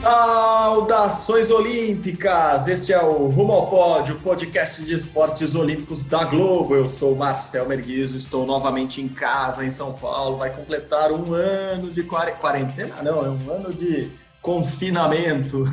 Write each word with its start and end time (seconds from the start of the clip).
Saudações 0.00 1.50
Olímpicas! 1.50 2.68
Este 2.68 2.90
é 2.90 3.02
o 3.02 3.28
Rumo 3.28 3.52
ao 3.52 3.66
Pódio, 3.66 4.18
podcast 4.20 4.82
de 4.82 4.94
esportes 4.94 5.54
olímpicos 5.54 6.06
da 6.06 6.24
Globo. 6.24 6.74
Eu 6.74 6.88
sou 6.88 7.14
Marcel 7.14 7.68
Merguizo, 7.68 8.16
estou 8.16 8.46
novamente 8.46 9.02
em 9.02 9.08
casa 9.08 9.62
em 9.62 9.70
São 9.70 9.92
Paulo. 9.92 10.38
Vai 10.38 10.56
completar 10.56 11.12
um 11.12 11.34
ano 11.34 11.90
de 11.90 12.02
quarentena, 12.02 13.02
não, 13.02 13.26
é 13.26 13.28
um 13.28 13.52
ano 13.52 13.74
de 13.74 14.10
confinamento. 14.40 15.64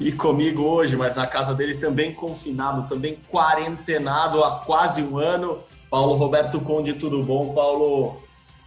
E 0.00 0.10
comigo 0.10 0.62
hoje, 0.62 0.96
mas 0.96 1.14
na 1.14 1.24
casa 1.24 1.54
dele 1.54 1.76
também 1.76 2.12
confinado, 2.12 2.86
também 2.88 3.16
quarentenado 3.30 4.42
há 4.42 4.58
quase 4.58 5.02
um 5.02 5.18
ano. 5.18 5.60
Paulo 5.88 6.14
Roberto 6.14 6.60
Conde, 6.60 6.94
tudo 6.94 7.22
bom, 7.22 7.54
Paulo? 7.54 8.20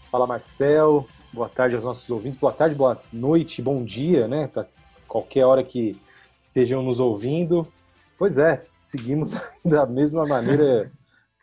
Fala 0.10 0.26
Marcel, 0.26 1.06
boa 1.34 1.50
tarde 1.50 1.76
aos 1.76 1.84
nossos 1.84 2.10
ouvintes, 2.10 2.40
boa 2.40 2.54
tarde, 2.54 2.76
boa 2.76 2.98
noite, 3.12 3.62
bom 3.62 3.84
dia, 3.84 4.26
né? 4.26 4.50
Qualquer 5.18 5.46
hora 5.46 5.64
que 5.64 6.00
estejam 6.40 6.84
nos 6.84 7.00
ouvindo. 7.00 7.68
Pois 8.18 8.38
é, 8.38 8.64
seguimos 8.80 9.34
da 9.66 9.86
mesma 9.86 10.24
maneira 10.26 10.92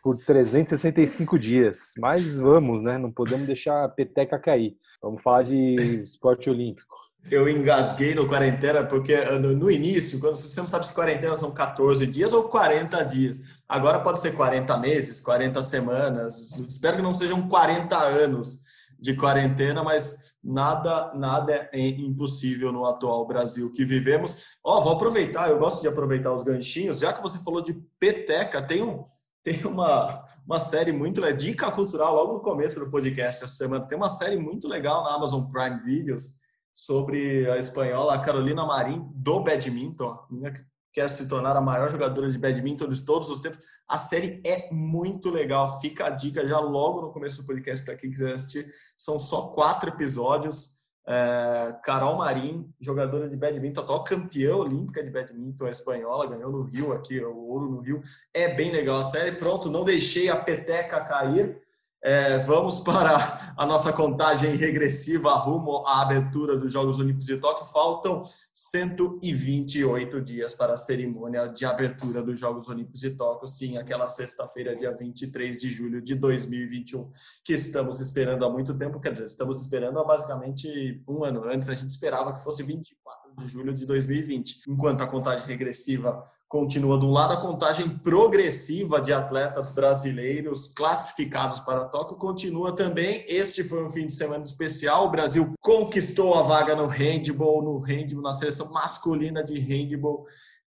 por 0.01 0.17
365 0.17 1.37
dias. 1.37 1.93
Mas 1.97 2.37
vamos, 2.37 2.81
né? 2.81 2.97
Não 2.97 3.11
podemos 3.11 3.45
deixar 3.45 3.83
a 3.83 3.89
peteca 3.89 4.39
cair. 4.39 4.77
Vamos 5.01 5.21
falar 5.21 5.43
de 5.43 6.03
esporte 6.03 6.49
olímpico. 6.49 6.95
Eu 7.29 7.49
engasguei 7.49 8.13
no 8.13 8.27
quarentena 8.27 8.83
porque 8.83 9.17
no, 9.39 9.71
início, 9.71 10.19
quando 10.19 10.35
você 10.35 10.59
não 10.59 10.67
sabe 10.67 10.85
se 10.85 10.93
quarentena 10.93 11.35
são 11.35 11.51
14 11.51 12.05
dias 12.05 12.33
ou 12.33 12.43
40 12.43 13.03
dias. 13.03 13.41
Agora 13.67 13.99
pode 13.99 14.21
ser 14.21 14.33
40 14.33 14.77
meses, 14.77 15.19
40 15.19 15.61
semanas. 15.63 16.55
Espero 16.69 16.97
que 16.97 17.01
não 17.01 17.13
sejam 17.13 17.49
40 17.49 17.97
anos 17.97 18.61
de 18.99 19.15
quarentena, 19.15 19.83
mas 19.83 20.34
nada 20.45 21.11
nada 21.15 21.69
é 21.73 21.87
impossível 21.87 22.71
no 22.71 22.85
atual 22.85 23.25
Brasil 23.25 23.71
que 23.71 23.83
vivemos. 23.83 24.59
Ó, 24.63 24.77
oh, 24.77 24.81
vou 24.83 24.93
aproveitar, 24.93 25.49
eu 25.49 25.57
gosto 25.57 25.81
de 25.81 25.87
aproveitar 25.87 26.33
os 26.33 26.43
ganchinhos, 26.43 26.99
já 26.99 27.11
que 27.11 27.21
você 27.21 27.39
falou 27.39 27.61
de 27.61 27.73
peteca, 27.99 28.61
tem 28.61 28.83
um 28.83 29.03
tem 29.43 29.63
uma, 29.63 30.25
uma 30.43 30.59
série 30.59 30.91
muito 30.91 31.21
legal, 31.21 31.37
dica 31.37 31.71
cultural, 31.71 32.15
logo 32.15 32.33
no 32.33 32.39
começo 32.39 32.79
do 32.79 32.89
podcast 32.89 33.43
essa 33.43 33.53
semana, 33.53 33.85
tem 33.85 33.95
uma 33.95 34.09
série 34.09 34.37
muito 34.37 34.67
legal 34.67 35.03
na 35.03 35.13
Amazon 35.13 35.43
Prime 35.43 35.81
Videos 35.83 36.39
sobre 36.73 37.49
a 37.49 37.57
espanhola 37.59 38.19
Carolina 38.21 38.65
Marim 38.65 39.07
do 39.13 39.39
badminton, 39.41 40.17
quer 40.95 41.09
se 41.09 41.27
tornar 41.27 41.57
a 41.57 41.61
maior 41.61 41.91
jogadora 41.91 42.31
de 42.31 42.39
badminton 42.39 42.87
de 42.87 43.03
todos 43.05 43.29
os 43.29 43.41
tempos. 43.41 43.59
A 43.85 43.97
série 43.97 44.41
é 44.45 44.73
muito 44.73 45.29
legal. 45.29 45.81
Fica 45.81 46.05
a 46.05 46.09
dica 46.09 46.47
já 46.47 46.57
logo 46.57 47.01
no 47.01 47.11
começo 47.11 47.41
do 47.41 47.45
podcast 47.45 47.85
para 47.85 47.97
quem 47.97 48.09
quiser 48.09 48.33
assistir. 48.33 48.65
São 48.95 49.19
só 49.19 49.49
quatro 49.49 49.89
episódios. 49.89 50.75
É, 51.05 51.75
Carol 51.83 52.15
Marim, 52.15 52.73
jogadora 52.79 53.29
de 53.29 53.35
badminton, 53.35 53.81
atual 53.81 54.05
campeã 54.05 54.55
olímpica 54.55 55.03
de 55.03 55.11
badminton 55.11 55.67
espanhola, 55.67 56.27
ganhou 56.27 56.49
no 56.49 56.63
Rio 56.63 56.93
aqui, 56.93 57.19
o 57.19 57.37
ouro 57.37 57.69
no 57.69 57.81
Rio. 57.81 58.01
É 58.33 58.55
bem 58.55 58.71
legal 58.71 58.97
a 58.97 59.03
série. 59.03 59.35
Pronto, 59.35 59.69
não 59.69 59.83
deixei 59.83 60.29
a 60.29 60.37
peteca 60.37 61.03
cair. 61.03 61.61
É, 62.07 62.37
vamos 62.37 62.79
para 62.81 63.55
a 63.57 63.65
nossa 63.65 63.91
contagem 63.91 64.55
regressiva 64.55 65.33
rumo 65.33 65.83
à 65.87 66.03
abertura 66.03 66.55
dos 66.55 66.71
Jogos 66.71 66.99
Olímpicos 66.99 67.25
de 67.25 67.37
Tóquio. 67.37 67.65
Faltam 67.65 68.21
128 68.53 70.21
dias 70.21 70.53
para 70.53 70.73
a 70.73 70.77
cerimônia 70.77 71.47
de 71.47 71.65
abertura 71.65 72.21
dos 72.21 72.39
Jogos 72.39 72.69
Olímpicos 72.69 72.99
de 72.99 73.09
Tóquio. 73.17 73.47
Sim, 73.47 73.79
aquela 73.79 74.05
sexta-feira, 74.05 74.75
dia 74.75 74.95
23 74.95 75.59
de 75.59 75.71
julho 75.71 75.99
de 75.99 76.13
2021, 76.13 77.09
que 77.43 77.53
estamos 77.53 77.99
esperando 77.99 78.45
há 78.45 78.51
muito 78.51 78.77
tempo. 78.77 78.99
Quer 78.99 79.13
dizer, 79.13 79.25
estamos 79.25 79.59
esperando 79.59 79.97
há 79.97 80.03
basicamente 80.03 81.03
um 81.07 81.23
ano. 81.23 81.43
Antes 81.45 81.69
a 81.69 81.73
gente 81.73 81.89
esperava 81.89 82.33
que 82.33 82.43
fosse 82.43 82.61
24 82.61 83.35
de 83.35 83.47
julho 83.47 83.73
de 83.73 83.83
2020. 83.83 84.69
Enquanto 84.69 85.01
a 85.01 85.07
contagem 85.07 85.47
regressiva 85.47 86.23
continua 86.55 86.97
de 86.97 87.05
um 87.05 87.11
lado 87.11 87.33
a 87.33 87.41
contagem 87.41 87.89
progressiva 87.97 89.01
de 89.01 89.11
atletas 89.11 89.75
brasileiros 89.75 90.69
classificados 90.73 91.59
para 91.59 91.83
Tóquio 91.83 92.15
continua 92.15 92.73
também. 92.73 93.25
Este 93.27 93.61
foi 93.61 93.83
um 93.83 93.89
fim 93.89 94.07
de 94.07 94.13
semana 94.13 94.41
especial. 94.41 95.05
O 95.05 95.11
Brasil 95.11 95.53
conquistou 95.59 96.33
a 96.33 96.41
vaga 96.41 96.73
no 96.73 96.85
handball, 96.85 97.61
no 97.61 97.77
handball, 97.79 98.21
na 98.21 98.31
seleção 98.31 98.71
masculina 98.71 99.43
de 99.43 99.59
handball, 99.59 100.25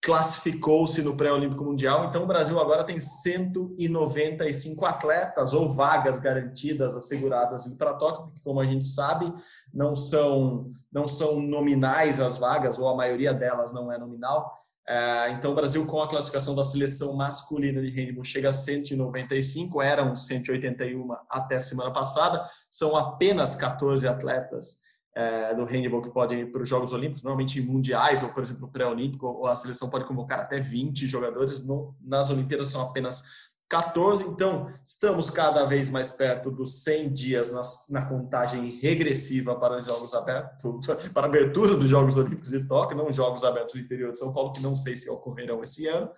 classificou-se 0.02 1.02
no 1.02 1.18
pré-olímpico 1.18 1.66
mundial. 1.66 2.06
Então 2.06 2.24
o 2.24 2.28
Brasil 2.28 2.58
agora 2.58 2.86
tem 2.86 2.98
195 2.98 4.86
atletas 4.86 5.52
ou 5.52 5.70
vagas 5.70 6.20
garantidas 6.20 6.96
asseguradas 6.96 7.68
para 7.76 7.96
Tóquio, 7.96 8.28
porque 8.28 8.42
como 8.46 8.62
a 8.62 8.66
gente 8.66 8.86
sabe, 8.86 9.30
não 9.74 9.94
são 9.94 10.70
não 10.90 11.06
são 11.06 11.42
nominais 11.42 12.22
as 12.22 12.38
vagas 12.38 12.80
ou 12.80 12.88
a 12.88 12.96
maioria 12.96 13.34
delas 13.34 13.74
não 13.74 13.92
é 13.92 13.98
nominal. 13.98 14.65
É, 14.88 15.32
então, 15.32 15.52
o 15.52 15.56
Brasil, 15.56 15.84
com 15.86 16.02
a 16.02 16.08
classificação 16.08 16.54
da 16.54 16.64
seleção 16.64 17.16
masculina 17.16 17.82
de 17.82 17.90
handball, 17.90 18.24
chega 18.24 18.50
a 18.50 18.54
195, 18.54 19.82
eram 19.82 20.16
181 20.16 21.08
até 21.30 21.60
semana 21.60 21.92
passada. 21.92 22.46
São 22.70 22.96
apenas 22.96 23.56
14 23.56 24.08
atletas 24.08 24.86
é, 25.16 25.56
do 25.56 25.64
handball 25.66 26.02
que 26.02 26.12
podem 26.12 26.42
ir 26.42 26.52
para 26.52 26.62
os 26.62 26.70
Jogos 26.70 26.94
Olímpicos, 26.94 27.24
normalmente 27.24 27.60
mundiais, 27.62 28.22
ou, 28.22 28.30
por 28.30 28.44
exemplo, 28.44 28.68
pré-olímpico, 28.68 29.48
a 29.48 29.56
seleção 29.56 29.90
pode 29.90 30.06
convocar 30.06 30.42
até 30.42 30.60
20 30.60 31.08
jogadores. 31.08 31.64
nas 32.02 32.30
Olimpíadas 32.30 32.68
são 32.68 32.82
apenas 32.82 33.24
14, 33.68 34.28
então 34.28 34.70
estamos 34.84 35.30
cada 35.32 35.66
vez 35.66 35.90
mais 35.90 36.12
perto 36.12 36.52
dos 36.52 36.84
100 36.84 37.14
dias 37.14 37.52
na, 37.52 37.64
na, 37.90 38.06
contagem 38.06 38.80
regressiva 38.80 39.56
para 39.56 39.80
os 39.80 39.86
Jogos 39.86 40.14
Abertos, 40.14 40.86
para 41.14 41.24
a 41.24 41.30
abertura 41.30 41.76
dos 41.76 41.90
Jogos 41.90 42.16
Olímpicos 42.16 42.50
de 42.50 42.68
Tóquio, 42.68 42.96
não 42.96 43.12
Jogos 43.12 43.44
Abertos 43.44 43.74
do 43.74 43.82
interior 43.82 44.12
de 44.12 44.20
São 44.20 44.32
Paulo, 44.32 44.54
que 44.54 44.62
não 44.62 44.76
sei 44.76 44.96
se 44.96 45.10
ocorrerão 45.10 45.64
esse 45.64 45.88
ano, 45.88 46.12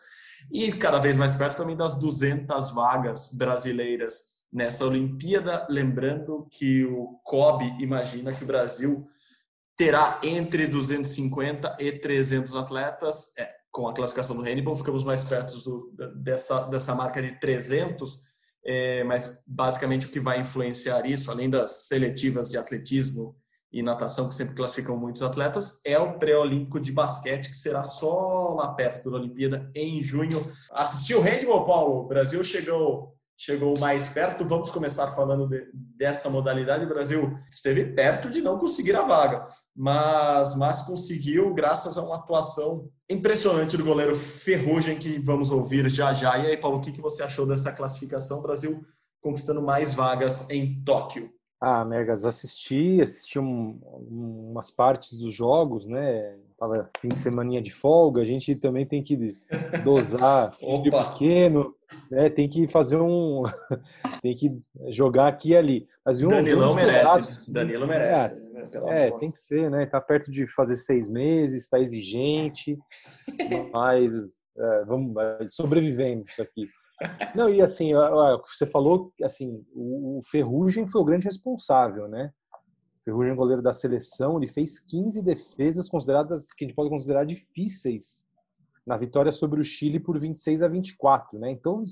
e 0.52 0.72
cada 0.74 1.00
vez 1.00 1.16
mais 1.16 1.34
perto 1.34 1.58
também 1.58 1.76
das 1.76 1.98
200 1.98 2.72
vagas 2.72 3.34
brasileiras 3.34 4.38
nessa 4.52 4.86
Olimpíada, 4.86 5.66
lembrando 5.70 6.48
que 6.52 6.84
o 6.86 7.20
COB 7.24 7.78
imagina 7.80 8.34
que 8.34 8.44
o 8.44 8.48
Brasil 8.48 9.08
terá 9.78 10.20
entre 10.24 10.68
250 10.68 11.78
e 11.80 11.92
300 11.92 12.56
atletas, 12.56 13.38
é, 13.38 13.57
com 13.78 13.88
a 13.88 13.94
classificação 13.94 14.36
do 14.36 14.42
handball, 14.42 14.76
ficamos 14.76 15.04
mais 15.04 15.24
perto 15.24 15.54
do, 15.60 15.94
dessa, 16.16 16.62
dessa 16.66 16.96
marca 16.96 17.22
de 17.22 17.40
300, 17.40 18.24
é, 18.66 19.04
mas 19.04 19.44
basicamente 19.46 20.08
o 20.08 20.10
que 20.10 20.20
vai 20.20 20.40
influenciar 20.40 21.06
isso, 21.06 21.30
além 21.30 21.48
das 21.48 21.86
seletivas 21.86 22.50
de 22.50 22.58
atletismo 22.58 23.36
e 23.72 23.84
natação, 23.84 24.28
que 24.28 24.34
sempre 24.34 24.56
classificam 24.56 24.98
muitos 24.98 25.22
atletas, 25.22 25.80
é 25.86 26.00
o 26.00 26.18
pré-olímpico 26.18 26.80
de 26.80 26.92
basquete, 26.92 27.50
que 27.50 27.56
será 27.56 27.84
só 27.84 28.56
lá 28.56 28.74
perto 28.74 29.12
da 29.12 29.18
Olimpíada, 29.18 29.72
em 29.76 30.02
junho. 30.02 30.44
Assistiu 30.72 31.20
o 31.20 31.22
handball, 31.22 31.64
Paulo? 31.64 32.00
O 32.00 32.08
Brasil 32.08 32.44
chegou 32.44 33.16
chegou 33.38 33.78
mais 33.80 34.10
perto. 34.10 34.44
Vamos 34.44 34.72
começar 34.72 35.16
falando 35.16 35.48
de, 35.48 35.68
dessa 35.74 36.30
modalidade. 36.30 36.86
O 36.86 36.90
Brasil 36.90 37.38
esteve 37.48 37.86
perto 37.94 38.30
de 38.30 38.42
não 38.42 38.58
conseguir 38.58 38.96
a 38.96 39.04
vaga, 39.04 39.46
mas, 39.76 40.58
mas 40.58 40.82
conseguiu 40.82 41.54
graças 41.54 41.98
a 41.98 42.04
uma 42.04 42.16
atuação 42.16 42.90
impressionante 43.10 43.78
do 43.78 43.86
goleiro 43.86 44.16
Ferrugem, 44.16 44.98
que 44.98 45.20
vamos 45.20 45.52
ouvir 45.52 45.88
já 45.90 46.12
já. 46.12 46.38
E 46.40 46.48
aí, 46.48 46.58
Paulo, 46.58 46.78
o 46.80 46.82
que, 46.82 46.92
que 46.92 47.02
você 47.02 47.22
achou 47.22 47.46
dessa 47.46 47.72
classificação? 47.72 48.40
O 48.40 48.44
Brasil 48.44 48.84
conquistando 49.22 49.62
mais 49.62 49.94
vagas 49.94 50.50
em 50.50 50.84
Tóquio. 50.84 51.32
Ah, 51.60 51.84
Mergas, 51.84 52.24
assisti, 52.24 53.02
assisti 53.02 53.40
um, 53.40 53.80
umas 54.10 54.70
partes 54.70 55.18
dos 55.18 55.34
jogos, 55.34 55.86
né? 55.86 56.38
Tava 56.60 56.90
fim 57.00 57.10
de 57.10 57.18
semana 57.18 57.62
de 57.62 57.72
folga, 57.72 58.22
a 58.22 58.26
gente 58.26 58.56
também 58.56 58.86
tem 58.86 59.04
que 59.04 59.38
dosar 59.84 60.54
filho 60.58 60.92
pequeno, 60.92 61.76
né? 62.10 62.30
Tem 62.30 62.50
que 62.50 62.68
fazer 62.68 62.98
um. 62.98 63.44
tem 64.24 64.36
que 64.36 64.58
jogar 64.90 65.28
aqui 65.28 65.52
e 65.52 65.58
ali. 65.58 65.88
Mas 66.04 66.22
um, 66.24 66.30
Danilão 66.30 66.74
merece. 66.74 67.52
Danilo 67.52 67.86
merece. 67.86 68.42
É, 68.88 69.08
é 69.08 69.12
tem 69.12 69.30
que 69.30 69.38
ser, 69.38 69.70
né? 69.70 69.86
Tá 69.86 70.02
perto 70.02 70.32
de 70.32 70.48
fazer 70.48 70.78
seis 70.78 71.08
meses, 71.08 71.64
está 71.64 71.80
exigente, 71.80 72.76
mas 73.72 74.14
é, 74.58 74.86
vamos 74.86 75.14
sobrevivendo 75.54 76.26
isso 76.28 76.42
aqui. 76.42 76.68
Não, 77.36 77.48
e 77.48 77.62
assim, 77.62 77.92
você 78.48 78.66
falou 78.66 79.14
assim, 79.22 79.64
o 79.76 80.20
Ferrugem 80.32 80.88
foi 80.88 81.02
o 81.02 81.06
grande 81.06 81.26
responsável, 81.26 82.08
né? 82.08 82.32
Ferrugem, 83.08 83.34
goleiro 83.34 83.62
da 83.62 83.72
seleção, 83.72 84.36
ele 84.38 84.50
fez 84.50 84.82
15 84.82 85.22
defesas 85.22 85.88
consideradas, 85.88 86.52
que 86.52 86.66
a 86.66 86.68
gente 86.68 86.76
pode 86.76 86.90
considerar 86.90 87.26
difíceis 87.26 88.26
na 88.86 88.98
vitória 88.98 89.32
sobre 89.32 89.62
o 89.62 89.64
Chile 89.64 89.98
por 89.98 90.20
26 90.20 90.62
a 90.62 90.68
24, 90.68 91.40
né? 91.40 91.50
Então, 91.50 91.86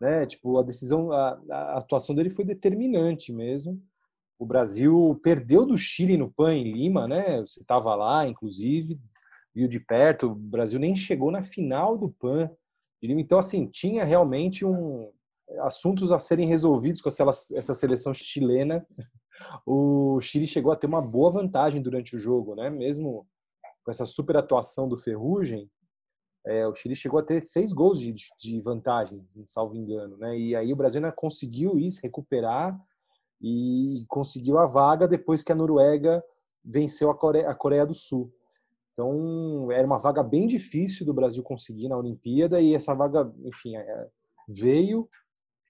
né, 0.00 0.26
tipo, 0.26 0.58
a 0.58 0.64
decisão, 0.64 1.12
a, 1.12 1.40
a 1.48 1.78
atuação 1.78 2.16
dele 2.16 2.30
foi 2.30 2.44
determinante 2.44 3.32
mesmo. 3.32 3.80
o 4.40 4.44
Brasil 4.44 5.20
perdeu 5.22 5.64
do 5.64 5.78
Chile 5.78 6.16
no 6.16 6.32
PAN 6.32 6.52
em 6.52 6.72
Lima, 6.72 7.06
né? 7.06 7.38
Você 7.38 7.60
estava 7.60 7.94
lá, 7.94 8.26
inclusive, 8.26 9.00
viu 9.54 9.68
de 9.68 9.78
perto. 9.78 10.32
O 10.32 10.34
Brasil 10.34 10.80
nem 10.80 10.96
chegou 10.96 11.30
na 11.30 11.44
final 11.44 11.96
do 11.96 12.10
PAN. 12.10 12.50
Então, 13.00 13.38
assim, 13.38 13.68
tinha 13.68 14.02
realmente 14.02 14.64
um 14.64 15.12
assuntos 15.60 16.10
a 16.10 16.18
serem 16.18 16.48
resolvidos 16.48 17.00
com 17.00 17.08
essa 17.08 17.72
seleção 17.72 18.12
chilena. 18.12 18.84
O 19.66 20.20
Chile 20.20 20.46
chegou 20.46 20.72
a 20.72 20.76
ter 20.76 20.86
uma 20.86 21.00
boa 21.00 21.30
vantagem 21.30 21.82
durante 21.82 22.16
o 22.16 22.18
jogo, 22.18 22.54
né? 22.54 22.70
Mesmo 22.70 23.26
com 23.84 23.90
essa 23.90 24.06
super 24.06 24.36
atuação 24.36 24.88
do 24.88 24.98
Ferrugem, 24.98 25.70
é, 26.46 26.66
o 26.66 26.74
Chile 26.74 26.96
chegou 26.96 27.20
a 27.20 27.22
ter 27.22 27.42
seis 27.42 27.72
gols 27.72 28.00
de, 28.00 28.14
de 28.40 28.60
vantagem, 28.60 29.24
salvo 29.46 29.76
engano, 29.76 30.16
né? 30.16 30.38
E 30.38 30.56
aí 30.56 30.72
o 30.72 30.76
Brasil 30.76 30.98
ainda 30.98 31.12
conseguiu 31.12 31.78
isso, 31.78 32.00
recuperar 32.02 32.78
e 33.40 34.04
conseguiu 34.08 34.58
a 34.58 34.66
vaga 34.66 35.06
depois 35.06 35.42
que 35.42 35.52
a 35.52 35.54
Noruega 35.54 36.22
venceu 36.64 37.10
a 37.10 37.14
Coreia, 37.14 37.48
a 37.48 37.54
Coreia 37.54 37.86
do 37.86 37.94
Sul. 37.94 38.32
Então, 38.92 39.70
era 39.70 39.86
uma 39.86 39.98
vaga 39.98 40.22
bem 40.22 40.46
difícil 40.46 41.06
do 41.06 41.14
Brasil 41.14 41.42
conseguir 41.42 41.88
na 41.88 41.96
Olimpíada 41.96 42.60
e 42.60 42.74
essa 42.74 42.94
vaga, 42.94 43.32
enfim, 43.44 43.76
é, 43.76 44.08
veio. 44.48 45.08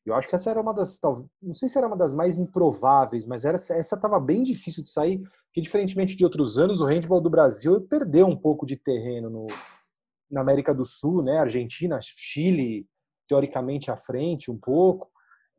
Eu 0.09 0.15
acho 0.15 0.29
que 0.29 0.35
essa 0.35 0.51
era 0.51 0.61
uma 0.61 0.73
das, 0.73 0.99
não 1.43 1.53
sei 1.53 1.69
se 1.69 1.77
era 1.77 1.87
uma 1.87 1.97
das 1.97 2.15
mais 2.15 2.39
improváveis, 2.39 3.27
mas 3.27 3.45
era, 3.45 3.57
essa 3.57 3.95
estava 3.95 4.19
bem 4.19 4.43
difícil 4.43 4.83
de 4.83 4.91
sair, 4.91 5.19
porque 5.47 5.61
diferentemente 5.61 6.17
de 6.17 6.25
outros 6.25 6.59
anos, 6.59 6.81
o 6.81 6.87
handball 6.87 7.21
do 7.21 7.31
Brasil 7.31 7.81
perdeu 7.83 8.27
um 8.27 8.37
pouco 8.37 8.65
de 8.65 8.77
terreno 8.77 9.29
no, 9.29 9.47
na 10.31 10.41
América 10.41 10.75
do 10.75 10.85
Sul, 10.85 11.23
né? 11.23 11.39
Argentina, 11.39 11.99
Chile, 12.03 12.87
teoricamente 13.29 13.91
à 13.91 13.97
frente 13.97 14.51
um 14.51 14.59
pouco. 14.59 15.11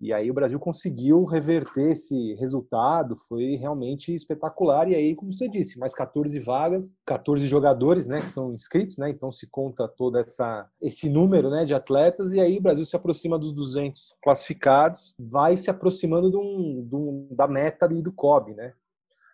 E 0.01 0.13
aí 0.13 0.31
o 0.31 0.33
Brasil 0.33 0.57
conseguiu 0.57 1.25
reverter 1.25 1.91
esse 1.91 2.33
resultado, 2.35 3.17
foi 3.27 3.55
realmente 3.57 4.15
espetacular. 4.15 4.89
E 4.89 4.95
aí, 4.95 5.13
como 5.13 5.33
você 5.33 5.49
disse, 5.49 5.77
mais 5.77 5.93
14 5.93 6.39
vagas, 6.39 6.93
14 7.05 7.45
jogadores, 7.47 8.07
né, 8.07 8.21
que 8.21 8.29
são 8.29 8.53
inscritos, 8.53 8.97
né? 8.97 9.09
Então 9.09 9.29
se 9.29 9.47
conta 9.47 9.87
toda 9.89 10.21
essa 10.21 10.69
esse 10.81 11.09
número, 11.09 11.49
né, 11.49 11.65
de 11.65 11.73
atletas 11.73 12.31
e 12.31 12.39
aí 12.39 12.57
o 12.57 12.61
Brasil 12.61 12.85
se 12.85 12.95
aproxima 12.95 13.37
dos 13.37 13.51
200 13.51 14.15
classificados, 14.23 15.13
vai 15.19 15.57
se 15.57 15.69
aproximando 15.69 16.31
de 16.31 16.37
um, 16.37 16.87
de 16.87 16.95
um, 16.95 17.27
da 17.31 17.47
meta 17.47 17.85
ali 17.85 18.01
do 18.01 18.13
COB, 18.13 18.53
né? 18.53 18.73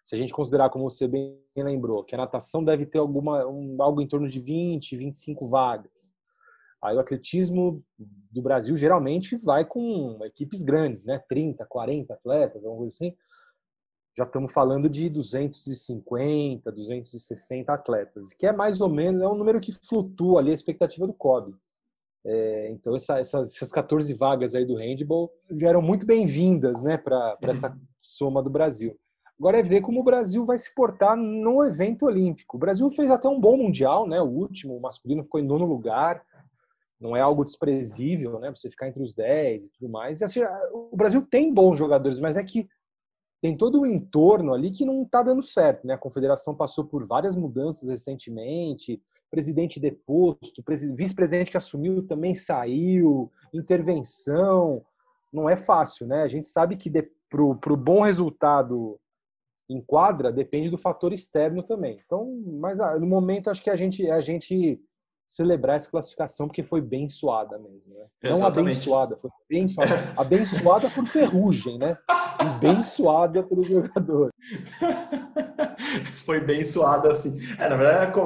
Se 0.04 0.16
a 0.16 0.18
gente 0.18 0.34
considerar, 0.34 0.70
como 0.70 0.90
você 0.90 1.08
bem 1.08 1.40
lembrou, 1.56 2.04
que 2.04 2.14
a 2.14 2.18
natação 2.18 2.64
deve 2.64 2.86
ter 2.86 3.00
alguma 3.00 3.46
um, 3.48 3.76
algo 3.80 4.02
em 4.02 4.08
torno 4.08 4.28
de 4.28 4.40
20, 4.40 4.98
25 4.98 5.48
vagas 5.48 6.15
Aí 6.86 6.96
o 6.96 7.00
atletismo 7.00 7.84
do 7.98 8.42
Brasil 8.42 8.76
geralmente 8.78 9.36
vai 9.38 9.66
com 9.66 10.20
equipes 10.24 10.62
grandes, 10.62 11.06
né? 11.06 11.22
30, 11.28 11.66
40 11.66 12.14
atletas, 12.14 12.64
alguma 12.64 12.78
coisa 12.78 12.96
assim. 12.96 13.16
Já 14.18 14.24
estamos 14.24 14.54
falando 14.54 14.88
de 14.88 15.10
250, 15.10 16.72
260 16.72 17.74
atletas, 17.74 18.34
que 18.34 18.46
é 18.46 18.54
mais 18.54 18.80
ou 18.80 18.88
menos 18.88 19.22
é 19.22 19.28
um 19.28 19.36
número 19.36 19.60
que 19.60 19.72
flutua 19.72 20.40
ali 20.40 20.52
a 20.52 20.54
expectativa 20.54 21.08
do 21.08 21.14
COB. 21.14 21.56
É, 22.24 22.72
então 22.72 22.96
essa, 22.96 23.20
essas, 23.20 23.56
essas 23.56 23.72
14 23.72 24.14
vagas 24.14 24.56
aí 24.56 24.66
do 24.66 24.76
handball 24.76 25.32
vieram 25.50 25.82
muito 25.82 26.08
bem-vindas, 26.08 26.82
né, 26.82 26.98
para 26.98 27.38
essa 27.42 27.78
soma 28.02 28.42
do 28.42 28.50
Brasil. 28.50 28.98
Agora 29.38 29.60
é 29.60 29.64
ver 29.64 29.82
como 29.82 30.00
o 30.00 30.04
Brasil 30.04 30.46
vai 30.46 30.58
se 30.58 30.74
portar 30.74 31.18
no 31.18 31.64
evento 31.64 32.06
olímpico. 32.06 32.56
O 32.56 32.60
Brasil 32.60 32.90
fez 32.92 33.12
até 33.12 33.28
um 33.28 33.40
bom 33.40 33.58
mundial, 33.58 34.08
né? 34.08 34.22
O 34.22 34.30
último, 34.30 34.78
o 34.78 34.82
masculino 34.82 35.24
ficou 35.24 35.42
em 35.42 35.46
nono 35.46 35.66
lugar 35.66 36.24
não 37.00 37.16
é 37.16 37.22
algo 37.22 37.44
desprezível, 37.44 38.40
né? 38.40 38.50
Você 38.52 38.70
ficar 38.70 38.88
entre 38.88 39.04
os 39.04 39.14
10 39.14 39.64
e 39.64 39.70
tudo 39.70 39.92
mais. 39.92 40.22
E 40.22 40.24
assim, 40.24 40.42
o 40.72 40.96
Brasil 40.96 41.26
tem 41.26 41.54
bons 41.54 41.78
jogadores, 41.78 42.20
mas 42.20 42.38
é 42.38 42.44
que 42.44 42.68
tem 43.42 43.56
todo 43.56 43.82
o 43.82 43.86
entorno 43.86 44.54
ali 44.54 44.72
que 44.72 44.86
não 44.86 45.04
está 45.04 45.22
dando 45.22 45.42
certo, 45.42 45.86
né? 45.86 45.94
A 45.94 46.00
confederação 46.00 46.56
passou 46.56 46.86
por 46.86 47.06
várias 47.06 47.36
mudanças 47.36 47.90
recentemente, 47.90 49.02
presidente 49.30 49.80
deposto, 49.80 50.64
vice-presidente 50.96 51.52
que 51.52 51.58
assumiu 51.58 52.08
também 52.08 52.34
saiu, 52.34 53.32
intervenção, 53.54 54.84
não 55.32 55.50
é 55.50 55.58
fácil, 55.58 56.08
né? 56.08 56.24
A 56.24 56.28
gente 56.28 56.48
sabe 56.48 56.78
que 56.78 56.90
para 57.30 57.74
o 57.74 57.78
bom 57.78 58.02
resultado 58.02 59.00
em 59.70 59.82
quadra 59.82 60.32
depende 60.32 60.70
do 60.70 60.78
fator 60.78 61.12
externo 61.12 61.62
também. 61.64 62.00
Então, 62.06 62.42
mas 62.60 62.80
ah, 62.80 62.98
no 62.98 63.06
momento 63.06 63.50
acho 63.50 63.64
que 63.64 63.70
a 63.70 63.76
gente 63.76 64.10
a 64.10 64.22
gente 64.22 64.80
celebrar 65.28 65.76
essa 65.76 65.90
classificação 65.90 66.48
porque 66.48 66.64
foi 66.64 66.82
bem 66.82 67.10
suada 67.10 67.58
mesmo, 67.58 67.94
né? 67.94 68.06
Não 68.24 68.46
abençoada, 68.46 69.18
foi 69.18 69.30
bem 69.50 69.68
suada. 69.68 70.14
abençoada 70.16 70.90
por 70.90 71.06
ferrugem, 71.08 71.78
né? 71.78 71.98
E 72.40 72.60
bem 72.60 72.84
suada 72.84 73.44
pelo 73.44 73.64
jogador. 73.64 74.32
foi 76.26 76.40
bem 76.40 76.64
suada, 76.64 77.10
assim. 77.10 77.38
É, 77.58 77.70
na 77.70 77.76
verdade, 77.76 78.20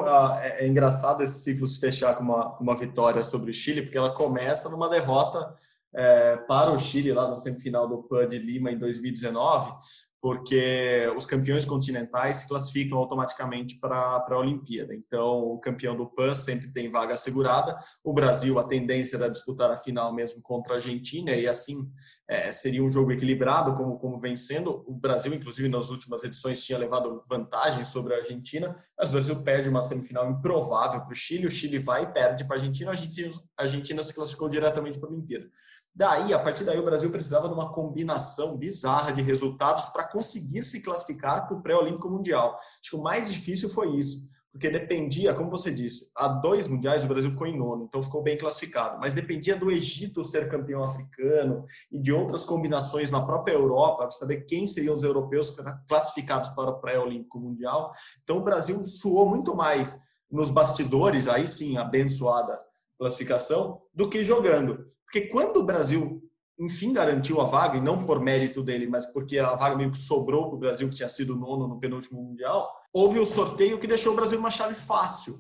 é, 0.44 0.66
é, 0.66 0.68
engraçado 0.68 1.22
esse 1.22 1.40
ciclo 1.40 1.68
se 1.68 1.80
fechar 1.80 2.16
com 2.16 2.24
uma, 2.24 2.52
com 2.52 2.64
uma 2.64 2.76
vitória 2.76 3.24
sobre 3.24 3.52
o 3.52 3.54
Chile, 3.54 3.82
porque 3.82 3.98
ela 3.98 4.14
começa 4.14 4.70
numa 4.70 4.90
derrota 4.90 5.56
é, 5.94 6.38
para 6.38 6.72
o 6.72 6.80
Chile 6.80 7.14
lá 7.14 7.30
na 7.30 7.38
semifinal 7.38 7.88
do 7.88 8.04
PAN 8.04 8.28
de 8.28 8.38
Lima 8.38 8.72
em 8.72 8.78
2019, 8.78 9.72
porque 10.22 11.12
os 11.16 11.26
campeões 11.26 11.64
continentais 11.64 12.38
se 12.38 12.48
classificam 12.48 12.98
automaticamente 12.98 13.80
para 13.80 14.26
a 14.28 14.38
Olimpíada. 14.38 14.94
Então, 14.94 15.40
o 15.40 15.60
campeão 15.60 15.96
do 15.96 16.08
PAN 16.08 16.34
sempre 16.34 16.72
tem 16.74 16.92
vaga 16.92 17.14
assegurada. 17.14 17.78
O 18.04 18.14
Brasil, 18.14 18.60
a 18.60 18.64
tendência 18.64 19.16
era 19.16 19.30
disputar 19.30 19.72
a 19.72 19.78
final 19.78 20.14
mesmo 20.14 20.42
contra 20.42 20.74
a 20.74 20.76
Argentina, 20.76 21.32
e 21.32 21.48
assim 21.48 21.90
é, 22.28 22.52
seria 22.52 22.84
um 22.84 22.90
jogo 22.90 23.12
equilibrado, 23.14 23.76
como, 23.78 23.98
como 23.98 24.20
vem 24.20 24.36
sendo. 24.36 24.84
O 24.86 24.94
Brasil, 24.94 25.34
inclusive, 25.34 25.70
nas 25.70 25.90
últimas 25.90 26.24
edições 26.24 26.64
tinha 26.64 26.78
levado 26.78 27.24
vantagem 27.30 27.86
sobre 27.86 28.14
a 28.14 28.18
Argentina, 28.18 28.76
mas 28.98 29.10
o 29.10 29.14
Brasil 29.14 29.42
perde 29.42 29.70
uma 29.70 29.82
semifinal 29.82 30.30
improvável 30.30 31.02
para 31.02 31.14
o 31.14 31.16
Chile. 31.16 31.48
O 31.48 31.52
Chile 31.52 31.80
vai 31.80 32.04
e 32.04 32.08
perde 32.08 32.44
para 32.44 32.58
a 32.58 32.60
Argentina. 32.60 32.92
A 32.92 33.62
Argentina 33.64 34.04
se 34.04 34.14
classificou 34.14 34.50
diretamente 34.50 35.00
para 35.00 35.10
a 35.10 35.14
Olimpíada. 35.14 35.50
Daí, 35.94 36.34
a 36.34 36.40
partir 36.40 36.64
daí, 36.64 36.80
o 36.80 36.86
Brasil 36.86 37.10
precisava 37.12 37.48
de 37.48 37.54
uma 37.54 37.74
combinação 37.74 38.56
bizarra 38.58 39.12
de 39.12 39.22
resultados 39.22 39.86
para 39.88 40.08
conseguir 40.08 40.64
se 40.64 40.82
classificar 40.82 41.48
para 41.48 41.58
o 41.58 41.62
pré-olímpico 41.62 42.10
mundial. 42.10 42.56
Acho 42.80 42.92
que 42.92 42.96
o 42.96 43.02
mais 43.04 43.30
difícil 43.30 43.70
foi 43.70 43.90
isso, 43.96 44.30
porque 44.52 44.70
dependia, 44.70 45.34
como 45.34 45.50
você 45.50 45.74
disse, 45.74 46.10
há 46.16 46.28
dois 46.28 46.68
mundiais 46.68 47.04
o 47.04 47.08
Brasil 47.08 47.32
ficou 47.32 47.48
em 47.48 47.58
nono, 47.58 47.84
então 47.84 48.02
ficou 48.02 48.24
bem 48.24 48.38
classificado, 48.38 49.00
mas 49.00 49.14
dependia 49.14 49.56
do 49.56 49.70
Egito 49.70 50.24
ser 50.24 50.50
campeão 50.50 50.84
africano 50.84 51.66
e 51.92 52.00
de 52.00 52.12
outras 52.12 52.46
combinações 52.46 53.12
na 53.12 53.26
própria 53.26 53.54
Europa, 53.54 54.04
para 54.04 54.12
saber 54.12 54.46
quem 54.46 54.68
seriam 54.68 54.96
os 54.96 55.04
europeus 55.04 55.56
classificados 55.88 56.50
para 56.52 56.70
o 56.70 56.80
pré-olímpico 56.80 57.40
mundial. 57.40 57.92
Então, 58.24 58.38
o 58.38 58.44
Brasil 58.44 58.84
suou 58.86 59.28
muito 59.28 59.56
mais 59.56 60.00
nos 60.32 60.50
bastidores, 60.50 61.28
aí 61.28 61.48
sim, 61.48 61.78
abençoada 61.78 62.69
classificação, 63.00 63.82
do 63.94 64.10
que 64.10 64.24
jogando. 64.24 64.86
Porque 65.06 65.22
quando 65.28 65.58
o 65.58 65.64
Brasil, 65.64 66.22
enfim, 66.60 66.92
garantiu 66.92 67.40
a 67.40 67.46
vaga, 67.46 67.78
e 67.78 67.82
não 67.82 68.06
por 68.06 68.20
mérito 68.20 68.62
dele, 68.62 68.88
mas 68.88 69.06
porque 69.06 69.40
a 69.40 69.56
vaga 69.56 69.78
meio 69.78 69.92
que 69.92 69.98
sobrou 69.98 70.48
para 70.48 70.56
o 70.56 70.60
Brasil, 70.60 70.90
que 70.90 70.96
tinha 70.96 71.10
sido 71.10 71.36
nono 71.36 71.68
no 71.68 71.80
penúltimo 71.80 72.22
Mundial, 72.22 72.70
houve 72.94 73.18
o 73.18 73.26
sorteio 73.26 73.80
que 73.80 73.88
deixou 73.88 74.14
o 74.14 74.16
Brasil 74.16 74.38
uma 74.38 74.52
chave 74.52 74.76
fácil. 74.76 75.36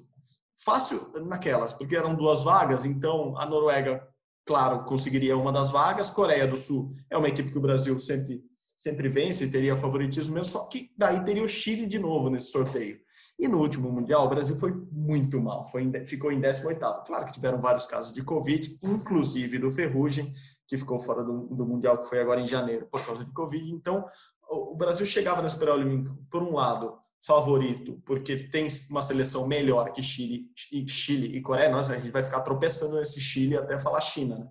Fácil 0.63 1.11
naquelas, 1.25 1.73
porque 1.73 1.95
eram 1.95 2.15
duas 2.15 2.43
vagas, 2.43 2.85
então 2.85 3.37
a 3.37 3.45
Noruega, 3.45 4.07
claro, 4.45 4.85
conseguiria 4.85 5.37
uma 5.37 5.51
das 5.51 5.69
vagas, 5.69 6.09
Coreia 6.09 6.47
do 6.47 6.57
Sul 6.57 6.95
é 7.09 7.17
uma 7.17 7.27
equipe 7.27 7.51
que 7.51 7.57
o 7.57 7.61
Brasil 7.61 7.99
sempre 7.99 8.43
sempre 8.79 9.09
vence 9.09 9.51
teria 9.51 9.75
favoritismo 9.75 10.35
mesmo, 10.35 10.53
só 10.53 10.65
que 10.67 10.89
daí 10.97 11.21
teria 11.25 11.43
o 11.43 11.49
Chile 11.49 11.85
de 11.85 11.99
novo 11.99 12.29
nesse 12.29 12.49
sorteio. 12.49 12.97
E 13.39 13.47
no 13.47 13.57
último 13.59 13.89
Mundial, 13.89 14.25
o 14.25 14.29
Brasil 14.29 14.57
foi 14.57 14.73
muito 14.91 15.39
mal, 15.39 15.65
foi, 15.69 15.89
ficou 16.05 16.29
em 16.29 16.41
18º. 16.41 17.05
Claro 17.05 17.25
que 17.25 17.31
tiveram 17.31 17.61
vários 17.61 17.85
casos 17.85 18.13
de 18.13 18.21
Covid, 18.21 18.77
inclusive 18.83 19.57
do 19.57 19.71
Ferrugem, 19.71 20.33
que 20.67 20.77
ficou 20.77 20.99
fora 20.99 21.23
do, 21.23 21.47
do 21.47 21.65
Mundial, 21.65 21.97
que 21.97 22.09
foi 22.09 22.19
agora 22.19 22.41
em 22.41 22.47
janeiro, 22.47 22.85
por 22.91 23.03
causa 23.03 23.23
de 23.23 23.31
Covid. 23.31 23.71
Então, 23.71 24.05
o, 24.49 24.75
Brasil 24.75 25.05
chegava 25.05 25.41
nesse 25.41 25.57
pré-olímpico, 25.57 26.17
por 26.29 26.43
um 26.43 26.55
lado, 26.55 26.97
favorito, 27.21 28.01
porque 28.05 28.35
tem 28.35 28.67
uma 28.89 29.01
seleção 29.01 29.47
melhor 29.47 29.91
que 29.93 30.03
Chile, 30.03 30.47
e 30.71 30.85
Chile 30.87 31.37
e 31.37 31.41
Coreia. 31.41 31.69
Nós, 31.69 31.89
a 31.89 31.97
gente 31.97 32.11
vai 32.11 32.21
ficar 32.21 32.41
tropeçando 32.41 32.97
nesse 32.97 33.21
Chile 33.21 33.55
até 33.55 33.79
falar 33.79 34.01
China, 34.01 34.37
né? 34.37 34.47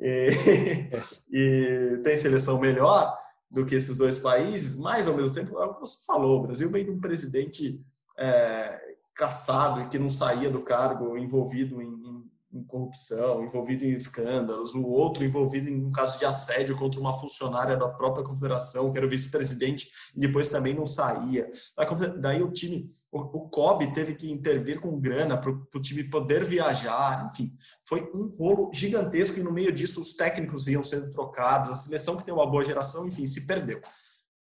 E, 0.00 0.30
e 1.28 2.00
tem 2.04 2.16
seleção 2.16 2.60
melhor 2.60 3.16
do 3.50 3.66
que 3.66 3.74
esses 3.74 3.98
dois 3.98 4.16
países, 4.18 4.76
mas 4.76 5.08
ao 5.08 5.14
mesmo 5.14 5.32
tempo, 5.32 5.58
é 5.58 5.64
o 5.64 5.74
que 5.74 5.80
você 5.80 6.04
falou, 6.06 6.38
o 6.38 6.42
Brasil 6.46 6.70
vem 6.70 6.84
de 6.84 6.90
um 6.90 7.00
presidente 7.00 7.84
é, 8.18 8.80
caçado 9.14 9.82
e 9.82 9.88
que 9.88 9.98
não 9.98 10.10
saía 10.10 10.50
do 10.50 10.62
cargo 10.62 11.16
envolvido 11.16 11.82
em, 11.82 11.88
em, 11.88 12.30
em, 12.52 12.64
corrupção, 12.64 13.44
envolvido 13.44 13.84
em 13.84 13.90
escândalos, 13.90 14.74
o 14.74 14.86
outro 14.86 15.24
envolvido 15.24 15.68
em 15.68 15.84
um 15.84 15.90
caso 15.90 16.18
de 16.18 16.24
assédio 16.24 16.76
contra 16.76 17.00
uma 17.00 17.12
funcionária 17.12 17.76
da 17.76 17.88
própria 17.88 18.24
confederação, 18.24 18.90
que 18.90 18.96
era 18.98 19.08
vice-presidente, 19.08 19.88
e 20.16 20.20
depois 20.20 20.48
também 20.48 20.72
não 20.72 20.86
saía. 20.86 21.50
Daí 22.20 22.42
o 22.42 22.52
time, 22.52 22.86
o, 23.10 23.18
o 23.18 23.48
COB 23.48 23.92
teve 23.92 24.14
que 24.14 24.30
intervir 24.30 24.80
com 24.80 25.00
grana 25.00 25.36
para 25.36 25.50
o 25.50 25.82
time 25.82 26.04
poder 26.04 26.44
viajar, 26.44 27.28
enfim, 27.32 27.52
foi 27.86 28.08
um 28.14 28.34
rolo 28.38 28.70
gigantesco 28.72 29.38
e 29.38 29.42
no 29.42 29.52
meio 29.52 29.72
disso 29.72 30.00
os 30.00 30.12
técnicos 30.12 30.68
iam 30.68 30.84
sendo 30.84 31.12
trocados, 31.12 31.70
a 31.70 31.74
seleção 31.74 32.16
que 32.16 32.24
tem 32.24 32.34
uma 32.34 32.48
boa 32.48 32.64
geração, 32.64 33.06
enfim, 33.06 33.26
se 33.26 33.46
perdeu. 33.46 33.80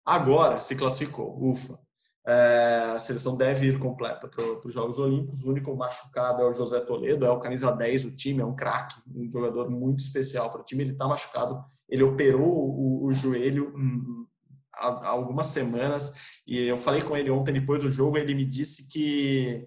Agora 0.05 0.61
se 0.61 0.75
classificou, 0.75 1.39
ufa. 1.43 1.88
É, 2.27 2.93
a 2.95 2.99
seleção 2.99 3.37
deve 3.37 3.69
ir 3.69 3.79
completa 3.79 4.29
para 4.29 4.45
os 4.67 4.75
Jogos 4.75 4.99
Olímpicos. 4.99 5.43
O 5.43 5.51
único 5.51 5.75
machucado 5.75 6.43
é 6.43 6.47
o 6.47 6.53
José 6.53 6.81
Toledo, 6.81 7.25
é 7.25 7.31
o 7.31 7.41
camisa 7.41 7.73
10 7.73 8.05
do 8.05 8.17
time, 8.17 8.43
é 8.43 8.45
um 8.45 8.55
craque, 8.55 8.97
um 9.15 9.31
jogador 9.31 9.71
muito 9.71 10.01
especial 10.01 10.51
para 10.51 10.61
o 10.61 10.65
time. 10.65 10.83
Ele 10.83 10.93
está 10.93 11.07
machucado, 11.07 11.65
ele 11.89 12.03
operou 12.03 12.43
o, 12.43 13.07
o 13.07 13.13
joelho 13.13 13.73
hum, 13.75 14.27
há, 14.75 14.89
há, 14.89 15.09
algumas 15.09 15.47
semanas 15.47 16.13
e 16.47 16.67
eu 16.67 16.77
falei 16.77 17.03
com 17.03 17.17
ele 17.17 17.31
ontem 17.31 17.53
depois 17.53 17.83
do 17.83 17.91
jogo. 17.91 18.19
Ele 18.19 18.35
me 18.35 18.45
disse 18.45 18.89
que 18.89 19.67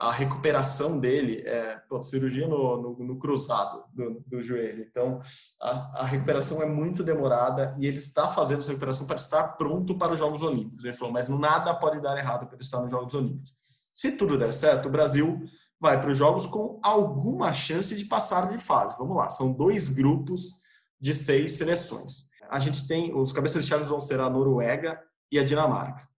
a 0.00 0.12
recuperação 0.12 0.98
dele 0.98 1.42
é 1.44 1.76
pô, 1.88 2.00
cirurgia 2.02 2.46
no, 2.46 2.80
no, 2.80 3.04
no 3.04 3.18
cruzado 3.18 3.84
do, 3.92 4.22
do, 4.26 4.40
joelho. 4.40 4.86
Então, 4.88 5.20
a, 5.60 6.02
a, 6.02 6.04
recuperação 6.04 6.62
é 6.62 6.66
muito 6.66 7.02
demorada 7.02 7.76
e 7.80 7.86
ele 7.86 7.98
está 7.98 8.28
fazendo 8.28 8.60
essa 8.60 8.70
recuperação 8.70 9.06
para 9.06 9.16
estar 9.16 9.42
pronto 9.56 9.98
para 9.98 10.12
os 10.12 10.18
Jogos 10.18 10.42
Olímpicos. 10.42 10.84
Ele 10.84 10.94
falou, 10.94 11.12
mas 11.12 11.28
nada 11.28 11.74
pode 11.74 12.00
dar 12.00 12.16
errado 12.16 12.46
para 12.46 12.54
ele 12.54 12.62
estar 12.62 12.80
nos 12.80 12.92
Jogos 12.92 13.12
Olímpicos. 13.12 13.52
Se 13.92 14.12
tudo 14.12 14.38
der 14.38 14.52
certo, 14.52 14.86
o 14.86 14.92
Brasil 14.92 15.42
vai 15.80 16.00
para 16.00 16.10
os 16.10 16.18
Jogos 16.18 16.46
com 16.46 16.78
alguma 16.80 17.52
chance 17.52 17.96
de 17.96 18.04
passar 18.04 18.48
de 18.48 18.58
fase. 18.58 18.96
Vamos 18.98 19.16
lá, 19.16 19.30
são 19.30 19.52
dois 19.52 19.88
grupos 19.88 20.60
de 21.00 21.12
seis 21.12 21.54
seleções. 21.54 22.28
A 22.48 22.60
gente 22.60 22.86
tem, 22.86 23.12
os 23.14 23.32
cabeças 23.32 23.64
de 23.64 23.68
chaves 23.68 23.88
vão 23.88 24.00
ser 24.00 24.20
a 24.20 24.30
Noruega 24.30 25.00
e 25.30 25.40
a 25.40 25.44
Dinamarca. 25.44 26.08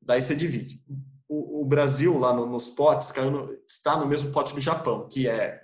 Daí 0.00 0.22
você 0.22 0.34
divide 0.34 0.82
o, 1.28 1.64
Brasil, 1.64 2.18
lá 2.18 2.32
no, 2.32 2.46
nos 2.46 2.70
potes, 2.70 3.12
no, 3.14 3.52
está 3.66 3.96
no 3.98 4.06
mesmo 4.06 4.32
pote 4.32 4.54
do 4.54 4.60
Japão, 4.60 5.08
que 5.08 5.28
é 5.28 5.62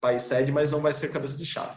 país 0.00 0.22
sede, 0.22 0.52
mas 0.52 0.70
não 0.70 0.80
vai 0.80 0.92
ser 0.92 1.12
cabeça 1.12 1.36
de 1.36 1.46
chave. 1.46 1.76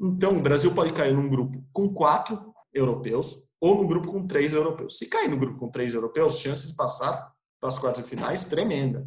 Então, 0.00 0.36
o 0.36 0.42
Brasil 0.42 0.72
pode 0.74 0.92
cair 0.92 1.14
num 1.14 1.28
grupo 1.28 1.64
com 1.72 1.92
quatro 1.92 2.52
europeus 2.72 3.48
ou 3.60 3.76
num 3.76 3.86
grupo 3.86 4.12
com 4.12 4.26
três 4.26 4.52
europeus. 4.52 4.98
Se 4.98 5.06
cair 5.06 5.28
no 5.28 5.38
grupo 5.38 5.58
com 5.58 5.70
três 5.70 5.94
europeus, 5.94 6.38
chance 6.38 6.66
de 6.66 6.74
passar 6.74 7.32
para 7.58 7.68
as 7.68 7.78
quartas 7.78 8.06
finais 8.06 8.44
tremenda. 8.44 9.06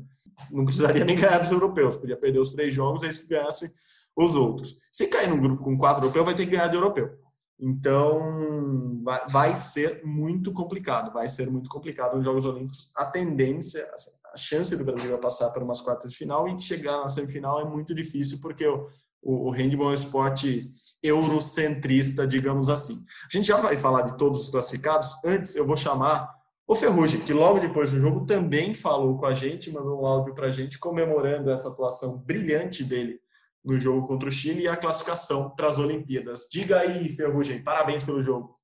Não 0.49 0.65
precisaria 0.65 1.05
nem 1.05 1.15
ganhar 1.15 1.37
dos 1.37 1.51
europeus, 1.51 1.95
podia 1.95 2.17
perder 2.17 2.39
os 2.39 2.53
três 2.53 2.73
jogos, 2.73 3.03
aí 3.03 3.11
se 3.11 3.27
ganhasse 3.27 3.71
os 4.15 4.35
outros. 4.35 4.75
Se 4.91 5.07
cair 5.07 5.29
num 5.29 5.39
grupo 5.39 5.63
com 5.63 5.77
quatro 5.77 6.03
europeus, 6.03 6.25
vai 6.25 6.35
ter 6.35 6.45
que 6.45 6.51
ganhar 6.51 6.67
de 6.67 6.75
europeu. 6.75 7.15
Então, 7.59 9.01
vai, 9.03 9.27
vai, 9.29 9.55
ser 9.55 10.03
muito 10.05 10.53
complicado, 10.53 11.11
vai 11.11 11.27
ser 11.27 11.49
muito 11.49 11.69
complicado 11.69 12.15
nos 12.15 12.25
Jogos 12.25 12.45
Olímpicos. 12.45 12.91
A 12.95 13.05
tendência, 13.05 13.89
assim, 13.93 14.11
a 14.31 14.37
chance 14.37 14.75
do 14.75 14.85
Brasil 14.85 15.15
a 15.15 15.17
passar 15.17 15.49
para 15.49 15.63
umas 15.63 15.81
quartas 15.81 16.11
de 16.11 16.17
final 16.17 16.47
e 16.47 16.59
chegar 16.61 16.97
na 16.97 17.09
semifinal 17.09 17.59
é 17.59 17.65
muito 17.65 17.95
difícil, 17.95 18.39
porque 18.41 18.67
o, 18.67 18.85
o, 19.23 19.47
o 19.47 19.51
handball 19.51 19.87
é 19.87 19.91
um 19.91 19.95
esporte 19.95 20.67
eurocentrista, 21.01 22.27
digamos 22.27 22.69
assim. 22.69 23.03
A 23.25 23.35
gente 23.35 23.47
já 23.47 23.57
vai 23.57 23.75
falar 23.75 24.03
de 24.03 24.17
todos 24.17 24.43
os 24.43 24.49
classificados. 24.49 25.09
Antes, 25.25 25.55
eu 25.55 25.65
vou 25.65 25.75
chamar 25.75 26.31
o 26.67 26.75
Ferrugem, 26.75 27.21
que 27.21 27.33
logo 27.33 27.59
depois 27.59 27.91
do 27.91 27.99
jogo 27.99 28.25
também 28.25 28.73
falou 28.73 29.17
com 29.17 29.25
a 29.25 29.33
gente, 29.33 29.71
mandou 29.71 30.01
um 30.01 30.05
áudio 30.05 30.35
para 30.35 30.47
a 30.47 30.51
gente 30.51 30.77
comemorando 30.77 31.49
essa 31.49 31.69
atuação 31.69 32.19
brilhante 32.19 32.83
dele 32.83 33.19
no 33.67 33.77
jogo 33.77 34.07
contra 34.07 34.29
o 34.29 34.31
Chile 34.31 34.63
e 34.63 34.67
a 34.67 34.77
classificação 34.77 35.49
para 35.49 35.67
as 35.67 35.77
Olimpíadas. 35.77 36.47
Diga 36.49 36.79
aí, 36.79 37.09
Ferrugem, 37.09 37.61
parabéns 37.61 38.01
pelo 38.01 38.21
jogo. 38.21 38.55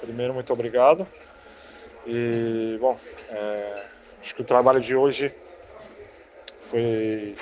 Primeiro, 0.00 0.32
muito 0.32 0.52
obrigado. 0.52 1.04
E, 2.06 2.78
bom, 2.80 2.96
é, 3.28 3.84
acho 4.22 4.36
que 4.36 4.40
o 4.40 4.44
trabalho 4.44 4.80
de 4.80 4.94
hoje 4.94 5.34
foi. 6.70 7.36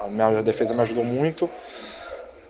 A 0.00 0.08
minha 0.08 0.42
defesa 0.42 0.72
me 0.72 0.80
ajudou 0.80 1.04
muito, 1.04 1.50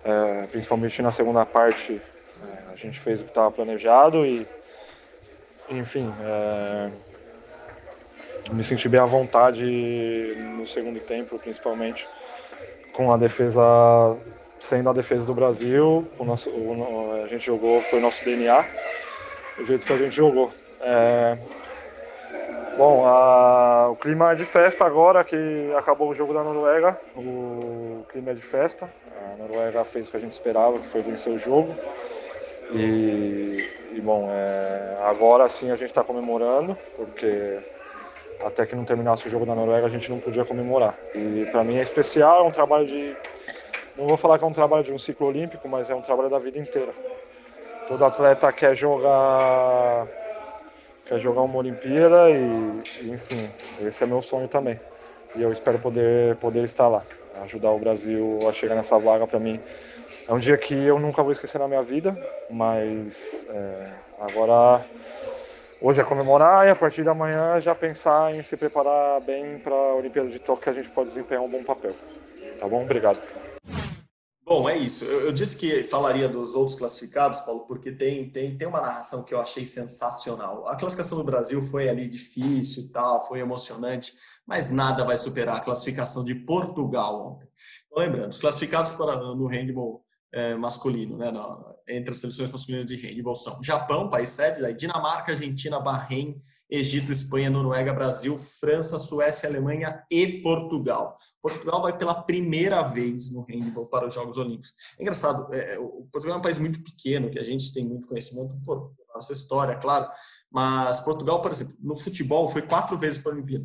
é, 0.05 0.47
principalmente 0.47 1.03
na 1.03 1.11
segunda 1.11 1.45
parte. 1.45 2.01
É, 2.41 2.73
a 2.73 2.77
gente 2.77 3.01
fez 3.01 3.21
o 3.21 3.25
que 3.25 3.31
estava 3.31 3.51
planejado 3.51 4.25
e, 4.25 4.47
enfim, 5.69 6.09
é, 6.21 6.91
me 8.53 8.63
senti 8.63 8.89
bem 8.89 9.01
à 9.01 9.05
vontade 9.05 9.65
no 10.57 10.65
segundo 10.69 11.01
tempo, 11.01 11.37
principalmente 11.37 12.09
com 12.95 13.13
a 13.13 13.17
defesa 13.17 13.63
sendo 14.59 14.89
a 14.89 14.93
defesa 14.93 15.27
do 15.27 15.35
Brasil, 15.35 16.09
o 16.19 16.25
nosso, 16.25 16.49
o, 16.49 17.23
a 17.23 17.27
gente 17.27 17.45
jogou, 17.45 17.83
foi 17.83 18.01
nosso 18.01 18.25
DNA, 18.25 18.67
o 19.59 19.65
jeito 19.67 19.87
que 19.87 19.93
a 19.93 19.99
gente 19.99 20.17
jogou. 20.17 20.51
É, 20.81 21.37
bom, 22.79 23.07
a, 23.07 23.91
o 23.91 23.97
clima 23.97 24.33
é 24.33 24.35
de 24.35 24.45
festa 24.47 24.87
agora 24.87 25.23
que 25.23 25.37
acabou 25.77 26.09
o 26.09 26.15
jogo 26.15 26.33
da 26.33 26.43
Noruega, 26.43 26.99
o 27.15 28.05
clima 28.09 28.31
é 28.31 28.35
de 28.35 28.41
festa. 28.41 28.89
A 29.33 29.37
Noruega 29.37 29.85
fez 29.85 30.09
o 30.09 30.11
que 30.11 30.17
a 30.17 30.21
gente 30.21 30.33
esperava, 30.33 30.79
que 30.79 30.89
foi 30.89 31.03
vencer 31.03 31.33
o 31.33 31.39
jogo. 31.39 31.75
E, 32.73 33.57
e 33.93 34.01
bom, 34.01 34.29
é, 34.31 34.97
agora 35.03 35.49
sim 35.49 35.71
a 35.71 35.77
gente 35.77 35.91
está 35.91 36.03
comemorando, 36.03 36.77
porque 36.97 37.59
até 38.41 38.67
que 38.67 38.75
não 38.75 38.85
terminasse 38.85 39.27
o 39.27 39.31
jogo 39.31 39.47
da 39.47 39.55
Noruega, 39.55 39.87
a 39.87 39.91
gente 39.91 40.11
não 40.11 40.19
podia 40.19 40.45
comemorar. 40.45 40.99
E 41.15 41.47
para 41.51 41.65
mim 41.65 41.77
é 41.77 41.83
especial, 41.83 42.45
é 42.45 42.49
um 42.49 42.51
trabalho 42.51 42.87
de. 42.87 43.17
Não 43.97 44.07
vou 44.07 44.17
falar 44.17 44.39
que 44.39 44.45
é 44.45 44.47
um 44.47 44.53
trabalho 44.53 44.83
de 44.83 44.93
um 44.93 44.99
ciclo 44.99 45.27
olímpico, 45.27 45.69
mas 45.69 45.91
é 45.91 45.95
um 45.95 46.01
trabalho 46.01 46.29
da 46.29 46.39
vida 46.39 46.59
inteira. 46.59 46.93
Todo 47.87 48.05
atleta 48.05 48.53
quer 48.53 48.75
jogar 48.75 50.07
quer 51.07 51.19
jogar 51.19 51.43
uma 51.43 51.59
Olimpíada 51.59 52.31
e, 52.31 53.11
enfim, 53.11 53.51
esse 53.81 54.03
é 54.03 54.07
meu 54.07 54.23
sonho 54.23 54.49
também. 54.49 54.81
E 55.37 55.43
eu 55.43 55.53
espero 55.53 55.79
poder 55.79 56.37
poder 56.37 56.65
estar 56.65 56.89
lá, 56.89 57.03
ajudar 57.43 57.71
o 57.71 57.79
Brasil 57.79 58.39
a 58.49 58.53
chegar 58.53 58.75
nessa 58.75 58.99
vaga 58.99 59.27
para 59.27 59.39
mim. 59.39 59.61
É 60.27 60.33
um 60.33 60.39
dia 60.39 60.57
que 60.57 60.75
eu 60.75 60.99
nunca 60.99 61.23
vou 61.23 61.33
esquecer 61.33 61.59
na 61.59 61.69
minha 61.69 61.83
vida, 61.83 62.17
mas 62.49 63.47
é, 63.51 63.89
agora 64.19 64.83
hoje 65.87 66.01
é 66.01 66.05
comemorar 66.05 66.67
e 66.67 66.71
a 66.71 66.75
partir 66.75 67.05
da 67.05 67.13
manhã 67.13 67.61
já 67.61 67.75
pensar 67.75 68.35
em 68.35 68.43
se 68.43 68.57
preparar 68.57 69.21
bem 69.21 69.59
para 69.59 69.75
a 69.75 69.95
Olimpíada 69.97 70.31
de 70.31 70.39
Tóquio 70.39 70.63
que 70.63 70.71
a 70.71 70.73
gente 70.73 70.91
pode 70.91 71.09
desempenhar 71.09 71.43
um 71.43 71.51
bom 71.51 71.63
papel. 71.63 71.95
Tá 72.59 72.67
bom? 72.67 72.83
Obrigado. 72.85 73.21
Bom, 74.43 74.67
é 74.67 74.79
isso. 74.79 75.05
Eu, 75.05 75.27
eu, 75.27 75.33
disse 75.33 75.57
que 75.57 75.85
falaria 75.85 76.27
dos 76.27 76.55
outros 76.55 76.77
classificados, 76.77 77.41
Paulo, 77.41 77.67
porque 77.67 77.93
tem, 77.93 78.31
tem, 78.31 78.57
tem 78.57 78.67
uma 78.67 78.81
narração 78.81 79.23
que 79.25 79.35
eu 79.35 79.41
achei 79.41 79.67
sensacional. 79.67 80.67
A 80.67 80.77
classificação 80.77 81.19
do 81.19 81.25
Brasil 81.25 81.61
foi 81.61 81.89
ali 81.89 82.07
difícil 82.07 82.85
e 82.85 82.89
tal, 82.89 83.27
foi 83.27 83.41
emocionante, 83.41 84.13
mas 84.47 84.71
nada 84.71 85.05
vai 85.05 85.19
superar 85.19 85.57
a 85.57 85.61
classificação 85.61 86.25
de 86.25 86.35
Portugal 86.35 87.21
ontem. 87.21 87.49
Então, 87.87 88.03
lembrando, 88.03 88.31
os 88.31 88.39
classificados 88.39 88.93
para, 88.93 89.17
no 89.17 89.47
handball 89.47 90.04
é, 90.35 90.57
masculino, 90.57 91.17
né, 91.17 91.31
na, 91.31 91.75
entre 91.87 92.11
as 92.11 92.19
seleções 92.19 92.51
masculinas 92.51 92.87
de 92.87 92.97
handball 92.97 93.37
são 93.37 93.63
Japão, 93.63 94.11
país 94.11 94.31
sede, 94.31 94.61
daí 94.61 94.75
Dinamarca, 94.75 95.31
Argentina, 95.31 95.79
Bahrein, 95.79 96.43
Egito, 96.69 97.13
Espanha, 97.13 97.49
Noruega, 97.49 97.93
Brasil, 97.93 98.37
França, 98.37 98.99
Suécia, 98.99 99.49
Alemanha 99.49 100.03
e 100.11 100.41
Portugal. 100.43 101.17
Portugal 101.41 101.81
vai 101.81 101.97
pela 101.97 102.15
primeira 102.15 102.83
vez 102.83 103.31
no 103.31 103.43
handball 103.49 103.87
para 103.87 104.09
os 104.09 104.15
Jogos 104.15 104.37
Olímpicos. 104.37 104.75
É 104.99 105.03
engraçado, 105.03 105.55
é, 105.55 105.79
o 105.79 106.09
Portugal 106.11 106.37
é 106.37 106.41
um 106.41 106.43
país 106.43 106.59
muito 106.59 106.83
pequeno, 106.83 107.31
que 107.31 107.39
a 107.39 107.45
gente 107.45 107.73
tem 107.73 107.87
muito 107.87 108.09
conhecimento 108.09 108.61
por 108.65 108.93
nossa 109.15 109.33
história, 109.33 109.77
claro, 109.77 110.11
mas 110.51 110.99
Portugal, 110.99 111.41
por 111.41 111.53
exemplo, 111.53 111.77
no 111.79 111.95
futebol 111.95 112.49
foi 112.49 112.63
quatro 112.63 112.99
vezes 112.99 113.23
para 113.23 113.31
a 113.31 113.35
Olimpíada. 113.37 113.65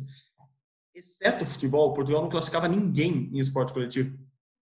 Exceto 0.94 1.42
o 1.42 1.46
futebol, 1.46 1.92
Portugal 1.92 2.22
não 2.22 2.28
classificava 2.28 2.68
ninguém 2.68 3.28
em 3.32 3.40
esporte 3.40 3.72
coletivo 3.72 4.16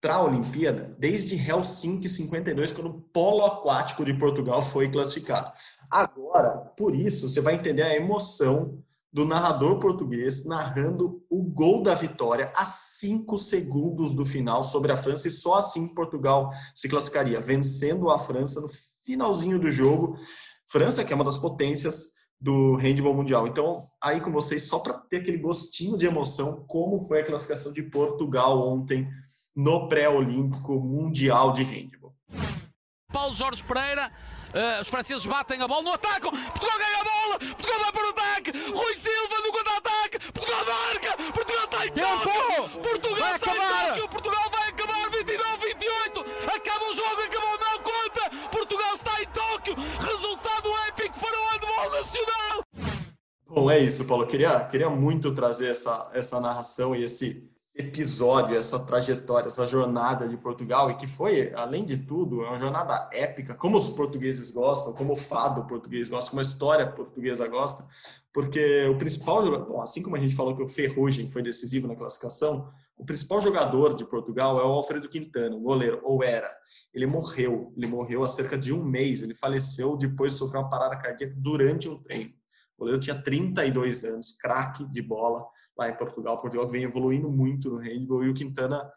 para 0.05 0.17
a 0.17 0.23
Olimpíada 0.23 0.95
desde 0.99 1.35
Helsinki 1.35 2.11
52, 2.11 2.73
quando 2.73 2.91
o 2.91 3.01
polo 3.01 3.43
aquático 3.47 4.05
de 4.05 4.13
Portugal 4.13 4.61
foi 4.61 4.91
classificado. 4.91 5.51
Agora, 5.91 6.59
por 6.77 6.95
isso, 6.95 7.27
você 7.27 7.41
vai 7.41 7.55
entender 7.55 7.85
a 7.85 7.97
emoção 7.97 8.85
do 9.11 9.25
narrador 9.25 9.79
português 9.79 10.45
narrando 10.45 11.25
o 11.31 11.43
gol 11.43 11.83
da 11.83 11.95
vitória 11.95 12.53
a 12.55 12.67
cinco 12.67 13.39
segundos 13.39 14.13
do 14.13 14.27
final 14.27 14.63
sobre 14.63 14.93
a 14.93 14.97
França 14.99 15.27
e 15.29 15.31
só 15.31 15.55
assim 15.55 15.89
Portugal 15.95 16.51
se 16.75 16.87
classificaria, 16.87 17.41
vencendo 17.41 18.11
a 18.11 18.19
França 18.19 18.61
no 18.61 18.69
finalzinho 19.07 19.59
do 19.59 19.71
jogo. 19.71 20.19
França, 20.67 21.03
que 21.03 21.15
é 21.15 21.17
uma 21.17 21.25
das 21.25 21.39
potências 21.39 22.11
do 22.39 22.77
handball 22.77 23.15
mundial. 23.15 23.47
Então, 23.47 23.89
aí 24.03 24.21
com 24.21 24.31
vocês, 24.31 24.65
só 24.65 24.79
para 24.79 24.99
ter 24.99 25.23
aquele 25.23 25.39
gostinho 25.39 25.97
de 25.97 26.05
emoção, 26.05 26.63
como 26.69 27.01
foi 27.01 27.21
a 27.21 27.25
classificação 27.25 27.73
de 27.73 27.85
Portugal 27.85 28.69
ontem 28.69 29.09
no 29.55 29.89
pré-olímpico 29.89 30.81
mundial 30.81 31.53
de 31.53 31.63
handball. 31.63 32.15
Paulo 33.13 33.33
Jorge 33.33 33.63
Pereira, 33.63 34.11
uh, 34.51 34.81
os 34.81 34.89
franceses 34.89 35.25
batem 35.25 35.63
a 35.63 35.69
bola 35.69 35.83
no 35.83 35.93
ataque, 35.93 36.29
Portugal 36.29 36.79
ganha 36.79 37.01
a 37.01 37.05
bola, 37.05 37.39
Portugal 37.39 37.79
vai 37.79 37.93
para 37.93 38.07
o 38.07 38.11
ataque, 38.11 38.51
Rui 38.51 38.97
Silva 38.97 39.39
no 39.45 39.53
contra-ataque, 39.53 40.33
Portugal 40.33 40.65
marca, 40.65 41.33
Portugal 41.33 41.65
está 41.65 41.87
em 41.87 41.91
Tóquio, 41.91 42.83
Portugal 42.83 43.35
está 43.37 43.55
em 43.55 43.61
Tóquio, 43.61 44.09
Portugal 44.09 44.51
vai 44.51 44.69
acabar 44.69 45.11
29-28, 45.11 46.57
acaba 46.57 46.85
o 46.91 46.95
jogo, 46.97 47.23
acabou 47.23 47.59
não 47.61 47.83
conta, 47.83 48.49
Portugal 48.51 48.95
está 48.95 49.23
em 49.23 49.27
Tóquio, 49.27 49.75
resultado 50.01 50.69
épico 50.89 51.21
para 51.21 51.39
o 51.39 51.49
handball 51.51 51.91
nacional. 51.93 52.65
Bom, 53.47 53.71
é 53.71 53.79
isso, 53.79 54.05
Paulo. 54.05 54.27
Queria, 54.27 54.59
queria 54.65 54.91
muito 54.91 55.33
trazer 55.33 55.71
essa, 55.71 56.11
essa 56.13 56.41
narração 56.41 56.97
e 56.97 57.05
esse 57.05 57.49
episódio, 57.77 58.57
essa 58.57 58.79
trajetória, 58.79 59.49
essa 59.49 59.67
jornada 59.67 60.29
de 60.29 60.37
Portugal 60.37 60.91
e 60.91 60.97
que 60.97 61.07
foi, 61.07 61.53
além 61.55 61.85
de 61.85 61.99
tudo, 61.99 62.41
uma 62.41 62.59
jornada 62.59 63.09
épica, 63.13 63.55
como 63.55 63.77
os 63.77 63.91
portugueses 63.91 64.51
gostam, 64.51 64.93
como 64.93 65.15
o 65.15 65.17
fado 65.17 65.67
português 65.67 66.09
gosta, 66.09 66.31
como 66.31 66.41
a 66.41 66.45
história 66.45 66.87
portuguesa 66.87 67.49
gosta, 67.49 67.85
porque 68.33 68.87
o 68.87 68.97
principal 68.97 69.45
jogador, 69.45 69.81
assim 69.81 70.03
como 70.03 70.17
a 70.17 70.21
gente 70.21 70.35
falou 70.35 70.57
que 70.57 70.63
o 70.63 70.69
Ferrugem 70.69 71.29
foi 71.29 71.43
decisivo 71.43 71.89
na 71.89 71.97
classificação, 71.97 72.69
o 72.97 73.05
principal 73.05 73.41
jogador 73.41 73.95
de 73.95 74.05
Portugal 74.05 74.61
é 74.61 74.65
o 74.65 74.73
Alfredo 74.73 75.09
Quintana, 75.09 75.57
goleiro, 75.57 76.01
ou 76.05 76.23
era. 76.23 76.49
Ele 76.93 77.07
morreu, 77.07 77.73
ele 77.77 77.87
morreu 77.87 78.23
há 78.23 78.29
cerca 78.29 78.57
de 78.57 78.73
um 78.73 78.85
mês, 78.85 79.21
ele 79.21 79.35
faleceu 79.35 79.97
depois 79.97 80.33
de 80.33 80.39
sofrer 80.39 80.61
uma 80.61 80.71
parada 80.71 80.97
cardíaca 80.97 81.35
durante 81.37 81.89
um 81.89 82.01
treino. 82.01 82.33
O 82.77 82.81
goleiro 82.81 83.01
tinha 83.01 83.21
32 83.21 84.05
anos, 84.05 84.37
craque 84.37 84.85
de 84.87 85.01
bola 85.01 85.47
lá 85.77 85.89
em 85.89 85.97
Portugal. 85.97 86.41
Portugal 86.41 86.69
vem 86.69 86.85
evoluindo 86.85 87.31
muito 87.31 87.71
no 87.71 87.79
handball 87.79 88.25
e 88.25 88.29
o 88.29 88.35
Quintana, 88.35 88.91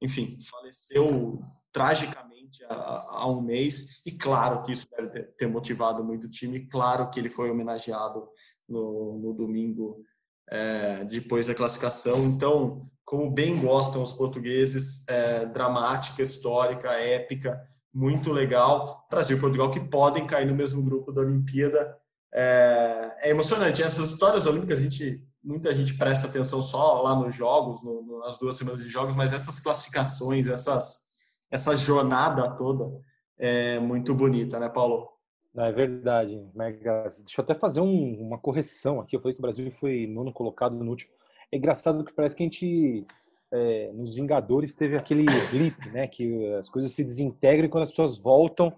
enfim, 0.00 0.38
faleceu 0.40 1.42
tragicamente 1.72 2.64
há, 2.68 3.28
um 3.28 3.40
mês. 3.40 4.04
E 4.06 4.12
claro 4.12 4.62
que 4.62 4.72
isso 4.72 4.86
deve 4.90 5.22
ter, 5.22 5.46
motivado 5.46 6.04
muito 6.04 6.24
o 6.24 6.30
time. 6.30 6.66
Claro 6.68 7.10
que 7.10 7.18
ele 7.18 7.30
foi 7.30 7.50
homenageado 7.50 8.28
no, 8.68 9.18
no 9.18 9.32
domingo 9.32 10.04
é, 10.50 11.04
depois 11.04 11.46
da 11.46 11.54
classificação. 11.54 12.24
Então, 12.26 12.80
como 13.04 13.30
bem 13.30 13.60
gostam 13.60 14.02
os 14.02 14.12
portugueses, 14.12 15.08
é, 15.08 15.46
dramática, 15.46 16.22
histórica, 16.22 16.92
épica, 16.92 17.60
muito 17.92 18.30
legal. 18.32 19.06
Brasil 19.10 19.36
e 19.36 19.40
Portugal 19.40 19.70
que 19.70 19.80
podem 19.80 20.26
cair 20.26 20.46
no 20.46 20.54
mesmo 20.54 20.82
grupo 20.82 21.12
da 21.12 21.22
Olimpíada 21.22 21.96
é, 22.34 23.16
é 23.20 23.30
emocionante. 23.30 23.82
Essas 23.82 24.10
histórias 24.10 24.44
olímpicas, 24.44 24.78
a 24.78 24.82
gente, 24.82 25.22
muita 25.42 25.74
gente 25.74 25.94
presta 25.94 26.26
atenção 26.26 26.60
só 26.60 27.00
lá 27.00 27.14
nos 27.14 27.34
jogos, 27.34 27.82
no, 27.84 28.02
no, 28.02 28.18
nas 28.18 28.36
duas 28.36 28.56
semanas 28.56 28.82
de 28.82 28.90
jogos, 28.90 29.14
mas 29.14 29.32
essas 29.32 29.60
classificações, 29.60 30.48
essas, 30.48 31.04
essa 31.50 31.76
jornada 31.76 32.50
toda 32.56 33.00
é 33.38 33.78
muito 33.78 34.14
bonita, 34.14 34.58
né, 34.58 34.68
Paulo? 34.68 35.14
É 35.56 35.70
verdade, 35.70 36.44
Deixa 36.56 37.40
eu 37.40 37.44
até 37.44 37.54
fazer 37.54 37.80
um, 37.80 38.20
uma 38.20 38.38
correção 38.38 39.00
aqui. 39.00 39.14
Eu 39.14 39.20
falei 39.20 39.34
que 39.34 39.40
o 39.40 39.42
Brasil 39.42 39.70
foi 39.70 40.04
nono 40.04 40.32
colocado 40.32 40.74
no 40.74 40.90
último. 40.90 41.12
É 41.52 41.56
engraçado 41.56 42.04
que 42.04 42.12
parece 42.12 42.34
que 42.34 42.42
a 42.42 42.46
gente, 42.46 43.06
é, 43.52 43.92
nos 43.92 44.16
Vingadores, 44.16 44.74
teve 44.74 44.96
aquele 44.96 45.24
blip, 45.52 45.90
né? 45.90 46.08
Que 46.08 46.52
as 46.54 46.68
coisas 46.68 46.90
se 46.90 47.04
desintegram 47.04 47.66
e 47.66 47.68
quando 47.68 47.84
as 47.84 47.90
pessoas 47.90 48.18
voltam, 48.18 48.72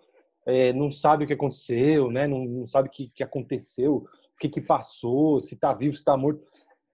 é, 0.46 0.72
não 0.72 0.90
sabe 0.90 1.24
o 1.24 1.26
que 1.26 1.32
aconteceu, 1.32 2.10
né? 2.10 2.26
Não, 2.26 2.44
não 2.44 2.66
sabe 2.66 2.88
o 2.88 2.90
que, 2.90 3.08
que 3.08 3.22
aconteceu, 3.22 3.96
o 3.96 4.38
que, 4.38 4.48
que 4.48 4.60
passou, 4.60 5.40
se 5.40 5.54
está 5.54 5.74
vivo, 5.74 5.94
se 5.94 5.98
está 5.98 6.16
morto. 6.16 6.40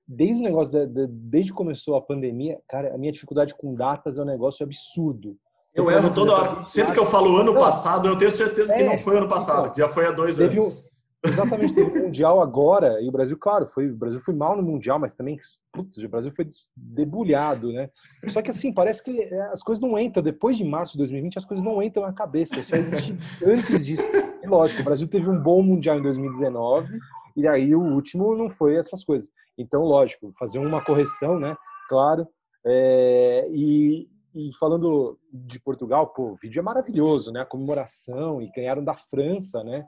Desde 0.08 0.40
o 0.40 0.44
negócio, 0.44 0.72
de, 0.72 0.86
de, 0.86 1.06
desde 1.06 1.52
que 1.52 1.56
começou 1.56 1.94
a 1.94 2.02
pandemia, 2.02 2.58
cara, 2.68 2.94
a 2.94 2.98
minha 2.98 3.12
dificuldade 3.12 3.54
com 3.54 3.74
datas 3.74 4.18
é 4.18 4.22
um 4.22 4.26
negócio 4.26 4.64
absurdo. 4.64 5.36
Eu 5.74 5.90
erro 5.90 6.12
toda 6.12 6.32
hora. 6.32 6.68
Sempre 6.68 6.92
que 6.92 6.98
eu 6.98 7.06
falo 7.06 7.36
ano 7.36 7.54
passado, 7.54 8.08
eu 8.08 8.18
tenho 8.18 8.30
certeza 8.30 8.74
que 8.74 8.82
é, 8.82 8.86
não 8.86 8.98
foi 8.98 9.16
ano 9.16 9.28
passado, 9.28 9.70
então, 9.70 9.76
já 9.76 9.88
foi 9.88 10.06
há 10.06 10.10
dois 10.10 10.40
anos. 10.40 10.90
Exatamente, 11.24 11.72
teve 11.72 12.00
o 12.00 12.02
Mundial 12.02 12.42
agora, 12.42 13.00
e 13.00 13.08
o 13.08 13.12
Brasil, 13.12 13.38
claro, 13.38 13.66
foi, 13.66 13.88
o 13.88 13.96
Brasil 13.96 14.18
foi 14.18 14.34
mal 14.34 14.56
no 14.56 14.62
Mundial, 14.62 14.98
mas 14.98 15.14
também, 15.14 15.38
putz, 15.72 15.96
o 15.98 16.08
Brasil 16.08 16.32
foi 16.32 16.48
debulhado, 16.76 17.72
né? 17.72 17.88
Só 18.28 18.42
que 18.42 18.50
assim, 18.50 18.72
parece 18.72 19.04
que 19.04 19.22
é, 19.22 19.42
as 19.52 19.62
coisas 19.62 19.80
não 19.80 19.96
entram, 19.96 20.20
depois 20.20 20.56
de 20.56 20.64
março 20.64 20.94
de 20.94 20.98
2020, 20.98 21.38
as 21.38 21.44
coisas 21.44 21.64
não 21.64 21.80
entram 21.80 22.02
na 22.02 22.12
cabeça, 22.12 22.60
só 22.64 22.74
existe 22.74 23.16
antes 23.46 23.86
disso. 23.86 24.02
E 24.42 24.46
lógico, 24.48 24.80
o 24.80 24.84
Brasil 24.84 25.06
teve 25.06 25.30
um 25.30 25.40
bom 25.40 25.62
Mundial 25.62 25.98
em 25.98 26.02
2019, 26.02 26.98
e 27.36 27.46
aí 27.46 27.72
o 27.72 27.80
último 27.80 28.34
não 28.34 28.50
foi 28.50 28.74
essas 28.74 29.04
coisas. 29.04 29.30
Então, 29.56 29.82
lógico, 29.82 30.32
fazer 30.36 30.58
uma 30.58 30.84
correção, 30.84 31.38
né? 31.38 31.56
Claro. 31.88 32.26
É, 32.66 33.46
e, 33.50 34.08
e 34.34 34.50
falando 34.58 35.18
de 35.32 35.60
Portugal, 35.60 36.08
pô, 36.08 36.32
o 36.32 36.36
vídeo 36.36 36.58
é 36.58 36.62
maravilhoso, 36.62 37.30
né? 37.30 37.42
A 37.42 37.46
comemoração, 37.46 38.42
e 38.42 38.50
ganharam 38.50 38.82
da 38.82 38.94
França, 38.94 39.62
né? 39.62 39.84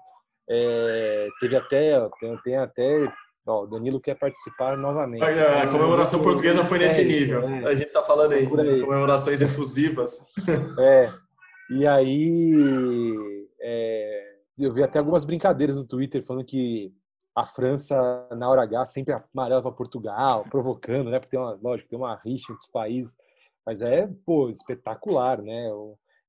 É, 0.48 1.28
teve 1.40 1.56
até, 1.56 1.98
tem, 2.20 2.36
tem 2.38 2.56
até, 2.56 3.12
ó, 3.46 3.62
o 3.62 3.66
Danilo 3.66 4.00
quer 4.00 4.18
participar 4.18 4.76
novamente. 4.76 5.22
A 5.22 5.66
comemoração 5.68 6.22
portuguesa 6.22 6.64
foi 6.64 6.78
nesse 6.78 7.00
é, 7.00 7.04
nível. 7.04 7.48
É, 7.48 7.64
a 7.64 7.74
gente 7.74 7.86
está 7.86 8.02
falando 8.02 8.32
aí, 8.32 8.40
aí, 8.40 8.80
comemorações 8.80 9.40
efusivas. 9.40 10.26
É, 10.78 11.08
e 11.70 11.86
aí 11.86 12.52
é, 13.60 14.34
eu 14.58 14.72
vi 14.72 14.82
até 14.82 14.98
algumas 14.98 15.24
brincadeiras 15.24 15.76
no 15.76 15.84
Twitter 15.84 16.22
falando 16.22 16.44
que 16.44 16.92
a 17.34 17.46
França, 17.46 18.28
na 18.30 18.48
hora 18.48 18.62
H, 18.62 18.86
sempre 18.86 19.14
amarela 19.14 19.62
para 19.62 19.72
Portugal, 19.72 20.44
provocando, 20.48 21.10
né? 21.10 21.18
Porque 21.18 21.36
tem 21.36 21.40
uma, 21.40 21.58
lógico, 21.60 21.88
tem 21.88 21.98
uma 21.98 22.14
rixa 22.14 22.52
entre 22.52 22.64
os 22.64 22.70
países. 22.70 23.14
Mas 23.66 23.82
é, 23.82 24.08
pô, 24.24 24.50
espetacular, 24.50 25.42
né? 25.42 25.68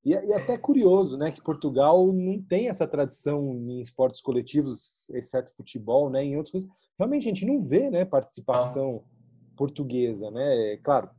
E, 0.06 0.10
e 0.12 0.32
até 0.32 0.56
curioso, 0.56 1.18
né, 1.18 1.32
que 1.32 1.42
Portugal 1.42 2.12
não 2.12 2.40
tem 2.40 2.68
essa 2.68 2.86
tradição 2.86 3.54
em 3.68 3.80
esportes 3.80 4.22
coletivos, 4.22 5.10
exceto 5.10 5.52
futebol, 5.52 6.08
né, 6.08 6.24
em 6.24 6.36
outras 6.36 6.52
coisas. 6.52 6.70
Realmente 6.96 7.24
a 7.24 7.34
gente 7.34 7.44
não 7.44 7.60
vê, 7.60 7.90
né, 7.90 8.04
participação 8.04 9.02
portuguesa, 9.56 10.30
né? 10.30 10.76
Claro, 10.84 11.10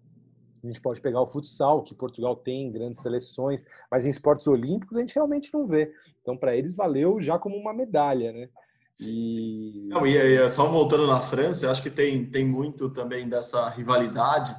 a 0.63 0.67
gente 0.67 0.79
pode 0.79 1.01
pegar 1.01 1.19
o 1.19 1.27
futsal, 1.27 1.83
que 1.83 1.93
Portugal 1.93 2.33
tem 2.37 2.71
grandes 2.71 3.01
seleções, 3.01 3.65
mas 3.91 4.05
em 4.05 4.09
esportes 4.09 4.47
olímpicos 4.47 4.95
a 4.95 5.01
gente 5.01 5.15
realmente 5.15 5.53
não 5.53 5.67
vê. 5.67 5.91
Então, 6.21 6.37
para 6.37 6.55
eles, 6.55 6.73
valeu 6.73 7.19
já 7.21 7.37
como 7.37 7.57
uma 7.57 7.73
medalha, 7.73 8.31
né? 8.31 8.47
E... 9.05 9.85
Não, 9.89 10.07
e 10.07 10.49
só 10.49 10.65
voltando 10.65 11.05
na 11.07 11.19
França, 11.19 11.65
eu 11.65 11.71
acho 11.71 11.83
que 11.83 11.89
tem, 11.89 12.25
tem 12.25 12.45
muito 12.45 12.89
também 12.89 13.27
dessa 13.27 13.67
rivalidade 13.67 14.55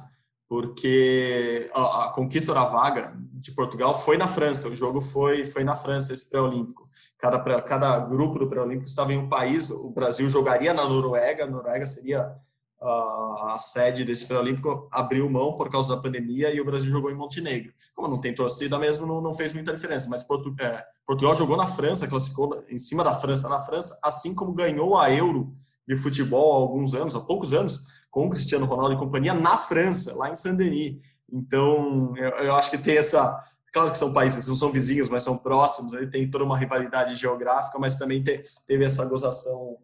porque 0.49 1.69
a, 1.71 2.05
a, 2.05 2.09
conquista 2.09 2.55
da 2.55 2.65
vaga 2.65 3.13
de 3.33 3.51
Portugal 3.51 3.93
foi 3.93 4.17
na 4.17 4.27
França, 4.27 4.67
o 4.67 4.75
jogo 4.75 4.99
foi, 4.99 5.45
foi 5.45 5.63
na 5.63 5.75
França, 5.75 6.11
esse 6.11 6.27
pré-olímpico. 6.27 6.89
Cada, 7.19 7.61
cada 7.61 7.99
grupo 7.99 8.39
do 8.39 8.49
pré-olímpico 8.49 8.89
estava 8.89 9.13
em 9.13 9.17
um 9.17 9.29
país, 9.29 9.69
o 9.69 9.91
Brasil 9.91 10.27
jogaria 10.27 10.73
na 10.73 10.89
Noruega, 10.89 11.43
a 11.43 11.47
Noruega 11.47 11.85
seria 11.85 12.35
a, 12.81 13.57
sede 13.59 14.03
desse 14.03 14.25
pré-olímpico, 14.25 14.87
abriu 14.91 15.29
mão 15.29 15.55
por 15.55 15.69
causa 15.69 15.95
da 15.95 16.01
pandemia 16.01 16.51
e 16.51 16.59
o 16.59 16.65
Brasil 16.65 16.89
jogou 16.89 17.11
em 17.11 17.15
Montenegro. 17.15 17.71
Como 17.93 18.07
não 18.07 18.19
tem 18.19 18.33
torcida 18.33 18.79
mesmo, 18.79 19.05
não, 19.05 19.21
não 19.21 19.35
fez 19.35 19.53
muita 19.53 19.73
diferença, 19.73 20.09
mas 20.09 20.23
Portu, 20.23 20.55
é, 20.59 20.83
Portugal 21.05 21.35
jogou 21.35 21.57
na 21.57 21.67
França, 21.67 22.07
classificou 22.07 22.63
em 22.69 22.79
cima 22.79 23.03
da 23.03 23.13
França, 23.13 23.47
na 23.47 23.59
França, 23.59 23.99
assim 24.03 24.33
como 24.33 24.51
ganhou 24.53 24.97
a 24.97 25.13
Euro 25.13 25.53
de 25.89 25.97
futebol 25.97 26.53
há 26.53 26.55
alguns 26.57 26.93
anos, 26.93 27.15
há 27.15 27.19
poucos 27.19 27.51
anos, 27.51 27.81
com 28.11 28.27
o 28.27 28.29
Cristiano 28.29 28.67
Ronaldo 28.67 28.93
e 28.93 28.99
companhia 28.99 29.33
na 29.33 29.57
França, 29.57 30.15
lá 30.15 30.29
em 30.29 30.35
Saint-Denis. 30.35 31.01
Então, 31.31 32.13
eu, 32.15 32.29
eu, 32.29 32.55
acho 32.55 32.69
que 32.69 32.77
tem 32.77 32.95
essa. 32.95 33.43
Claro 33.73 33.91
que 33.91 33.97
são 33.97 34.13
países 34.13 34.47
não 34.47 34.55
são 34.55 34.71
vizinhos, 34.71 35.09
mas 35.09 35.23
são 35.23 35.35
próximos, 35.35 35.93
ele 35.93 36.07
tem 36.07 36.29
toda 36.29 36.43
uma 36.43 36.57
rivalidade 36.57 37.15
geográfica, 37.15 37.77
mas 37.79 37.95
também 37.95 38.21
te, 38.21 38.39
teve 38.67 38.85
essa 38.85 39.03
gozação 39.05 39.77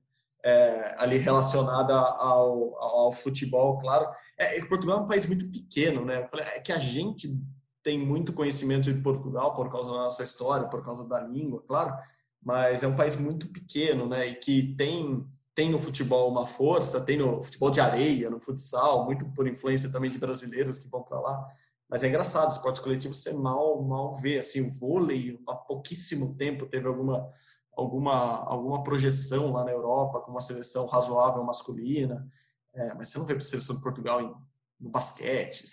é, 0.44 0.96
ali 0.98 1.18
relacionada 1.18 1.94
ao, 1.94 2.76
ao, 2.78 3.12
futebol, 3.12 3.80
claro. 3.80 4.08
É, 4.38 4.64
Portugal 4.66 5.00
é 5.00 5.02
um 5.02 5.08
país 5.08 5.26
muito 5.26 5.50
pequeno, 5.50 6.06
né? 6.06 6.28
É 6.56 6.60
que 6.60 6.72
a 6.72 6.80
gente 6.80 7.40
tem 7.84 7.98
muito 8.00 8.34
conhecimento 8.34 8.92
de 8.92 9.02
Portugal 9.02 9.56
por 9.56 9.72
causa 9.72 9.92
da 9.92 9.98
nossa 9.98 10.24
história, 10.24 10.68
por 10.68 10.84
causa 10.84 11.08
da 11.08 11.20
língua, 11.22 11.64
claro, 11.68 11.96
mas 12.44 12.84
é 12.84 12.88
um 12.88 12.96
país 12.96 13.16
muito 13.16 13.48
pequeno, 13.48 14.08
né? 14.08 14.28
E 14.28 14.36
que 14.36 14.76
tem 14.76 15.26
tem 15.56 15.70
no 15.70 15.80
futebol 15.80 16.30
uma 16.30 16.46
força, 16.46 17.00
tem 17.00 17.18
no 17.18 17.42
futebol 17.42 17.72
de 17.72 17.80
areia, 17.80 18.30
no 18.30 18.40
futsal, 18.40 19.06
muito 19.06 19.26
por 19.32 19.48
influência 19.48 19.90
também 19.90 20.12
de 20.12 20.20
brasileiros 20.20 20.78
que 20.78 20.90
vão 20.90 21.02
para 21.02 21.20
lá. 21.20 21.48
Mas 21.90 22.04
é 22.04 22.10
engraçado, 22.10 22.52
esporte 22.52 22.82
coletivo 22.82 23.14
você 23.14 23.32
mal 23.32 23.82
mal 23.82 24.14
vê, 24.16 24.38
assim, 24.38 24.62
o 24.62 24.70
vôlei 24.70 25.40
há 25.48 25.56
pouquíssimo 25.56 26.36
tempo 26.36 26.66
teve 26.66 26.88
alguma 26.88 27.30
alguma 27.72 28.44
alguma 28.46 28.84
projeção 28.84 29.52
lá 29.52 29.64
na 29.64 29.72
Europa 29.72 30.20
com 30.22 30.32
uma 30.32 30.42
seleção 30.42 30.88
razoável 30.88 31.44
masculina, 31.44 32.28
é, 32.74 32.94
mas 32.94 33.08
você 33.08 33.18
não 33.18 33.26
vê 33.26 33.34
a 33.34 33.40
seleção 33.40 33.78
de 33.78 33.82
Portugal 33.82 34.22
em, 34.22 34.34
no 34.80 34.90
basquete, 34.90 35.64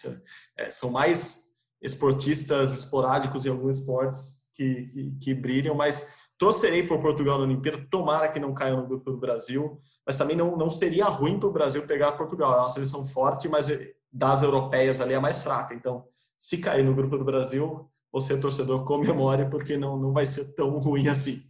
é, 0.57 0.71
são 0.71 0.91
mais 0.91 1.53
esportistas 1.81 2.73
esporádicos 2.73 3.45
em 3.45 3.51
alguns 3.51 3.79
esportes 3.79 4.49
que, 4.53 4.87
que, 4.87 5.11
que 5.19 5.35
brilham, 5.35 5.75
mas 5.75 6.15
Torcerei 6.43 6.83
por 6.83 7.01
Portugal 7.01 7.39
na 7.39 7.45
Olimpíada, 7.45 7.87
tomara 7.89 8.29
que 8.29 8.41
não 8.41 8.53
caia 8.53 8.75
no 8.75 8.85
grupo 8.85 9.13
do 9.13 9.17
Brasil, 9.17 9.81
mas 10.05 10.19
também 10.19 10.35
não, 10.35 10.57
não 10.57 10.69
seria 10.69 11.05
ruim 11.05 11.39
para 11.39 11.49
o 11.49 11.53
Brasil 11.53 11.87
pegar 11.87 12.11
Portugal. 12.19 12.53
É 12.53 12.59
uma 12.59 12.69
seleção 12.69 13.05
forte, 13.05 13.49
mas 13.49 13.69
das 14.13 14.43
europeias 14.43 15.01
ali 15.01 15.13
é 15.13 15.17
a 15.17 15.21
mais 15.21 15.41
fraca. 15.41 15.73
Então, 15.73 16.05
se 16.37 16.59
cair 16.59 16.83
no 16.83 16.97
grupo 16.97 17.17
do 17.17 17.25
Brasil, 17.25 17.89
você, 18.11 18.41
torcedor, 18.41 18.85
comemore, 18.85 19.49
porque 19.49 19.77
não, 19.77 19.97
não 19.97 20.13
vai 20.13 20.27
ser 20.27 20.53
tão 20.57 20.81
ruim 20.81 21.07
assim. 21.07 21.41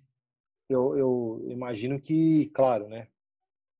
Eu, 0.68 0.94
eu 0.94 1.42
imagino 1.48 1.98
que, 1.98 2.50
claro, 2.54 2.86
né? 2.86 3.08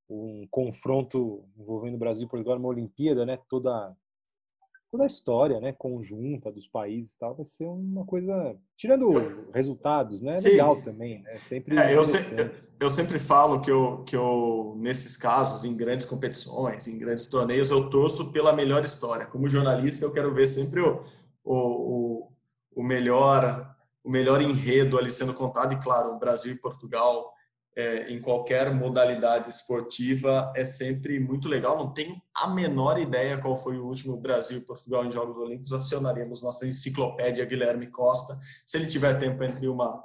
Um 0.09 0.47
confronto 0.51 1.45
envolvendo 1.59 1.99
Brasil 1.99 2.25
e 2.25 2.31
Portugal 2.31 2.57
numa 2.57 2.71
Olimpíada, 2.71 3.27
né? 3.27 3.39
Toda 3.51 3.95
toda 4.93 5.05
a 5.05 5.07
história, 5.07 5.59
né, 5.59 5.73
conjunta 5.73 6.53
dos 6.53 6.67
países 6.69 7.15
e 7.15 7.19
tal, 7.19 7.35
vai 7.35 7.47
ser 7.47 7.65
uma 7.67 8.05
coisa, 8.05 8.55
tirando 8.77 9.11
resultados, 9.55 10.21
né, 10.21 10.35
Sim. 10.35 10.51
legal 10.51 10.83
também, 10.83 11.23
né, 11.23 11.39
sempre 11.39 11.79
É, 11.79 11.97
eu, 11.97 12.05
se- 12.05 12.19
eu 12.79 12.91
sempre 12.91 13.19
falo 13.19 13.63
que 13.63 13.71
eu, 13.71 14.05
que 14.05 14.15
eu, 14.15 14.77
nesses 14.79 15.17
casos, 15.17 15.65
em 15.65 15.75
grandes 15.75 16.05
competições, 16.05 16.87
em 16.87 16.99
grandes 16.99 17.27
torneios, 17.27 17.71
eu 17.71 17.89
torço 17.89 18.31
pela 18.33 18.53
melhor 18.53 18.85
história. 18.85 19.25
Como 19.25 19.49
jornalista, 19.49 20.05
eu 20.05 20.13
quero 20.13 20.35
ver 20.35 20.47
sempre 20.47 20.83
o, 20.83 21.03
o, 21.43 21.57
o, 21.57 22.33
o 22.77 22.83
melhor 22.83 23.75
o 24.05 24.11
melhor 24.11 24.43
enredo 24.43 24.99
ali 24.99 25.13
sendo 25.13 25.33
contado. 25.33 25.73
E, 25.75 25.81
claro, 25.81 26.11
o 26.13 26.19
Brasil 26.19 26.53
e 26.53 26.59
Portugal, 26.59 27.33
é, 27.75 28.11
em 28.13 28.21
qualquer 28.21 28.73
modalidade 28.75 29.49
esportiva, 29.51 30.53
é 30.55 30.65
sempre 30.65 31.19
muito 31.19 31.49
legal. 31.49 31.77
Não 31.77 31.93
tenho 31.93 32.15
a 32.37 32.49
menor 32.49 32.99
ideia 32.99 33.39
qual 33.39 33.55
foi 33.57 33.79
o 33.79 33.87
último 33.87 34.17
Brasil 34.19 34.59
e 34.59 34.65
Portugal 34.67 35.05
em 35.07 35.11
Jogos 35.11 35.37
Olímpicos. 35.39 35.73
Acionaremos 35.73 36.43
nossa 36.43 36.67
enciclopédia 36.67 37.45
Guilherme 37.47 37.87
Costa. 37.87 38.37
Se 38.67 38.77
ele 38.77 38.87
tiver 38.87 39.15
tempo 39.19 39.43
entre 39.43 39.67
uma 39.69 40.05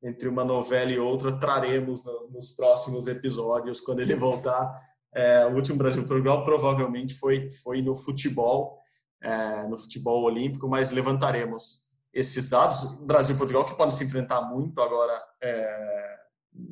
entre 0.00 0.28
uma 0.28 0.44
novela 0.44 0.92
e 0.92 0.98
outra, 1.00 1.40
traremos 1.40 2.04
no- 2.04 2.28
nos 2.30 2.50
próximos 2.54 3.08
episódios, 3.08 3.80
quando 3.80 3.98
ele 3.98 4.14
voltar. 4.14 4.80
É, 5.12 5.44
o 5.46 5.56
último 5.56 5.76
Brasil-Portugal 5.76 6.44
provavelmente 6.44 7.14
foi, 7.14 7.50
foi 7.50 7.82
no 7.82 7.96
futebol, 7.96 8.78
é, 9.20 9.64
no 9.66 9.76
futebol 9.76 10.22
olímpico, 10.22 10.68
mas 10.68 10.92
levantaremos 10.92 11.90
esses 12.14 12.48
dados. 12.48 12.84
Brasil 13.00 13.36
Portugal 13.36 13.64
que 13.64 13.74
podem 13.76 13.92
se 13.92 14.04
enfrentar 14.04 14.42
muito 14.42 14.80
agora 14.80 15.20
é, 15.42 16.16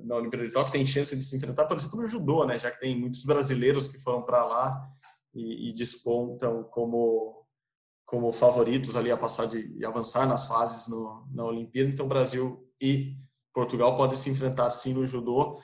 na 0.05 0.16
Olimpíada 0.16 0.46
de 0.46 0.53
Tóquio, 0.53 0.72
tem 0.72 0.87
chance 0.87 1.16
de 1.16 1.22
se 1.22 1.37
enfrentar, 1.37 1.66
por 1.66 1.77
exemplo, 1.77 2.01
no 2.01 2.07
judô, 2.07 2.44
né? 2.44 2.59
já 2.59 2.70
que 2.70 2.81
tem 2.81 2.99
muitos 2.99 3.25
brasileiros 3.25 3.88
que 3.88 3.99
foram 3.99 4.22
para 4.22 4.44
lá 4.44 4.88
e, 5.35 5.70
e 5.70 5.72
despontam 5.72 6.64
como 6.64 7.46
como 8.07 8.33
favoritos 8.33 8.94
ali 8.94 9.11
a 9.11 9.16
passar 9.16 9.46
de 9.46 9.85
avançar 9.85 10.29
nas 10.29 10.46
fases 10.46 10.87
no, 10.87 11.27
na 11.33 11.44
Olimpíada. 11.44 11.90
Então, 11.90 12.07
Brasil 12.07 12.64
e 12.81 13.16
Portugal 13.53 13.96
podem 13.96 14.16
se 14.16 14.31
enfrentar 14.31 14.70
sim 14.70 14.94
no 14.94 15.05
judô. 15.05 15.61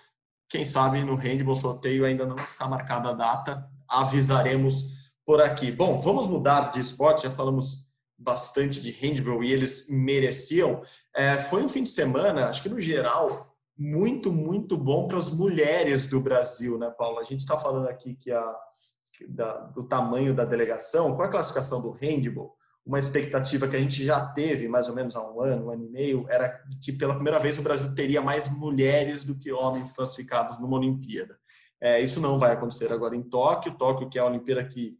Quem 0.48 0.64
sabe 0.64 1.04
no 1.04 1.14
handball 1.14 1.54
sorteio 1.54 2.04
ainda 2.04 2.26
não 2.26 2.34
está 2.34 2.66
marcada 2.66 3.10
a 3.10 3.12
data. 3.12 3.64
Avisaremos 3.88 5.12
por 5.24 5.40
aqui. 5.40 5.70
Bom, 5.70 5.98
vamos 5.98 6.26
mudar 6.26 6.72
de 6.72 6.80
esporte. 6.80 7.22
Já 7.22 7.30
falamos 7.30 7.92
bastante 8.18 8.80
de 8.80 8.90
handball 8.90 9.44
e 9.44 9.52
eles 9.52 9.86
mereciam. 9.88 10.82
É, 11.14 11.38
foi 11.38 11.62
um 11.62 11.68
fim 11.68 11.84
de 11.84 11.90
semana, 11.90 12.46
acho 12.46 12.62
que 12.62 12.68
no 12.68 12.80
geral, 12.80 13.51
muito, 13.82 14.32
muito 14.32 14.76
bom 14.76 15.08
para 15.08 15.18
as 15.18 15.30
mulheres 15.32 16.06
do 16.06 16.20
Brasil, 16.20 16.78
né, 16.78 16.90
Paula? 16.96 17.20
A 17.20 17.24
gente 17.24 17.40
está 17.40 17.56
falando 17.56 17.88
aqui 17.88 18.14
que 18.14 18.30
a 18.30 18.56
da, 19.28 19.58
do 19.66 19.84
tamanho 19.84 20.34
da 20.34 20.44
delegação, 20.44 21.14
com 21.14 21.22
a 21.22 21.28
classificação 21.28 21.80
do 21.80 21.90
handball, 21.92 22.56
uma 22.84 22.98
expectativa 22.98 23.68
que 23.68 23.76
a 23.76 23.80
gente 23.80 24.04
já 24.04 24.26
teve 24.26 24.66
mais 24.68 24.88
ou 24.88 24.94
menos 24.94 25.14
há 25.14 25.22
um 25.22 25.40
ano, 25.40 25.66
um 25.66 25.70
ano 25.70 25.84
e 25.84 25.88
meio, 25.88 26.26
era 26.28 26.60
que 26.82 26.92
pela 26.92 27.14
primeira 27.14 27.38
vez 27.38 27.58
o 27.58 27.62
Brasil 27.62 27.94
teria 27.94 28.20
mais 28.20 28.48
mulheres 28.48 29.24
do 29.24 29.38
que 29.38 29.52
homens 29.52 29.92
classificados 29.92 30.58
numa 30.58 30.78
Olimpíada. 30.78 31.38
É, 31.80 32.00
isso 32.00 32.20
não 32.20 32.38
vai 32.38 32.52
acontecer 32.52 32.92
agora 32.92 33.14
em 33.14 33.22
Tóquio, 33.22 33.76
Tóquio 33.76 34.08
que 34.08 34.18
é 34.18 34.22
a 34.22 34.26
Olimpíada 34.26 34.64
que, 34.64 34.96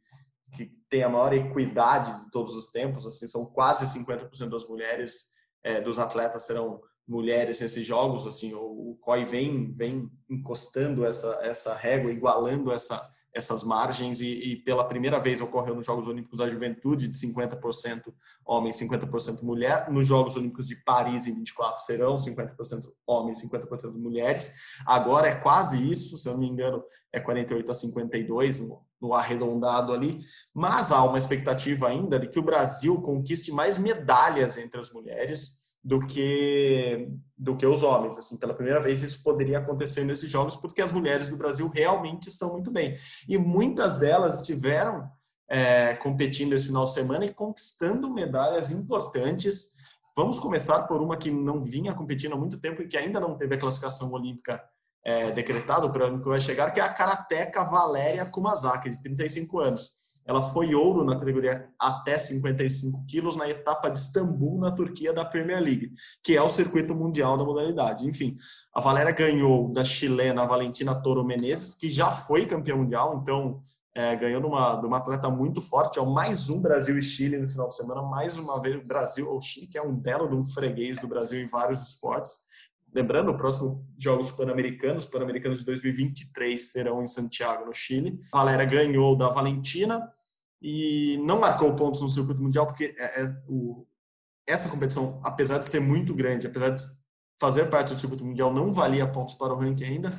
que 0.54 0.70
tem 0.88 1.02
a 1.02 1.08
maior 1.08 1.32
equidade 1.32 2.24
de 2.24 2.30
todos 2.30 2.54
os 2.54 2.70
tempos, 2.70 3.06
assim, 3.06 3.26
são 3.26 3.46
quase 3.46 3.86
50% 3.98 4.48
das 4.48 4.68
mulheres, 4.68 5.32
é, 5.64 5.80
dos 5.80 5.98
atletas 5.98 6.46
serão 6.46 6.80
mulheres 7.06 7.60
nesses 7.60 7.86
jogos, 7.86 8.26
assim, 8.26 8.54
o, 8.54 8.82
COI 9.02 9.24
vem, 9.24 9.72
vem 9.74 10.08
encostando 10.30 11.04
essa, 11.04 11.38
essa 11.42 11.74
régua, 11.74 12.12
igualando 12.12 12.70
essa, 12.70 13.10
essas 13.34 13.64
margens 13.64 14.20
e, 14.20 14.52
e, 14.52 14.56
pela 14.56 14.84
primeira 14.84 15.18
vez 15.18 15.40
ocorreu 15.40 15.74
nos 15.74 15.84
Jogos 15.84 16.06
Olímpicos 16.06 16.38
da 16.38 16.48
Juventude 16.48 17.08
de 17.08 17.18
50% 17.18 18.14
homem, 18.46 18.72
50% 18.72 19.42
mulher. 19.42 19.90
Nos 19.90 20.06
Jogos 20.06 20.36
Olímpicos 20.36 20.68
de 20.68 20.76
Paris 20.76 21.26
em 21.26 21.34
24 21.34 21.82
serão 21.82 22.14
50% 22.14 22.92
homens, 23.04 23.42
50% 23.42 23.92
mulheres. 23.94 24.52
Agora 24.86 25.28
é 25.28 25.34
quase 25.34 25.90
isso, 25.90 26.16
se 26.16 26.28
eu 26.28 26.34
não 26.34 26.40
me 26.40 26.48
engano, 26.48 26.82
é 27.12 27.18
48 27.18 27.70
a 27.70 27.74
52 27.74 28.60
no, 28.60 28.82
no 29.00 29.14
arredondado 29.14 29.92
ali, 29.92 30.20
mas 30.54 30.92
há 30.92 31.02
uma 31.02 31.18
expectativa 31.18 31.88
ainda 31.88 32.20
de 32.20 32.28
que 32.28 32.38
o 32.38 32.42
Brasil 32.42 33.02
conquiste 33.02 33.50
mais 33.50 33.78
medalhas 33.78 34.58
entre 34.58 34.80
as 34.80 34.92
mulheres 34.92 35.61
do 35.82 36.00
que 36.00 37.08
do 37.36 37.56
que 37.56 37.66
os 37.66 37.82
homens. 37.82 38.16
Assim, 38.16 38.36
pela 38.36 38.54
primeira 38.54 38.80
vez 38.80 39.02
isso 39.02 39.22
poderia 39.22 39.58
acontecer 39.58 40.04
nesses 40.04 40.30
jogos 40.30 40.56
porque 40.56 40.80
as 40.80 40.92
mulheres 40.92 41.28
do 41.28 41.36
Brasil 41.36 41.68
realmente 41.68 42.28
estão 42.28 42.52
muito 42.52 42.70
bem 42.70 42.96
e 43.28 43.36
muitas 43.36 43.96
delas 43.98 44.40
estiveram 44.40 45.10
é, 45.50 45.94
competindo 45.96 46.52
esse 46.52 46.68
final 46.68 46.84
de 46.84 46.94
semana 46.94 47.24
e 47.24 47.34
conquistando 47.34 48.12
medalhas 48.12 48.70
importantes. 48.70 49.72
Vamos 50.16 50.38
começar 50.38 50.82
por 50.82 51.02
uma 51.02 51.16
que 51.16 51.30
não 51.30 51.60
vinha 51.60 51.94
competindo 51.94 52.34
há 52.34 52.36
muito 52.36 52.58
tempo 52.58 52.82
e 52.82 52.86
que 52.86 52.96
ainda 52.96 53.18
não 53.18 53.36
teve 53.36 53.54
a 53.54 53.58
classificação 53.58 54.12
olímpica 54.12 54.62
é, 55.04 55.32
decretada, 55.32 55.86
o 55.86 55.92
prêmio 55.92 56.20
que 56.20 56.28
vai 56.28 56.40
chegar, 56.40 56.70
que 56.70 56.80
é 56.80 56.82
a 56.82 56.92
karateca 56.92 57.64
Valéria 57.64 58.24
Kumazaki, 58.24 58.88
de 58.88 59.02
35 59.02 59.58
anos. 59.58 60.11
Ela 60.24 60.42
foi 60.42 60.74
ouro 60.74 61.04
na 61.04 61.18
categoria 61.18 61.68
até 61.78 62.16
55 62.16 63.04
quilos 63.06 63.36
na 63.36 63.48
etapa 63.48 63.88
de 63.88 63.98
Istambul, 63.98 64.58
na 64.60 64.70
Turquia, 64.70 65.12
da 65.12 65.24
Premier 65.24 65.60
League, 65.60 65.92
que 66.22 66.36
é 66.36 66.42
o 66.42 66.48
circuito 66.48 66.94
mundial 66.94 67.36
da 67.36 67.44
modalidade. 67.44 68.06
Enfim, 68.06 68.34
a 68.74 68.80
Valéria 68.80 69.12
ganhou 69.12 69.72
da 69.72 69.84
chilena 69.84 70.46
Valentina 70.46 70.94
Toro 70.94 71.24
Menezes, 71.24 71.74
que 71.74 71.90
já 71.90 72.10
foi 72.12 72.46
campeã 72.46 72.76
mundial, 72.76 73.18
então 73.20 73.60
é, 73.94 74.16
ganhou 74.16 74.40
de 74.40 74.46
uma, 74.46 74.76
de 74.76 74.86
uma 74.86 74.96
atleta 74.98 75.28
muito 75.28 75.60
forte. 75.60 75.98
É 75.98 76.02
o 76.02 76.10
mais 76.10 76.48
um 76.48 76.62
Brasil 76.62 76.98
e 76.98 77.02
Chile 77.02 77.38
no 77.38 77.48
final 77.48 77.68
de 77.68 77.76
semana, 77.76 78.02
mais 78.02 78.36
uma 78.36 78.60
vez 78.60 78.76
o 78.76 78.86
Brasil 78.86 79.30
ou 79.30 79.40
Chile, 79.40 79.66
que 79.66 79.78
é 79.78 79.82
um 79.82 79.94
belo 79.94 80.28
de 80.28 80.34
um 80.34 80.44
freguês 80.44 80.98
do 80.98 81.08
Brasil 81.08 81.40
em 81.40 81.46
vários 81.46 81.82
esportes. 81.82 82.51
Lembrando, 82.94 83.30
o 83.30 83.36
próximo 83.36 83.86
Jogos 83.98 84.30
Pan-Americanos, 84.30 85.06
Pan-Americanos 85.06 85.60
de 85.60 85.64
2023, 85.64 86.70
serão 86.70 87.02
em 87.02 87.06
Santiago, 87.06 87.64
no 87.64 87.72
Chile. 87.72 88.20
A 88.32 88.38
Valéria 88.38 88.66
ganhou 88.66 89.16
da 89.16 89.28
Valentina 89.28 90.12
e 90.60 91.18
não 91.24 91.40
marcou 91.40 91.74
pontos 91.74 92.02
no 92.02 92.08
circuito 92.08 92.42
mundial, 92.42 92.66
porque 92.66 92.94
é, 92.98 93.22
é, 93.22 93.42
o, 93.48 93.86
essa 94.46 94.68
competição, 94.68 95.18
apesar 95.24 95.58
de 95.58 95.66
ser 95.66 95.80
muito 95.80 96.14
grande, 96.14 96.46
apesar 96.46 96.70
de 96.70 96.82
fazer 97.40 97.66
parte 97.70 97.94
do 97.94 98.00
circuito 98.00 98.24
mundial, 98.24 98.52
não 98.52 98.72
valia 98.72 99.10
pontos 99.10 99.34
para 99.34 99.54
o 99.54 99.58
ranking 99.58 99.84
ainda, 99.84 100.12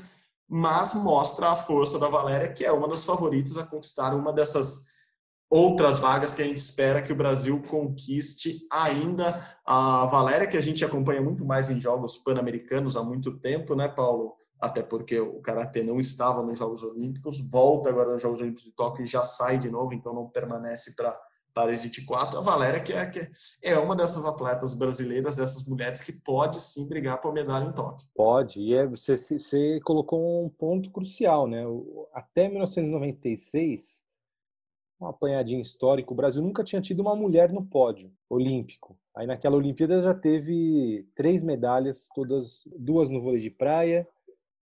mas 0.49 0.93
mostra 0.95 1.51
a 1.51 1.55
força 1.55 1.99
da 1.99 2.07
Valéria, 2.07 2.51
que 2.51 2.65
é 2.65 2.71
uma 2.71 2.87
das 2.87 3.05
favoritas 3.05 3.57
a 3.57 3.63
conquistar 3.63 4.15
uma 4.15 4.33
dessas 4.33 4.87
outras 5.53 5.99
vagas 5.99 6.33
que 6.33 6.41
a 6.41 6.45
gente 6.45 6.57
espera 6.57 6.99
que 6.99 7.13
o 7.13 7.15
Brasil 7.15 7.61
conquiste 7.69 8.65
ainda. 8.71 9.39
A 9.63 10.07
Valéria, 10.07 10.47
que 10.47 10.57
a 10.57 10.61
gente 10.61 10.83
acompanha 10.83 11.21
muito 11.21 11.45
mais 11.45 11.69
em 11.69 11.79
jogos 11.79 12.17
pan-americanos 12.17 12.97
há 12.97 13.03
muito 13.03 13.37
tempo, 13.37 13.75
né, 13.75 13.87
Paulo? 13.87 14.35
Até 14.59 14.81
porque 14.81 15.19
o 15.19 15.41
Karatê 15.41 15.83
não 15.83 15.99
estava 15.99 16.41
nos 16.41 16.57
Jogos 16.57 16.81
Olímpicos, 16.81 17.39
volta 17.39 17.89
agora 17.89 18.13
nos 18.13 18.21
Jogos 18.21 18.41
Olímpicos 18.41 18.63
de 18.63 18.71
Tóquio 18.71 19.03
e 19.03 19.07
já 19.07 19.21
sai 19.21 19.59
de 19.59 19.69
novo, 19.69 19.93
então 19.93 20.11
não 20.11 20.27
permanece 20.27 20.95
para 20.95 21.15
Paris 21.53 21.83
24. 21.83 22.39
A 22.39 22.41
Valéria, 22.41 22.79
que 22.79 22.91
é, 22.91 23.05
que 23.05 23.29
é 23.61 23.77
uma 23.77 23.95
dessas 23.95 24.25
atletas 24.25 24.73
brasileiras, 24.73 25.35
dessas 25.35 25.67
mulheres 25.67 26.01
que 26.01 26.13
pode 26.13 26.59
sim 26.61 26.89
brigar 26.89 27.21
por 27.21 27.31
medalha 27.31 27.65
em 27.65 27.73
Tóquio. 27.73 28.07
Pode, 28.15 28.59
e 28.59 28.73
é, 28.73 28.87
você, 28.87 29.15
você 29.15 29.79
colocou 29.81 30.43
um 30.43 30.49
ponto 30.49 30.89
crucial, 30.89 31.47
né? 31.47 31.63
Até 32.11 32.49
1996, 32.49 34.02
um 34.99 35.07
apanhadinho 35.07 35.61
histórico, 35.61 36.13
o 36.13 36.17
Brasil 36.17 36.41
nunca 36.41 36.63
tinha 36.63 36.81
tido 36.81 37.01
uma 37.01 37.15
mulher 37.15 37.51
no 37.51 37.65
pódio 37.65 38.11
olímpico. 38.29 38.97
Aí 39.15 39.27
naquela 39.27 39.57
Olimpíada 39.57 40.01
já 40.01 40.13
teve 40.13 41.07
três 41.15 41.43
medalhas, 41.43 42.09
todas 42.15 42.63
duas 42.77 43.09
no 43.09 43.21
vôlei 43.21 43.41
de 43.41 43.49
praia 43.49 44.07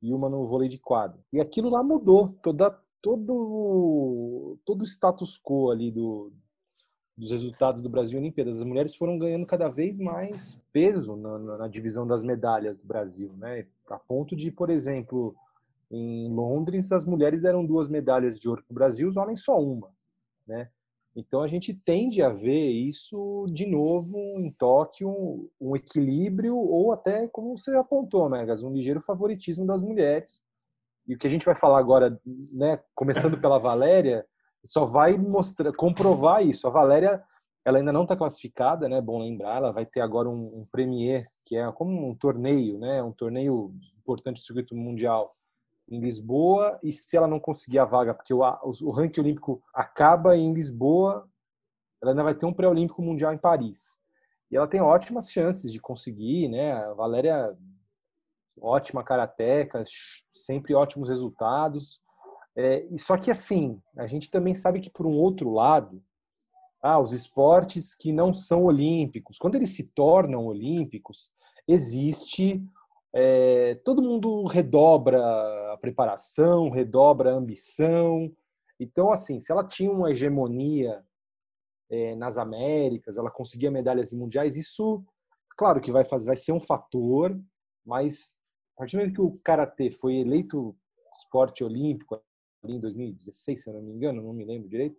e 0.01 0.13
uma 0.13 0.29
no 0.29 0.47
vôlei 0.47 0.67
de 0.67 0.77
quadra. 0.77 1.19
E 1.31 1.39
aquilo 1.39 1.69
lá 1.69 1.83
mudou, 1.83 2.29
toda, 2.41 2.77
todo 3.01 4.57
todo 4.65 4.81
o 4.81 4.85
status 4.85 5.39
quo 5.41 5.71
ali 5.71 5.91
do, 5.91 6.33
dos 7.15 7.31
resultados 7.31 7.81
do 7.81 7.89
Brasil 7.89 8.17
em 8.17 8.23
Olimpíadas. 8.23 8.57
As 8.57 8.63
mulheres 8.63 8.95
foram 8.95 9.17
ganhando 9.17 9.45
cada 9.45 9.69
vez 9.69 9.97
mais 9.97 10.59
peso 10.73 11.15
na, 11.15 11.37
na, 11.37 11.57
na 11.59 11.67
divisão 11.67 12.05
das 12.05 12.23
medalhas 12.23 12.77
do 12.77 12.85
Brasil, 12.85 13.31
né? 13.37 13.65
A 13.89 13.99
ponto 13.99 14.35
de, 14.35 14.51
por 14.51 14.69
exemplo, 14.69 15.35
em 15.89 16.29
Londres, 16.33 16.91
as 16.91 17.05
mulheres 17.05 17.41
deram 17.41 17.65
duas 17.65 17.87
medalhas 17.87 18.39
de 18.39 18.49
ouro 18.49 18.63
para 18.63 18.73
o 18.73 18.75
Brasil, 18.75 19.07
os 19.07 19.17
homens 19.17 19.43
só 19.43 19.57
uma 19.61 19.89
né? 20.51 20.69
Então 21.15 21.41
a 21.41 21.47
gente 21.47 21.73
tende 21.73 22.21
a 22.21 22.29
ver 22.29 22.69
isso 22.69 23.45
de 23.51 23.65
novo 23.65 24.17
em 24.17 24.51
Tóquio, 24.51 25.49
um 25.59 25.75
equilíbrio 25.75 26.55
ou 26.55 26.93
até, 26.93 27.27
como 27.27 27.57
você 27.57 27.75
apontou, 27.75 28.29
Megas, 28.29 28.63
um 28.63 28.71
ligeiro 28.71 29.01
favoritismo 29.01 29.65
das 29.65 29.81
mulheres. 29.81 30.43
E 31.07 31.15
o 31.15 31.17
que 31.17 31.27
a 31.27 31.29
gente 31.29 31.45
vai 31.45 31.55
falar 31.55 31.79
agora, 31.79 32.17
né, 32.25 32.79
começando 32.95 33.37
pela 33.39 33.57
Valéria, 33.57 34.25
só 34.63 34.85
vai 34.85 35.17
mostrar, 35.17 35.73
comprovar 35.73 36.45
isso. 36.45 36.67
A 36.67 36.71
Valéria, 36.71 37.21
ela 37.65 37.79
ainda 37.79 37.91
não 37.91 38.03
está 38.03 38.15
classificada, 38.15 38.87
né? 38.87 39.01
Bom 39.01 39.19
lembrar, 39.19 39.57
ela 39.57 39.71
vai 39.71 39.85
ter 39.85 39.99
agora 39.99 40.29
um, 40.29 40.61
um 40.61 40.67
premier 40.71 41.27
que 41.43 41.55
é 41.57 41.69
como 41.71 42.09
um 42.09 42.15
torneio, 42.15 42.77
né? 42.77 43.01
Um 43.03 43.11
torneio 43.11 43.73
importante 43.99 44.39
do 44.39 44.45
circuito 44.45 44.75
mundial 44.75 45.35
em 45.91 45.99
Lisboa 45.99 46.79
e 46.81 46.91
se 46.91 47.15
ela 47.15 47.27
não 47.27 47.39
conseguir 47.39 47.77
a 47.77 47.85
vaga, 47.85 48.13
porque 48.13 48.33
o, 48.33 48.39
o, 48.39 48.91
ranking 48.91 49.19
olímpico 49.19 49.61
acaba 49.73 50.35
em 50.37 50.53
Lisboa 50.53 51.29
ela 52.01 52.11
ainda 52.11 52.23
vai 52.23 52.33
ter 52.33 52.45
um 52.45 52.53
pré-olímpico 52.53 53.01
mundial 53.01 53.31
em 53.31 53.37
Paris. 53.37 53.99
E 54.49 54.57
ela 54.57 54.67
tem 54.67 54.81
ótimas 54.81 55.31
chances 55.31 55.71
de 55.71 55.79
conseguir, 55.79 56.49
né? 56.49 56.73
A 56.73 56.93
Valéria, 56.93 57.55
ótima 58.59 59.03
karateca, 59.03 59.83
sempre 60.33 60.73
ótimos 60.73 61.07
resultados. 61.07 62.01
É, 62.55 62.85
só 62.97 63.17
que 63.17 63.29
assim, 63.29 63.79
a 63.95 64.07
gente 64.07 64.31
também 64.31 64.55
sabe 64.55 64.81
que 64.81 64.89
por 64.89 65.05
um 65.05 65.13
outro 65.13 65.53
lado, 65.53 66.03
ah, 66.81 66.99
os 66.99 67.13
esportes 67.13 67.93
que 67.93 68.11
não 68.11 68.33
são 68.33 68.63
olímpicos, 68.63 69.37
quando 69.37 69.55
eles 69.55 69.69
se 69.69 69.87
tornam 69.93 70.47
olímpicos, 70.47 71.31
existe 71.67 72.61
é, 73.13 73.75
todo 73.83 74.01
mundo 74.01 74.45
redobra 74.45 75.19
a 75.73 75.77
preparação, 75.77 76.69
redobra 76.69 77.31
a 77.31 77.35
ambição. 77.35 78.31
Então, 78.79 79.11
assim, 79.11 79.39
se 79.39 79.51
ela 79.51 79.67
tinha 79.67 79.91
uma 79.91 80.11
hegemonia 80.11 81.03
é, 81.89 82.15
nas 82.15 82.37
Américas, 82.37 83.17
ela 83.17 83.29
conseguia 83.29 83.69
medalhas 83.69 84.13
mundiais, 84.13 84.55
isso, 84.55 85.03
claro 85.57 85.81
que 85.81 85.91
vai 85.91 86.05
fazer, 86.05 86.27
vai 86.27 86.37
ser 86.37 86.53
um 86.53 86.61
fator, 86.61 87.37
mas 87.85 88.39
a 88.75 88.79
partir 88.79 88.95
do 88.95 88.99
momento 88.99 89.15
que 89.15 89.21
o 89.21 89.43
karatê 89.43 89.91
foi 89.91 90.15
eleito 90.15 90.75
esporte 91.13 91.63
olímpico 91.63 92.21
ali 92.63 92.75
em 92.75 92.79
2016, 92.79 93.61
se 93.61 93.69
eu 93.69 93.73
não 93.73 93.81
me 93.81 93.91
engano, 93.91 94.21
não 94.21 94.33
me 94.33 94.45
lembro 94.45 94.69
direito, 94.69 94.95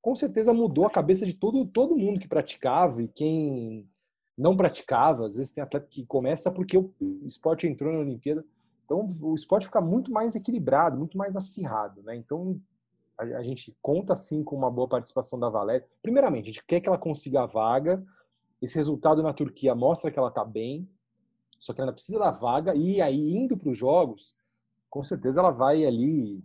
com 0.00 0.14
certeza 0.14 0.54
mudou 0.54 0.86
a 0.86 0.90
cabeça 0.90 1.26
de 1.26 1.34
todo 1.34 1.66
todo 1.66 1.96
mundo 1.96 2.20
que 2.20 2.28
praticava 2.28 3.02
e 3.02 3.08
quem 3.08 3.90
não 4.38 4.56
praticava. 4.56 5.26
Às 5.26 5.34
vezes 5.34 5.52
tem 5.52 5.62
atleta 5.62 5.86
que 5.90 6.06
começa 6.06 6.50
porque 6.50 6.78
o 6.78 6.92
esporte 7.26 7.66
entrou 7.66 7.92
na 7.92 7.98
Olimpíada. 7.98 8.44
Então 8.84 9.06
o 9.20 9.34
esporte 9.34 9.66
fica 9.66 9.80
muito 9.80 10.12
mais 10.12 10.34
equilibrado, 10.34 10.96
muito 10.96 11.18
mais 11.18 11.36
acirrado, 11.36 12.02
né? 12.02 12.14
Então 12.16 12.58
a, 13.18 13.42
gente 13.42 13.76
conta 13.82 14.14
sim 14.14 14.44
com 14.44 14.56
uma 14.56 14.70
boa 14.70 14.88
participação 14.88 15.38
da 15.38 15.50
Valéria. 15.50 15.86
Primeiramente, 16.00 16.44
a 16.44 16.46
gente 16.52 16.64
quer 16.64 16.80
que 16.80 16.88
ela 16.88 16.96
consiga 16.96 17.42
a 17.42 17.46
vaga. 17.46 18.02
Esse 18.62 18.76
resultado 18.76 19.22
na 19.22 19.34
Turquia 19.34 19.74
mostra 19.74 20.10
que 20.10 20.18
ela 20.18 20.28
está 20.28 20.44
bem, 20.44 20.88
só 21.58 21.74
que 21.74 21.80
ela 21.80 21.92
precisa 21.92 22.18
da 22.18 22.30
vaga 22.30 22.74
e 22.74 23.00
aí 23.00 23.32
indo 23.32 23.56
para 23.56 23.70
os 23.70 23.76
jogos, 23.76 24.34
com 24.88 25.02
certeza 25.02 25.40
ela 25.40 25.50
vai 25.50 25.84
ali 25.84 26.42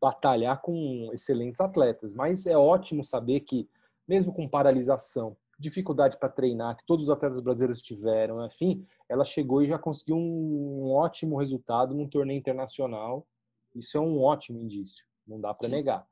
batalhar 0.00 0.60
com 0.62 1.10
excelentes 1.12 1.60
atletas. 1.60 2.14
Mas 2.14 2.46
é 2.46 2.56
ótimo 2.56 3.02
saber 3.04 3.40
que 3.40 3.68
mesmo 4.06 4.32
com 4.32 4.48
paralisação, 4.48 5.36
dificuldade 5.58 6.18
para 6.18 6.28
treinar, 6.28 6.76
que 6.76 6.86
todos 6.86 7.04
os 7.04 7.10
atletas 7.10 7.40
brasileiros 7.40 7.80
tiveram, 7.80 8.44
enfim, 8.44 8.86
ela 9.08 9.24
chegou 9.24 9.62
e 9.62 9.68
já 9.68 9.78
conseguiu 9.78 10.16
um, 10.16 10.90
ótimo 10.92 11.38
resultado 11.38 11.94
num 11.94 12.08
torneio 12.08 12.38
internacional. 12.38 13.26
Isso 13.74 13.96
é 13.96 14.00
um 14.00 14.20
ótimo 14.20 14.58
indício, 14.58 15.04
não 15.26 15.40
dá 15.40 15.54
para 15.54 15.68
negar. 15.68 16.06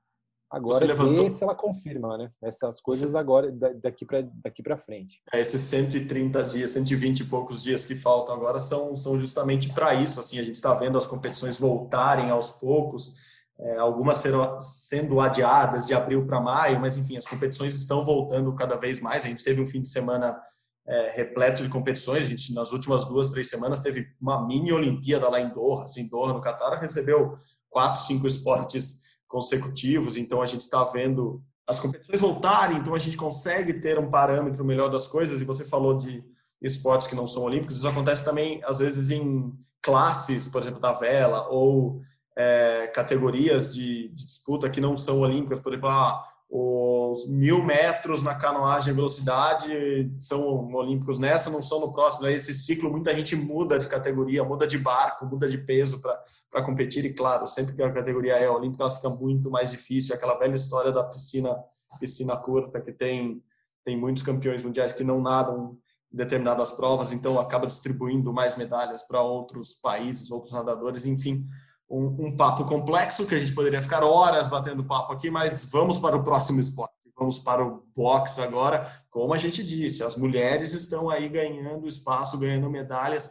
Agora 0.51 0.85
levantou... 0.85 1.29
se 1.31 1.43
ela 1.43 1.55
confirma, 1.55 2.17
né? 2.17 2.31
Essas 2.41 2.81
coisas 2.81 3.11
Você... 3.11 3.19
agora 3.19 3.51
daqui 3.51 4.05
para 4.05 4.23
daqui 4.35 4.63
frente. 4.87 5.21
É, 5.33 5.41
esses 5.41 5.61
130 5.63 6.45
dias, 6.45 6.71
120 6.71 7.21
e 7.21 7.25
poucos 7.25 7.63
dias 7.63 7.85
que 7.85 7.97
faltam 7.97 8.35
agora 8.35 8.61
são 8.61 8.95
são 8.95 9.19
justamente 9.19 9.73
para 9.73 9.95
isso, 9.95 10.21
assim, 10.21 10.39
a 10.39 10.45
gente 10.45 10.55
está 10.55 10.73
vendo 10.75 10.97
as 10.97 11.07
competições 11.07 11.59
voltarem 11.59 12.31
aos 12.31 12.53
poucos 12.53 13.17
é, 13.59 13.77
algumas 13.77 14.19
serão, 14.19 14.61
sendo 14.61 15.21
adiadas 15.21 15.87
de 15.87 15.95
abril 15.95 16.27
para 16.27 16.41
maio, 16.41 16.81
mas 16.81 16.97
enfim, 16.97 17.17
as 17.17 17.27
competições 17.27 17.75
estão 17.75 18.05
voltando 18.05 18.55
cada 18.55 18.77
vez 18.77 19.01
mais. 19.01 19.25
A 19.25 19.29
gente 19.29 19.45
teve 19.45 19.63
um 19.63 19.67
fim 19.67 19.81
de 19.81 19.89
semana 19.89 20.41
é, 20.87 21.13
repleto 21.15 21.63
de 21.63 21.69
competições. 21.69 22.25
A 22.25 22.29
gente, 22.29 22.53
nas 22.53 22.73
últimas 22.73 23.05
duas, 23.05 23.31
três 23.31 23.49
semanas, 23.49 23.81
teve 23.81 24.09
uma 24.21 24.45
mini 24.47 24.73
Olimpíada 24.73 25.29
lá 25.29 25.41
em 25.41 25.49
Doha. 25.49 25.85
Assim, 25.85 26.09
Doha, 26.09 26.33
no 26.33 26.41
Catar, 26.41 26.79
recebeu 26.81 27.35
quatro, 27.71 28.03
cinco 28.03 28.27
esportes 28.27 29.03
consecutivos. 29.29 30.17
Então, 30.17 30.43
a 30.43 30.47
gente 30.47 30.63
está 30.63 30.83
vendo 30.85 31.43
as 31.67 31.79
competições 31.79 32.21
voltarem. 32.21 32.79
Então, 32.79 32.95
a 32.95 32.99
gente 32.99 33.17
consegue 33.17 33.75
ter 33.75 33.99
um 33.99 34.11
parâmetro 34.11 34.65
melhor 34.65 34.89
das 34.89 35.07
coisas. 35.07 35.41
E 35.41 35.45
você 35.45 35.65
falou 35.65 35.97
de 35.97 36.25
esportes 36.61 37.07
que 37.07 37.15
não 37.15 37.27
são 37.27 37.45
olímpicos. 37.45 37.77
Isso 37.77 37.89
acontece 37.89 38.25
também, 38.25 38.61
às 38.65 38.79
vezes, 38.79 39.11
em 39.11 39.53
classes, 39.81 40.49
por 40.49 40.61
exemplo, 40.61 40.81
da 40.81 40.93
vela 40.93 41.49
ou 41.49 42.01
é, 42.37 42.87
categorias 42.89 43.73
de, 43.73 44.09
de, 44.09 44.27
disputa 44.27 44.69
que 44.69 44.81
não 44.81 44.97
são 44.97 45.21
olímpicas, 45.21 45.61
por 45.61 45.73
exemplo, 45.73 45.89
ah, 45.89 46.25
os 46.51 47.27
mil 47.29 47.65
metros 47.65 48.23
na 48.23 48.35
canoagem 48.35 48.95
velocidade 48.95 50.13
são 50.21 50.73
olímpicos 50.73 51.19
nessa, 51.19 51.51
não 51.51 51.63
são 51.63 51.81
no 51.81 51.91
próximo. 51.91 52.27
Aí 52.27 52.35
esse 52.35 52.55
ciclo 52.55 52.91
muita 52.91 53.15
gente 53.15 53.35
muda 53.35 53.79
de 53.79 53.89
categoria, 53.89 54.45
muda 54.45 54.67
de 54.67 54.79
barco, 54.79 55.27
muda 55.27 55.49
de 55.49 55.59
peso 55.59 56.01
para 56.01 56.63
competir. 56.63 57.05
E 57.05 57.13
claro, 57.13 57.47
sempre 57.47 57.75
que 57.75 57.83
a 57.83 57.91
categoria 57.91 58.35
é 58.35 58.49
olímpica, 58.49 58.85
ela 58.85 58.95
fica 58.95 59.09
muito 59.09 59.51
mais 59.51 59.71
difícil. 59.73 60.15
Aquela 60.15 60.39
velha 60.39 60.55
história 60.55 60.93
da 60.93 61.03
piscina 61.03 61.57
piscina 61.99 62.37
curta 62.37 62.81
que 62.81 62.93
tem 62.93 63.43
tem 63.85 63.97
muitos 63.99 64.23
campeões 64.23 64.63
mundiais 64.63 64.93
que 64.93 65.05
não 65.05 65.21
nadam 65.21 65.77
em 66.13 66.17
determinadas 66.17 66.73
provas, 66.73 67.13
então 67.13 67.39
acaba 67.39 67.67
distribuindo 67.67 68.33
mais 68.33 68.57
medalhas 68.57 69.03
para 69.03 69.21
outros 69.21 69.75
países, 69.75 70.31
outros 70.31 70.53
nadadores, 70.53 71.05
enfim 71.05 71.47
um, 71.89 72.27
um, 72.27 72.37
papo 72.37 72.65
complexo 72.65 73.27
que 73.27 73.35
a 73.35 73.39
gente 73.39 73.55
poderia 73.55 73.83
ficar 73.83 74.03
horas 74.03 74.49
batendo 74.49 74.85
papo 74.85 75.13
aqui, 75.13 75.31
mas 75.31 75.67
vamos 75.67 75.99
para 75.99 76.17
o 76.17 76.25
próximo 76.25 76.61
esporte. 76.61 76.95
Vamos 77.17 77.39
para 77.39 77.65
o 77.65 77.85
boxe 77.95 78.41
agora. 78.41 78.91
Como 79.09 79.33
a 79.33 79.39
gente 79.39 79.63
disse, 79.63 80.03
as 80.03 80.17
mulheres 80.17 80.73
estão 80.73 81.09
aí 81.09 81.29
ganhando 81.29 81.87
espaço, 81.87 82.39
ganhando 82.39 82.69
medalhas. 82.69 83.31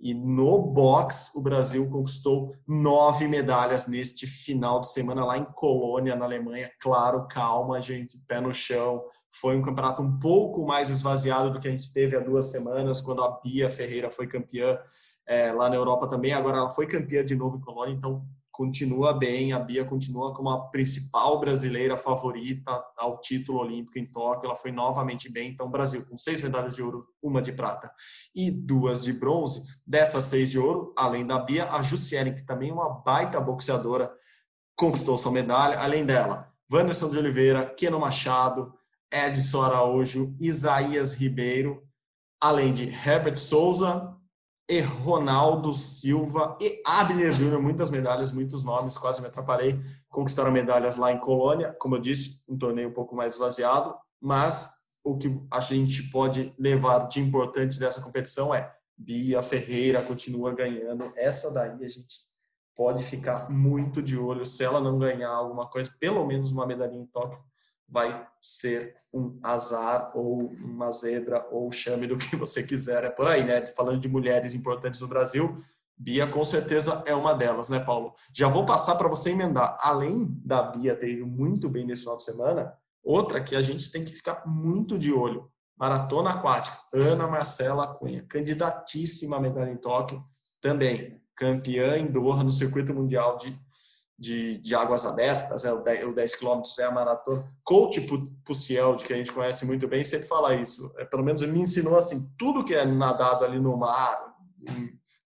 E 0.00 0.12
no 0.12 0.60
boxe, 0.60 1.30
o 1.38 1.40
Brasil 1.40 1.88
conquistou 1.88 2.52
nove 2.66 3.28
medalhas 3.28 3.86
neste 3.86 4.26
final 4.26 4.80
de 4.80 4.90
semana 4.90 5.24
lá 5.24 5.38
em 5.38 5.44
Colônia, 5.44 6.16
na 6.16 6.24
Alemanha. 6.24 6.72
Claro, 6.80 7.28
calma, 7.28 7.80
gente, 7.80 8.18
pé 8.26 8.40
no 8.40 8.52
chão. 8.52 9.00
Foi 9.30 9.56
um 9.56 9.62
campeonato 9.62 10.02
um 10.02 10.18
pouco 10.18 10.66
mais 10.66 10.90
esvaziado 10.90 11.52
do 11.52 11.60
que 11.60 11.68
a 11.68 11.70
gente 11.70 11.92
teve 11.92 12.16
há 12.16 12.20
duas 12.20 12.46
semanas, 12.46 13.00
quando 13.00 13.22
a 13.22 13.40
Bia 13.40 13.70
Ferreira 13.70 14.10
foi 14.10 14.26
campeã 14.26 14.76
é, 15.26 15.52
lá 15.52 15.68
na 15.68 15.76
Europa 15.76 16.08
também. 16.08 16.32
Agora 16.32 16.58
ela 16.58 16.70
foi 16.70 16.86
campeã 16.86 17.24
de 17.24 17.34
novo 17.34 17.56
em 17.56 17.60
Colônia, 17.60 17.94
então 17.94 18.26
continua 18.52 19.12
bem. 19.12 19.52
A 19.52 19.58
Bia 19.58 19.84
continua 19.84 20.34
como 20.34 20.50
a 20.50 20.68
principal 20.68 21.40
brasileira 21.40 21.96
favorita 21.96 22.70
ao 22.96 23.20
título 23.20 23.58
olímpico 23.60 23.98
em 23.98 24.06
Tóquio. 24.06 24.46
Ela 24.46 24.54
foi 24.54 24.70
novamente 24.70 25.30
bem. 25.32 25.50
Então, 25.50 25.70
Brasil 25.70 26.06
com 26.06 26.16
seis 26.16 26.42
medalhas 26.42 26.74
de 26.74 26.82
ouro, 26.82 27.06
uma 27.22 27.40
de 27.40 27.52
prata 27.52 27.90
e 28.34 28.50
duas 28.50 29.02
de 29.02 29.12
bronze. 29.12 29.62
Dessas 29.86 30.24
seis 30.24 30.50
de 30.50 30.58
ouro, 30.58 30.92
além 30.96 31.26
da 31.26 31.38
Bia, 31.38 31.70
a 31.70 31.82
Jussiele, 31.82 32.34
que 32.34 32.44
também 32.44 32.70
é 32.70 32.74
uma 32.74 32.90
baita 32.90 33.40
boxeadora, 33.40 34.12
conquistou 34.76 35.16
sua 35.16 35.32
medalha. 35.32 35.80
Além 35.80 36.04
dela, 36.04 36.52
Wanderson 36.70 37.10
de 37.10 37.18
Oliveira, 37.18 37.66
Keno 37.66 37.98
Machado, 37.98 38.72
Edson 39.10 39.62
Araújo, 39.62 40.34
Isaías 40.38 41.14
Ribeiro, 41.14 41.82
além 42.40 42.72
de 42.72 42.84
Herbert 42.84 43.38
Souza, 43.38 44.16
e 44.68 44.80
Ronaldo 44.80 45.72
Silva 45.72 46.56
e 46.60 46.80
Abner 46.86 47.32
Júnior, 47.32 47.60
muitas 47.60 47.90
medalhas, 47.90 48.32
muitos 48.32 48.64
nomes, 48.64 48.96
quase 48.96 49.20
me 49.20 49.26
atrapalhei. 49.26 49.78
Conquistaram 50.08 50.50
medalhas 50.50 50.96
lá 50.96 51.12
em 51.12 51.18
Colônia, 51.18 51.74
como 51.78 51.96
eu 51.96 52.00
disse, 52.00 52.42
um 52.48 52.56
torneio 52.56 52.88
um 52.88 52.92
pouco 52.92 53.14
mais 53.14 53.34
esvaziado, 53.34 53.94
mas 54.20 54.82
o 55.04 55.16
que 55.16 55.40
a 55.50 55.60
gente 55.60 56.10
pode 56.10 56.54
levar 56.58 57.08
de 57.08 57.20
importante 57.20 57.78
dessa 57.78 58.00
competição 58.00 58.54
é 58.54 58.72
Bia 58.96 59.42
Ferreira 59.42 60.02
continua 60.02 60.54
ganhando. 60.54 61.12
Essa 61.16 61.52
daí 61.52 61.84
a 61.84 61.88
gente 61.88 62.14
pode 62.76 63.02
ficar 63.02 63.50
muito 63.50 64.00
de 64.00 64.16
olho. 64.16 64.46
Se 64.46 64.62
ela 64.62 64.80
não 64.80 64.98
ganhar 64.98 65.30
alguma 65.30 65.68
coisa, 65.68 65.92
pelo 65.98 66.24
menos 66.26 66.52
uma 66.52 66.66
medalhinha 66.66 67.02
em 67.02 67.06
Tóquio, 67.06 67.38
vai 67.92 68.26
ser 68.40 68.96
um 69.12 69.38
azar 69.42 70.10
ou 70.16 70.50
uma 70.62 70.90
zebra 70.90 71.46
ou 71.50 71.70
chame 71.70 72.06
do 72.06 72.16
que 72.16 72.34
você 72.34 72.62
quiser. 72.62 73.04
É 73.04 73.10
por 73.10 73.28
aí, 73.28 73.44
né? 73.44 73.64
Falando 73.66 74.00
de 74.00 74.08
mulheres 74.08 74.54
importantes 74.54 75.00
no 75.02 75.06
Brasil, 75.06 75.54
Bia 75.96 76.26
com 76.26 76.42
certeza 76.42 77.04
é 77.06 77.14
uma 77.14 77.34
delas, 77.34 77.68
né, 77.68 77.78
Paulo? 77.78 78.14
Já 78.32 78.48
vou 78.48 78.64
passar 78.64 78.96
para 78.96 79.08
você 79.08 79.30
emendar. 79.30 79.76
Além 79.78 80.26
da 80.42 80.62
Bia 80.62 80.96
ter 80.96 81.10
ido 81.10 81.26
muito 81.26 81.68
bem 81.68 81.86
nesse 81.86 82.02
final 82.02 82.16
de 82.16 82.24
semana, 82.24 82.72
outra 83.04 83.42
que 83.42 83.54
a 83.54 83.60
gente 83.60 83.92
tem 83.92 84.02
que 84.02 84.12
ficar 84.12 84.44
muito 84.46 84.98
de 84.98 85.12
olho. 85.12 85.50
Maratona 85.78 86.30
aquática, 86.30 86.78
Ana 86.94 87.26
Marcela 87.26 87.86
Cunha, 87.86 88.24
candidatíssima 88.28 89.36
a 89.36 89.40
medalha 89.40 89.70
em 89.70 89.76
Tóquio, 89.76 90.22
também 90.60 91.20
campeã 91.36 91.98
em 91.98 92.06
Doha 92.06 92.42
no 92.42 92.50
circuito 92.50 92.94
mundial 92.94 93.36
de 93.36 93.54
de, 94.22 94.56
de 94.58 94.72
águas 94.72 95.04
abertas, 95.04 95.64
é, 95.64 95.72
o 95.72 95.82
10, 95.82 96.06
o 96.06 96.12
10 96.12 96.36
quilômetros 96.36 96.78
é 96.78 96.84
a 96.84 96.92
maratona. 96.92 97.44
Coach 97.64 98.00
Puciel, 98.44 98.94
que 98.94 99.12
a 99.12 99.16
gente 99.16 99.32
conhece 99.32 99.66
muito 99.66 99.88
bem, 99.88 100.04
sempre 100.04 100.28
fala 100.28 100.54
isso. 100.54 100.94
É, 100.96 101.04
pelo 101.04 101.24
menos 101.24 101.42
me 101.42 101.60
ensinou 101.60 101.96
assim, 101.96 102.32
tudo 102.38 102.64
que 102.64 102.72
é 102.72 102.84
nadado 102.84 103.44
ali 103.44 103.58
no 103.58 103.76
mar, 103.76 104.32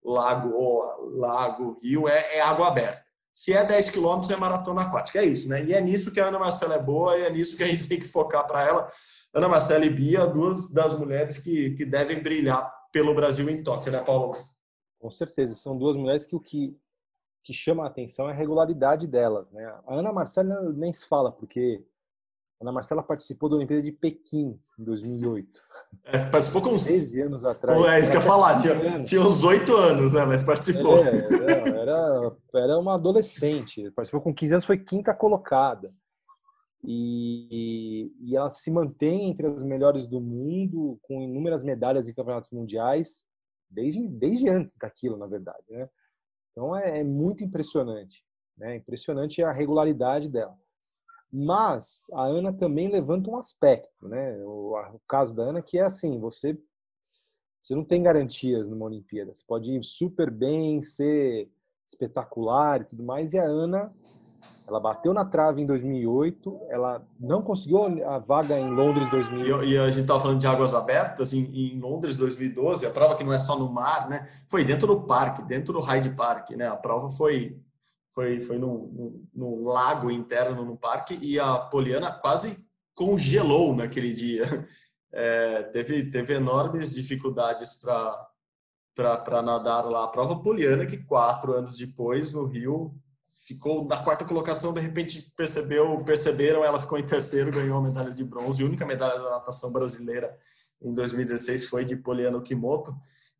lago, 0.02 0.82
lago, 1.14 1.78
rio, 1.82 2.08
é, 2.08 2.36
é 2.36 2.40
água 2.40 2.68
aberta. 2.68 3.04
Se 3.34 3.52
é 3.52 3.62
10 3.62 3.90
quilômetros, 3.90 4.30
é 4.30 4.36
maratona 4.36 4.80
aquática. 4.80 5.18
É 5.18 5.26
isso, 5.26 5.46
né? 5.46 5.62
E 5.62 5.74
é 5.74 5.80
nisso 5.82 6.10
que 6.10 6.18
a 6.18 6.28
Ana 6.28 6.38
Marcela 6.38 6.76
é 6.76 6.82
boa 6.82 7.18
e 7.18 7.22
é 7.24 7.30
nisso 7.30 7.54
que 7.54 7.64
a 7.64 7.66
gente 7.66 7.84
tem 7.86 7.98
que 7.98 8.08
focar 8.08 8.46
para 8.46 8.64
ela. 8.64 8.88
Ana 9.34 9.46
Marcela 9.46 9.84
e 9.84 9.90
Bia, 9.90 10.26
duas 10.26 10.72
das 10.72 10.98
mulheres 10.98 11.36
que, 11.36 11.72
que 11.74 11.84
devem 11.84 12.22
brilhar 12.22 12.72
pelo 12.90 13.14
Brasil 13.14 13.46
em 13.50 13.62
Tóquio, 13.62 13.92
né, 13.92 13.98
Paulo? 14.02 14.34
Com 14.98 15.10
certeza, 15.10 15.54
são 15.54 15.76
duas 15.76 15.94
mulheres 15.96 16.24
que 16.24 16.34
o 16.34 16.40
que 16.40 16.74
que 17.46 17.52
chama 17.52 17.84
a 17.84 17.86
atenção 17.86 18.28
é 18.28 18.32
a 18.32 18.34
regularidade 18.34 19.06
delas, 19.06 19.52
né? 19.52 19.64
A 19.86 19.94
Ana 19.94 20.12
Marcela 20.12 20.72
nem 20.72 20.92
se 20.92 21.06
fala, 21.06 21.30
porque 21.30 21.80
Ana 22.60 22.72
Marcela 22.72 23.04
participou 23.04 23.48
da 23.48 23.54
Olimpíada 23.54 23.84
de 23.84 23.92
Pequim, 23.92 24.58
em 24.76 24.84
2008. 24.84 25.60
É, 26.06 26.18
participou 26.26 26.60
com 26.60 26.70
uns 26.70 26.84
13 26.84 27.22
anos 27.22 27.44
atrás. 27.44 27.80
É 27.84 28.00
isso 28.00 28.10
que 28.10 28.16
eu 28.16 28.20
ia 28.20 28.26
falar, 28.26 28.58
tinha, 28.58 29.04
tinha 29.04 29.20
uns 29.20 29.44
oito 29.44 29.76
anos, 29.76 30.14
né? 30.14 30.26
Mas 30.26 30.42
participou. 30.42 30.98
É, 30.98 31.08
era, 31.48 31.78
era, 31.78 32.36
era 32.52 32.78
uma 32.80 32.94
adolescente, 32.94 33.92
participou 33.92 34.20
com 34.20 34.34
15 34.34 34.54
anos, 34.54 34.64
foi 34.64 34.78
quinta 34.78 35.14
colocada. 35.14 35.88
E, 36.82 38.12
e 38.22 38.36
ela 38.36 38.50
se 38.50 38.72
mantém 38.72 39.30
entre 39.30 39.46
as 39.46 39.62
melhores 39.62 40.08
do 40.08 40.20
mundo, 40.20 40.98
com 41.02 41.22
inúmeras 41.22 41.62
medalhas 41.62 42.08
em 42.08 42.14
campeonatos 42.14 42.50
mundiais, 42.50 43.22
desde, 43.70 44.08
desde 44.08 44.48
antes 44.48 44.76
daquilo, 44.76 45.16
na 45.16 45.28
verdade. 45.28 45.64
Né? 45.70 45.88
Então 46.56 46.74
é, 46.74 47.00
é 47.00 47.04
muito 47.04 47.44
impressionante. 47.44 48.24
Né? 48.56 48.76
Impressionante 48.76 49.42
a 49.42 49.52
regularidade 49.52 50.30
dela. 50.30 50.56
Mas 51.30 52.06
a 52.14 52.22
Ana 52.22 52.50
também 52.50 52.88
levanta 52.88 53.28
um 53.28 53.36
aspecto, 53.36 54.08
né? 54.08 54.38
O, 54.44 54.74
o, 54.94 55.00
caso 55.06 55.34
da 55.34 55.42
Ana 55.42 55.60
que 55.60 55.76
é 55.76 55.82
assim, 55.82 56.18
você 56.18 56.58
você 57.60 57.74
não 57.74 57.84
tem 57.84 58.00
garantias 58.00 58.68
numa 58.68 58.86
Olimpíada. 58.86 59.34
Você 59.34 59.42
pode 59.44 59.72
ir 59.72 59.82
super 59.82 60.30
bem, 60.30 60.80
ser 60.82 61.50
espetacular 61.84 62.80
e 62.80 62.84
tudo 62.84 63.02
mais. 63.02 63.32
E 63.32 63.38
a 63.38 63.44
Ana, 63.44 63.92
ela 64.66 64.80
bateu 64.80 65.14
na 65.14 65.24
trave 65.24 65.62
em 65.62 65.66
2008, 65.66 66.60
ela 66.68 67.06
não 67.20 67.40
conseguiu 67.40 67.84
a 68.08 68.18
vaga 68.18 68.58
em 68.58 68.68
Londres 68.68 69.08
2008. 69.10 69.64
E, 69.64 69.70
e 69.70 69.78
a 69.78 69.88
gente 69.90 70.02
estava 70.02 70.20
falando 70.20 70.40
de 70.40 70.46
águas 70.46 70.74
abertas 70.74 71.32
em, 71.32 71.44
em, 71.54 71.78
Londres 71.78 72.16
2012, 72.16 72.84
a 72.84 72.90
prova 72.90 73.14
que 73.14 73.22
não 73.22 73.32
é 73.32 73.38
só 73.38 73.56
no 73.56 73.70
mar, 73.70 74.08
né? 74.08 74.28
Foi 74.48 74.64
dentro 74.64 74.88
do 74.88 75.02
parque, 75.02 75.42
dentro 75.42 75.72
do 75.72 75.80
Hyde 75.80 76.10
Park, 76.10 76.50
né? 76.50 76.66
A 76.66 76.76
prova 76.76 77.08
foi 77.08 77.56
foi, 78.16 78.40
foi 78.40 78.58
no, 78.58 79.62
lago 79.62 80.10
interno 80.10 80.64
no 80.64 80.74
parque 80.74 81.18
e 81.20 81.38
a 81.38 81.58
Poliana 81.58 82.10
quase 82.10 82.66
congelou 82.94 83.76
naquele 83.76 84.12
dia. 84.12 84.44
É, 85.18 85.62
teve, 85.62 86.10
teve 86.10 86.34
enormes 86.34 86.94
dificuldades 86.94 87.80
para 88.94 89.40
nadar 89.40 89.86
lá. 89.86 90.04
A 90.04 90.08
prova 90.08 90.42
Poliana, 90.42 90.84
que 90.84 90.98
quatro 90.98 91.54
anos 91.54 91.78
depois, 91.78 92.34
no 92.34 92.44
Rio, 92.44 92.94
ficou 93.44 93.84
na 93.84 93.98
quarta 93.98 94.24
colocação, 94.24 94.72
de 94.72 94.80
repente 94.80 95.32
percebeu, 95.36 96.02
perceberam, 96.04 96.64
ela 96.64 96.80
ficou 96.80 96.98
em 96.98 97.04
terceiro, 97.04 97.50
ganhou 97.50 97.78
a 97.78 97.82
medalha 97.82 98.12
de 98.12 98.24
bronze. 98.24 98.62
A 98.62 98.66
única 98.66 98.86
medalha 98.86 99.18
da 99.20 99.30
natação 99.30 99.72
brasileira 99.72 100.36
em 100.80 100.94
2016 100.94 101.66
foi 101.66 101.84
de 101.84 101.96
Poliana 101.96 102.40
Kimoto. 102.40 102.94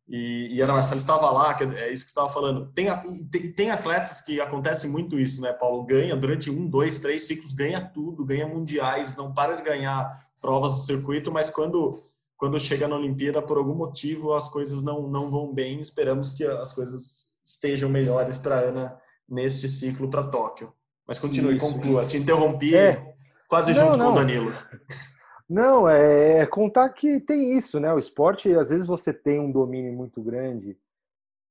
E, 0.07 0.55
e 0.55 0.61
Ana 0.61 0.73
Marcelo 0.73 0.99
estava 0.99 1.29
lá, 1.31 1.57
é 1.77 1.91
isso 1.91 2.05
que 2.05 2.09
estava 2.09 2.29
falando. 2.29 2.71
Tem, 2.71 2.87
tem, 3.29 3.51
tem, 3.51 3.71
atletas 3.71 4.21
que 4.21 4.39
acontece 4.39 4.87
muito 4.87 5.19
isso, 5.19 5.41
né, 5.41 5.51
Paulo? 5.51 5.83
Ganha 5.83 6.15
durante 6.15 6.49
um, 6.49 6.65
dois, 6.65 7.01
três 7.01 7.27
ciclos, 7.27 7.51
ganha 7.51 7.81
tudo, 7.81 8.23
ganha 8.23 8.47
mundiais, 8.47 9.17
não 9.17 9.33
para 9.33 9.55
de 9.55 9.63
ganhar 9.63 10.09
provas 10.39 10.75
do 10.75 10.81
circuito, 10.81 11.29
mas 11.29 11.49
quando, 11.49 12.01
quando 12.37 12.57
chega 12.57 12.87
na 12.87 12.95
Olimpíada, 12.95 13.41
por 13.41 13.57
algum 13.57 13.75
motivo, 13.75 14.33
as 14.33 14.47
coisas 14.47 14.81
não, 14.81 15.09
não 15.09 15.29
vão 15.29 15.53
bem. 15.53 15.81
Esperamos 15.81 16.29
que 16.29 16.45
as 16.45 16.71
coisas 16.71 17.37
estejam 17.43 17.89
melhores 17.89 18.37
para 18.37 18.59
Ana 18.59 18.97
neste 19.27 19.67
ciclo 19.67 20.09
para 20.09 20.23
Tóquio. 20.23 20.73
Mas 21.07 21.19
continue, 21.19 21.55
isso. 21.55 21.73
conclua. 21.73 22.05
Te 22.05 22.17
interrompi 22.17 22.75
é. 22.75 23.15
quase 23.47 23.73
não, 23.73 23.79
junto 23.79 23.97
não. 23.97 24.05
com 24.07 24.11
o 24.11 24.15
Danilo. 24.15 24.53
Não, 25.49 25.87
é, 25.87 26.39
é 26.39 26.45
contar 26.45 26.89
que 26.89 27.21
tem 27.21 27.55
isso, 27.55 27.79
né? 27.79 27.93
O 27.93 27.99
esporte, 27.99 28.53
às 28.53 28.69
vezes 28.69 28.85
você 28.85 29.13
tem 29.13 29.39
um 29.39 29.51
domínio 29.51 29.93
muito 29.93 30.21
grande, 30.21 30.77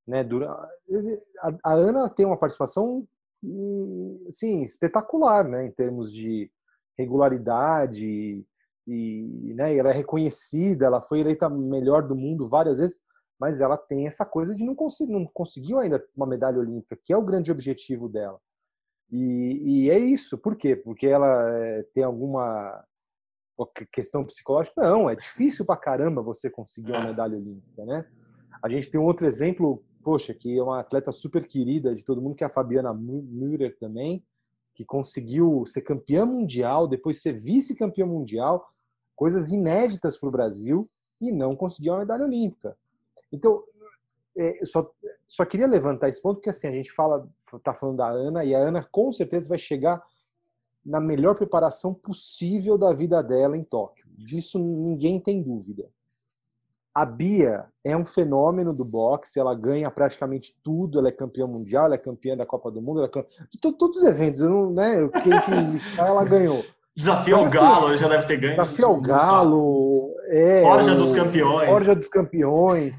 né? 0.06 0.26
A, 1.40 1.54
a 1.64 1.72
Ana 1.72 2.10
tem 2.10 2.26
uma 2.26 2.36
participação, 2.36 3.06
sim, 4.30 4.62
espetacular, 4.62 5.48
né? 5.48 5.66
Em 5.66 5.70
termos 5.70 6.12
de 6.12 6.50
regularidade 6.98 8.44
e, 8.86 9.54
né? 9.56 9.74
Ela 9.74 9.90
é 9.90 9.94
reconhecida, 9.94 10.84
ela 10.84 11.00
foi 11.00 11.20
eleita 11.20 11.48
melhor 11.48 12.06
do 12.06 12.14
mundo 12.14 12.48
várias 12.48 12.78
vezes, 12.78 13.00
mas 13.38 13.60
ela 13.60 13.76
tem 13.76 14.06
essa 14.06 14.24
coisa 14.24 14.54
de 14.54 14.64
não, 14.64 14.74
conseguir, 14.74 15.12
não 15.12 15.26
conseguiu 15.26 15.78
ainda 15.78 16.04
uma 16.16 16.26
medalha 16.26 16.58
olímpica, 16.58 16.98
que 17.02 17.12
é 17.12 17.16
o 17.16 17.24
grande 17.24 17.52
objetivo 17.52 18.08
dela. 18.08 18.40
E, 19.10 19.84
e 19.84 19.90
é 19.90 19.98
isso. 19.98 20.38
Por 20.38 20.56
quê? 20.56 20.74
Porque 20.74 21.06
ela 21.06 21.50
é, 21.50 21.82
tem 21.94 22.02
alguma 22.02 22.84
questão 23.90 24.22
psicológica, 24.24 24.82
não, 24.82 25.08
é 25.08 25.16
difícil 25.16 25.64
pra 25.64 25.76
caramba 25.76 26.20
você 26.20 26.50
conseguir 26.50 26.92
uma 26.92 27.06
medalha 27.06 27.38
olímpica, 27.38 27.86
né? 27.86 28.06
A 28.62 28.68
gente 28.68 28.90
tem 28.90 29.00
um 29.00 29.04
outro 29.04 29.26
exemplo, 29.26 29.82
poxa, 30.02 30.34
que 30.34 30.58
é 30.58 30.62
uma 30.62 30.80
atleta 30.80 31.10
super 31.10 31.46
querida 31.46 31.94
de 31.94 32.04
todo 32.04 32.20
mundo, 32.20 32.34
que 32.34 32.44
é 32.44 32.46
a 32.46 32.50
Fabiana 32.50 32.92
Müller 32.92 33.76
também, 33.78 34.22
que 34.74 34.84
conseguiu 34.84 35.64
ser 35.64 35.80
campeã 35.80 36.26
mundial, 36.26 36.86
depois 36.86 37.22
ser 37.22 37.40
vice-campeã 37.40 38.04
mundial, 38.04 38.68
coisas 39.14 39.50
inéditas 39.50 40.18
para 40.18 40.28
o 40.28 40.32
Brasil, 40.32 40.88
e 41.18 41.32
não 41.32 41.56
conseguiu 41.56 41.94
uma 41.94 42.00
medalha 42.00 42.24
olímpica. 42.24 42.76
Então, 43.36 43.62
é, 44.36 44.64
só, 44.64 44.90
só 45.26 45.44
queria 45.44 45.66
levantar 45.66 46.08
esse 46.08 46.20
ponto, 46.20 46.36
porque 46.36 46.50
assim, 46.50 46.68
a 46.68 46.72
gente 46.72 46.92
fala, 46.92 47.28
tá 47.62 47.72
falando 47.72 47.96
da 47.96 48.08
Ana, 48.08 48.44
e 48.44 48.54
a 48.54 48.58
Ana 48.58 48.86
com 48.90 49.12
certeza 49.12 49.48
vai 49.48 49.58
chegar 49.58 50.02
na 50.84 51.00
melhor 51.00 51.34
preparação 51.34 51.92
possível 51.92 52.78
da 52.78 52.92
vida 52.92 53.22
dela 53.22 53.56
em 53.56 53.64
Tóquio. 53.64 54.06
Disso 54.16 54.58
ninguém 54.58 55.18
tem 55.18 55.42
dúvida. 55.42 55.88
A 56.94 57.04
Bia 57.04 57.66
é 57.84 57.94
um 57.94 58.06
fenômeno 58.06 58.72
do 58.72 58.84
boxe, 58.84 59.38
ela 59.38 59.54
ganha 59.54 59.90
praticamente 59.90 60.56
tudo, 60.62 60.98
ela 60.98 61.08
é 61.08 61.12
campeã 61.12 61.46
mundial, 61.46 61.84
ela 61.84 61.94
é 61.94 61.98
campeã 61.98 62.34
da 62.34 62.46
Copa 62.46 62.70
do 62.70 62.80
Mundo, 62.80 63.00
ela 63.00 63.08
é 63.08 63.10
campeã... 63.10 63.46
de 63.50 63.58
todos 63.60 63.98
os 63.98 64.04
eventos, 64.04 64.40
não, 64.40 64.70
né, 64.70 65.02
o 65.02 65.10
que 65.10 65.28
ela 66.00 66.24
ganhou. 66.24 66.64
Desafio 66.96 67.36
ao 67.36 67.50
Galo, 67.50 67.88
assim, 67.88 67.98
já 67.98 68.08
deve 68.08 68.26
ter 68.26 68.38
ganho. 68.38 68.56
Desafio 68.56 68.86
ao 68.86 68.98
Galo, 68.98 70.15
é, 70.28 70.62
Forja 70.62 70.94
dos 70.94 71.12
Campeões. 71.12 71.68
Forja 71.68 71.94
dos 71.94 72.08
Campeões. 72.08 72.96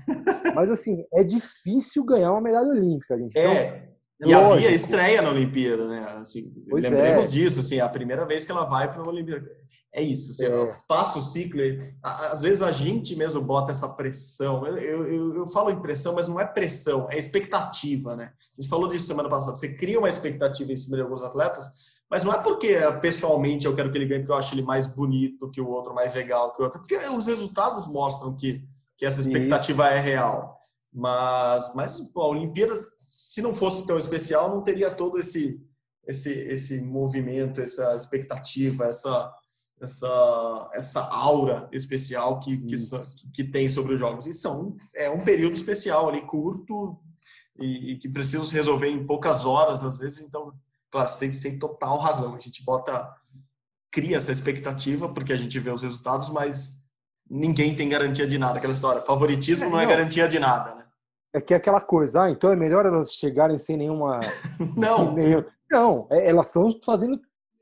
Mas 0.55 0.71
assim, 0.71 1.05
é 1.13 1.23
difícil 1.23 2.03
ganhar 2.03 2.31
uma 2.31 2.41
medalha 2.41 2.69
olímpica, 2.69 3.17
gente. 3.17 3.37
É. 3.37 3.87
Então, 4.19 4.31
e 4.31 4.33
Lógico. 4.33 4.53
a 4.53 4.57
Bia 4.57 4.71
estreia 4.71 5.21
na 5.21 5.29
Olimpíada, 5.29 5.87
né? 5.87 5.99
Assim, 6.19 6.51
lembremos 6.71 7.27
é. 7.27 7.29
disso, 7.29 7.59
assim, 7.59 7.75
é 7.75 7.81
a 7.81 7.89
primeira 7.89 8.25
vez 8.25 8.43
que 8.43 8.51
ela 8.51 8.63
vai 8.63 8.91
para 8.91 9.01
uma 9.01 9.11
Olimpíada. 9.11 9.47
É 9.93 10.01
isso, 10.01 10.31
assim, 10.31 10.45
é. 10.45 10.69
passa 10.87 11.19
o 11.19 11.21
ciclo. 11.21 11.61
Às 12.01 12.41
vezes 12.41 12.63
a 12.63 12.71
gente 12.71 13.15
mesmo 13.15 13.41
bota 13.41 13.71
essa 13.71 13.89
pressão. 13.89 14.65
Eu, 14.65 15.07
eu, 15.07 15.35
eu, 15.35 15.47
falo 15.47 15.69
em 15.69 15.79
pressão, 15.79 16.15
mas 16.15 16.27
não 16.27 16.39
é 16.39 16.45
pressão, 16.45 17.07
é 17.11 17.19
expectativa, 17.19 18.15
né? 18.15 18.31
A 18.57 18.61
gente 18.61 18.69
falou 18.69 18.87
disso 18.87 19.05
semana 19.05 19.29
passada. 19.29 19.55
Você 19.55 19.75
cria 19.75 19.99
uma 19.99 20.09
expectativa 20.09 20.71
em 20.71 20.77
cima 20.77 20.97
de 20.97 21.03
alguns 21.03 21.23
atletas, 21.23 21.67
mas 22.09 22.23
não 22.23 22.33
é 22.33 22.41
porque 22.41 22.77
pessoalmente 23.01 23.65
eu 23.65 23.75
quero 23.75 23.91
que 23.91 23.97
ele 23.97 24.05
ganhe 24.05 24.21
porque 24.21 24.31
eu 24.31 24.37
acho 24.37 24.53
ele 24.53 24.61
mais 24.61 24.87
bonito 24.87 25.51
que 25.51 25.59
o 25.59 25.67
outro, 25.67 25.93
mais 25.93 26.13
legal 26.13 26.53
que 26.53 26.61
o 26.61 26.65
outro, 26.65 26.79
porque 26.79 26.95
os 26.95 27.27
resultados 27.27 27.87
mostram 27.87 28.35
que, 28.35 28.63
que 28.97 29.05
essa 29.05 29.21
expectativa 29.21 29.89
é 29.89 29.99
real. 29.99 30.57
Mas, 30.93 31.73
mas 31.75 31.99
pô, 32.11 32.21
a 32.21 32.29
Olimpíada 32.29 32.75
se 33.07 33.41
não 33.41 33.53
fosse 33.53 33.87
tão 33.87 33.97
especial, 33.97 34.49
não 34.49 34.61
teria 34.61 34.91
todo 34.91 35.17
esse 35.17 35.65
esse 36.05 36.29
esse 36.29 36.81
movimento, 36.81 37.61
essa 37.61 37.95
expectativa, 37.95 38.85
essa 38.85 39.33
essa 39.79 40.69
essa 40.73 41.01
aura 41.01 41.69
especial 41.71 42.39
que 42.39 42.57
que, 42.57 42.75
que 43.33 43.43
tem 43.43 43.69
sobre 43.69 43.93
os 43.93 43.99
jogos. 43.99 44.27
E 44.27 44.33
são 44.33 44.75
é 44.93 45.09
um 45.09 45.19
período 45.19 45.55
especial 45.55 46.09
ali 46.09 46.21
curto 46.21 46.97
e, 47.57 47.93
e 47.93 47.97
que 47.97 48.09
precisa 48.09 48.43
se 48.43 48.53
resolver 48.53 48.89
em 48.89 49.05
poucas 49.05 49.45
horas 49.45 49.83
às 49.83 49.99
vezes. 49.99 50.21
Então, 50.21 50.53
claro, 50.91 51.07
você 51.07 51.31
tem, 51.31 51.59
total 51.59 51.97
razão. 51.97 52.35
A 52.35 52.39
gente 52.39 52.63
bota 52.63 53.13
cria 53.91 54.17
essa 54.17 54.31
expectativa 54.31 55.09
porque 55.09 55.33
a 55.33 55.37
gente 55.37 55.57
vê 55.59 55.71
os 55.71 55.83
resultados, 55.83 56.29
mas 56.29 56.85
ninguém 57.29 57.75
tem 57.75 57.89
garantia 57.89 58.27
de 58.27 58.37
nada. 58.37 58.57
Aquela 58.57 58.73
história, 58.73 59.01
favoritismo 59.01 59.65
é, 59.65 59.69
não 59.69 59.79
é 59.79 59.85
garantia 59.85 60.27
de 60.27 60.39
nada, 60.39 60.75
né? 60.75 60.85
É 61.33 61.41
que 61.41 61.53
é 61.53 61.57
aquela 61.57 61.81
coisa, 61.81 62.23
ah, 62.23 62.31
então 62.31 62.51
é 62.51 62.55
melhor 62.55 62.85
elas 62.85 63.13
chegarem 63.13 63.59
sem 63.59 63.77
nenhuma. 63.77 64.21
Não! 64.75 65.13
Nenhum... 65.15 65.43
Não, 65.69 66.07
é, 66.09 66.29
elas 66.29 66.47
estão 66.47 66.71
fazendo. 66.83 67.19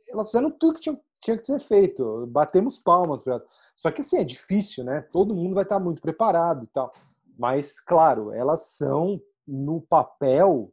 Elas 0.09 0.27
fizeram 0.27 0.51
tudo 0.51 0.75
que 0.75 0.81
tinha, 0.81 0.99
tinha 1.21 1.37
que 1.37 1.45
ser 1.45 1.59
feito. 1.59 2.27
Batemos 2.27 2.77
palmas 2.77 3.23
para 3.23 3.33
elas. 3.33 3.47
Só 3.75 3.91
que 3.91 4.01
assim, 4.01 4.17
é 4.17 4.23
difícil, 4.23 4.83
né? 4.83 5.01
Todo 5.11 5.35
mundo 5.35 5.55
vai 5.55 5.63
estar 5.63 5.79
muito 5.79 6.01
preparado 6.01 6.63
e 6.63 6.67
tal. 6.67 6.93
Mas, 7.37 7.81
claro, 7.81 8.31
elas 8.31 8.67
são, 8.77 9.19
no 9.47 9.81
papel, 9.81 10.71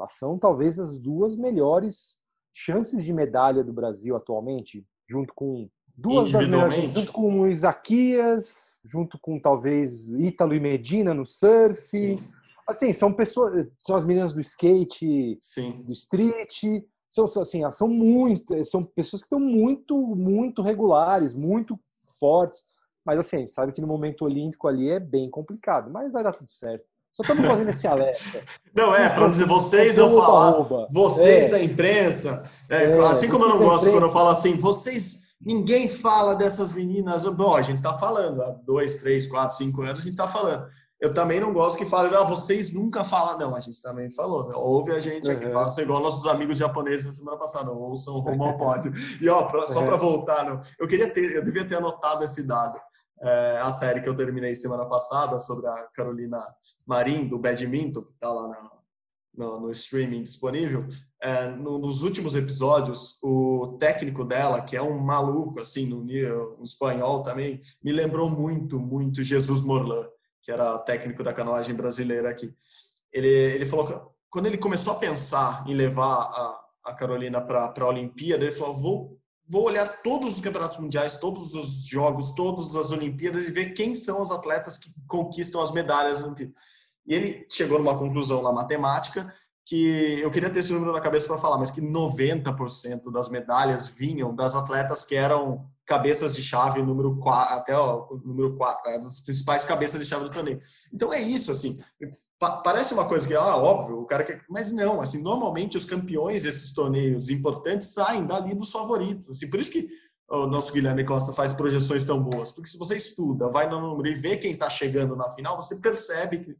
elas 0.00 0.12
são 0.12 0.38
talvez 0.38 0.78
as 0.78 0.98
duas 0.98 1.36
melhores 1.36 2.18
chances 2.52 3.04
de 3.04 3.12
medalha 3.12 3.62
do 3.62 3.72
Brasil 3.72 4.16
atualmente, 4.16 4.84
junto 5.08 5.32
com 5.34 5.68
duas 5.96 6.32
das 6.32 6.48
melhores, 6.48 6.76
junto 6.76 7.12
com 7.12 7.40
o 7.40 7.48
Isaquias, 7.48 8.80
junto 8.84 9.18
com 9.20 9.38
talvez 9.38 10.08
Ítalo 10.08 10.54
e 10.54 10.60
Medina 10.60 11.12
no 11.12 11.26
surf. 11.26 11.80
Sim. 11.80 12.18
Assim, 12.66 12.92
são 12.92 13.12
pessoas, 13.12 13.66
são 13.78 13.96
as 13.96 14.04
meninas 14.04 14.32
do 14.32 14.40
skate, 14.40 15.36
Sim. 15.40 15.82
do 15.82 15.92
street, 15.92 16.84
são 17.10 17.24
assim, 17.24 17.68
são 17.72 17.88
muito, 17.88 18.64
são 18.64 18.84
pessoas 18.84 19.22
que 19.22 19.26
estão 19.26 19.40
muito, 19.40 19.96
muito 20.14 20.62
regulares, 20.62 21.34
muito 21.34 21.78
fortes. 22.18 22.62
Mas 23.04 23.18
assim, 23.18 23.48
sabe 23.48 23.72
que 23.72 23.80
no 23.80 23.86
momento 23.86 24.24
olímpico 24.24 24.68
ali 24.68 24.88
é 24.88 25.00
bem 25.00 25.28
complicado, 25.28 25.90
mas 25.90 26.12
vai 26.12 26.22
dar 26.22 26.32
tudo 26.32 26.48
certo. 26.48 26.86
Só 27.12 27.22
estamos 27.22 27.46
fazendo 27.46 27.70
esse 27.70 27.86
alerta. 27.86 28.44
Não, 28.74 28.94
é, 28.94 29.08
para 29.08 29.28
dizer, 29.28 29.46
vocês 29.46 29.98
eu 29.98 30.10
falar, 30.10 30.52
vocês 30.90 31.46
é. 31.46 31.48
da 31.50 31.62
imprensa, 31.62 32.44
é, 32.68 32.84
é, 32.84 33.00
assim 33.00 33.28
como 33.28 33.44
eu 33.44 33.48
não 33.50 33.58
gosto 33.58 33.90
quando 33.90 34.06
eu 34.06 34.12
falo 34.12 34.28
assim, 34.28 34.56
vocês 34.56 35.20
Ninguém 35.40 35.88
fala 35.88 36.36
dessas 36.36 36.70
meninas. 36.70 37.24
Bom, 37.24 37.56
a 37.56 37.62
gente 37.62 37.76
está 37.76 37.96
falando 37.96 38.42
há 38.42 38.50
dois, 38.50 38.98
três, 38.98 39.26
quatro, 39.26 39.56
cinco 39.56 39.80
anos, 39.80 40.00
a 40.00 40.02
gente 40.02 40.12
está 40.12 40.28
falando. 40.28 40.66
Eu 41.00 41.14
também 41.14 41.40
não 41.40 41.54
gosto 41.54 41.78
que 41.78 41.86
falem, 41.86 42.14
ah, 42.14 42.24
vocês 42.24 42.74
nunca 42.74 43.02
falam. 43.04 43.38
Não, 43.38 43.56
a 43.56 43.60
gente 43.60 43.80
também 43.80 44.10
falou. 44.10 44.46
Né? 44.46 44.54
Ouve 44.54 44.92
a 44.92 45.00
gente 45.00 45.30
aqui, 45.30 45.46
uhum. 45.46 45.52
faça 45.52 45.80
igual 45.80 46.02
nossos 46.02 46.26
amigos 46.26 46.58
japoneses 46.58 47.06
na 47.06 47.12
semana 47.14 47.38
passada, 47.38 47.70
ouçam 47.70 48.16
o 48.16 48.20
Romão 48.20 48.54
Pódio. 48.58 48.92
E 49.18 49.28
ó, 49.30 49.44
pra, 49.44 49.66
só 49.66 49.82
para 49.82 49.96
voltar, 49.96 50.44
não, 50.44 50.60
eu 50.78 50.86
queria 50.86 51.10
ter, 51.10 51.36
eu 51.36 51.42
devia 51.42 51.64
ter 51.64 51.76
anotado 51.76 52.22
esse 52.22 52.46
dado. 52.46 52.78
É, 53.22 53.58
a 53.58 53.70
série 53.70 54.00
que 54.00 54.08
eu 54.08 54.16
terminei 54.16 54.54
semana 54.54 54.86
passada 54.86 55.38
sobre 55.38 55.66
a 55.66 55.88
Carolina 55.94 56.42
Marim, 56.86 57.28
do 57.28 57.38
Badminton, 57.38 58.02
que 58.02 58.12
está 58.12 58.32
lá 58.32 58.48
na, 58.48 58.70
no, 59.34 59.60
no, 59.60 59.70
streaming 59.70 60.22
disponível. 60.22 60.86
É, 61.22 61.48
no, 61.48 61.78
nos 61.78 62.02
últimos 62.02 62.34
episódios, 62.34 63.18
o 63.22 63.76
técnico 63.78 64.24
dela, 64.24 64.62
que 64.62 64.76
é 64.76 64.82
um 64.82 64.98
maluco, 64.98 65.60
assim, 65.60 65.86
no, 65.86 66.02
no 66.02 66.64
espanhol 66.64 67.22
também, 67.22 67.60
me 67.82 67.92
lembrou 67.92 68.30
muito, 68.30 68.78
muito 68.78 69.22
Jesus 69.22 69.62
Morlan 69.62 70.08
que 70.42 70.50
era 70.50 70.78
técnico 70.78 71.22
da 71.22 71.32
canoagem 71.32 71.74
brasileira 71.74 72.30
aqui. 72.30 72.54
Ele, 73.12 73.28
ele 73.28 73.66
falou 73.66 73.86
que 73.86 73.94
quando 74.28 74.46
ele 74.46 74.58
começou 74.58 74.94
a 74.94 74.98
pensar 74.98 75.64
em 75.66 75.74
levar 75.74 76.14
a, 76.14 76.60
a 76.86 76.94
Carolina 76.94 77.40
para 77.40 77.72
a 77.76 77.88
Olimpíada, 77.88 78.44
ele 78.44 78.54
falou: 78.54 78.74
vou, 78.74 79.19
vou 79.50 79.64
olhar 79.64 80.00
todos 80.00 80.36
os 80.36 80.40
campeonatos 80.40 80.78
mundiais, 80.78 81.16
todos 81.16 81.54
os 81.54 81.84
jogos, 81.84 82.30
todas 82.32 82.76
as 82.76 82.92
Olimpíadas 82.92 83.48
e 83.48 83.50
ver 83.50 83.72
quem 83.72 83.96
são 83.96 84.22
os 84.22 84.30
atletas 84.30 84.78
que 84.78 84.90
conquistam 85.08 85.60
as 85.60 85.72
medalhas. 85.72 86.20
E 87.04 87.12
ele 87.12 87.46
chegou 87.50 87.76
numa 87.76 87.98
conclusão 87.98 88.42
na 88.42 88.52
matemática 88.52 89.32
que 89.66 90.20
eu 90.20 90.30
queria 90.30 90.50
ter 90.50 90.60
esse 90.60 90.72
número 90.72 90.92
na 90.92 91.00
cabeça 91.00 91.26
para 91.26 91.38
falar, 91.38 91.58
mas 91.58 91.72
que 91.72 91.80
90% 91.80 93.10
das 93.10 93.28
medalhas 93.28 93.88
vinham 93.88 94.34
das 94.34 94.54
atletas 94.54 95.04
que 95.04 95.16
eram 95.16 95.68
cabeças 95.84 96.32
de 96.32 96.42
chave 96.42 96.80
número 96.80 97.18
4, 97.18 97.54
até 97.56 97.76
o 97.76 98.20
número 98.24 98.56
4, 98.56 98.90
né, 98.90 99.04
as 99.04 99.20
principais 99.20 99.64
cabeças 99.64 100.00
de 100.00 100.06
chave 100.06 100.24
do 100.24 100.30
torneio. 100.30 100.60
Então 100.92 101.12
é 101.12 101.20
isso, 101.20 101.50
assim, 101.50 101.80
parece 102.40 102.94
uma 102.94 103.06
coisa 103.06 103.26
que, 103.28 103.34
ah, 103.34 103.56
óbvio, 103.56 104.00
o 104.00 104.06
cara 104.06 104.24
quer, 104.24 104.42
mas 104.48 104.70
não, 104.70 105.00
assim, 105.00 105.22
normalmente 105.22 105.76
os 105.76 105.84
campeões 105.84 106.42
desses 106.42 106.72
torneios 106.72 107.28
importantes 107.28 107.92
saem 107.92 108.24
dali 108.24 108.54
dos 108.54 108.70
favoritos, 108.70 109.28
assim, 109.28 109.50
por 109.50 109.60
isso 109.60 109.70
que 109.70 109.88
o 110.28 110.46
nosso 110.46 110.72
Guilherme 110.72 111.04
Costa 111.04 111.32
faz 111.32 111.52
projeções 111.52 112.04
tão 112.04 112.22
boas, 112.22 112.50
porque 112.52 112.70
se 112.70 112.78
você 112.78 112.96
estuda, 112.96 113.50
vai 113.50 113.68
no 113.68 113.80
número 113.80 114.08
e 114.08 114.14
vê 114.14 114.36
quem 114.36 114.52
está 114.52 114.70
chegando 114.70 115.14
na 115.14 115.30
final, 115.32 115.60
você 115.60 115.76
percebe 115.76 116.38
que, 116.38 116.56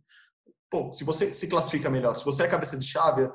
pô, 0.68 0.92
se 0.92 1.02
você 1.02 1.32
se 1.32 1.46
classifica 1.46 1.88
melhor, 1.88 2.16
se 2.16 2.24
você 2.24 2.42
é 2.42 2.48
cabeça 2.48 2.76
de 2.76 2.84
chave, 2.84 3.30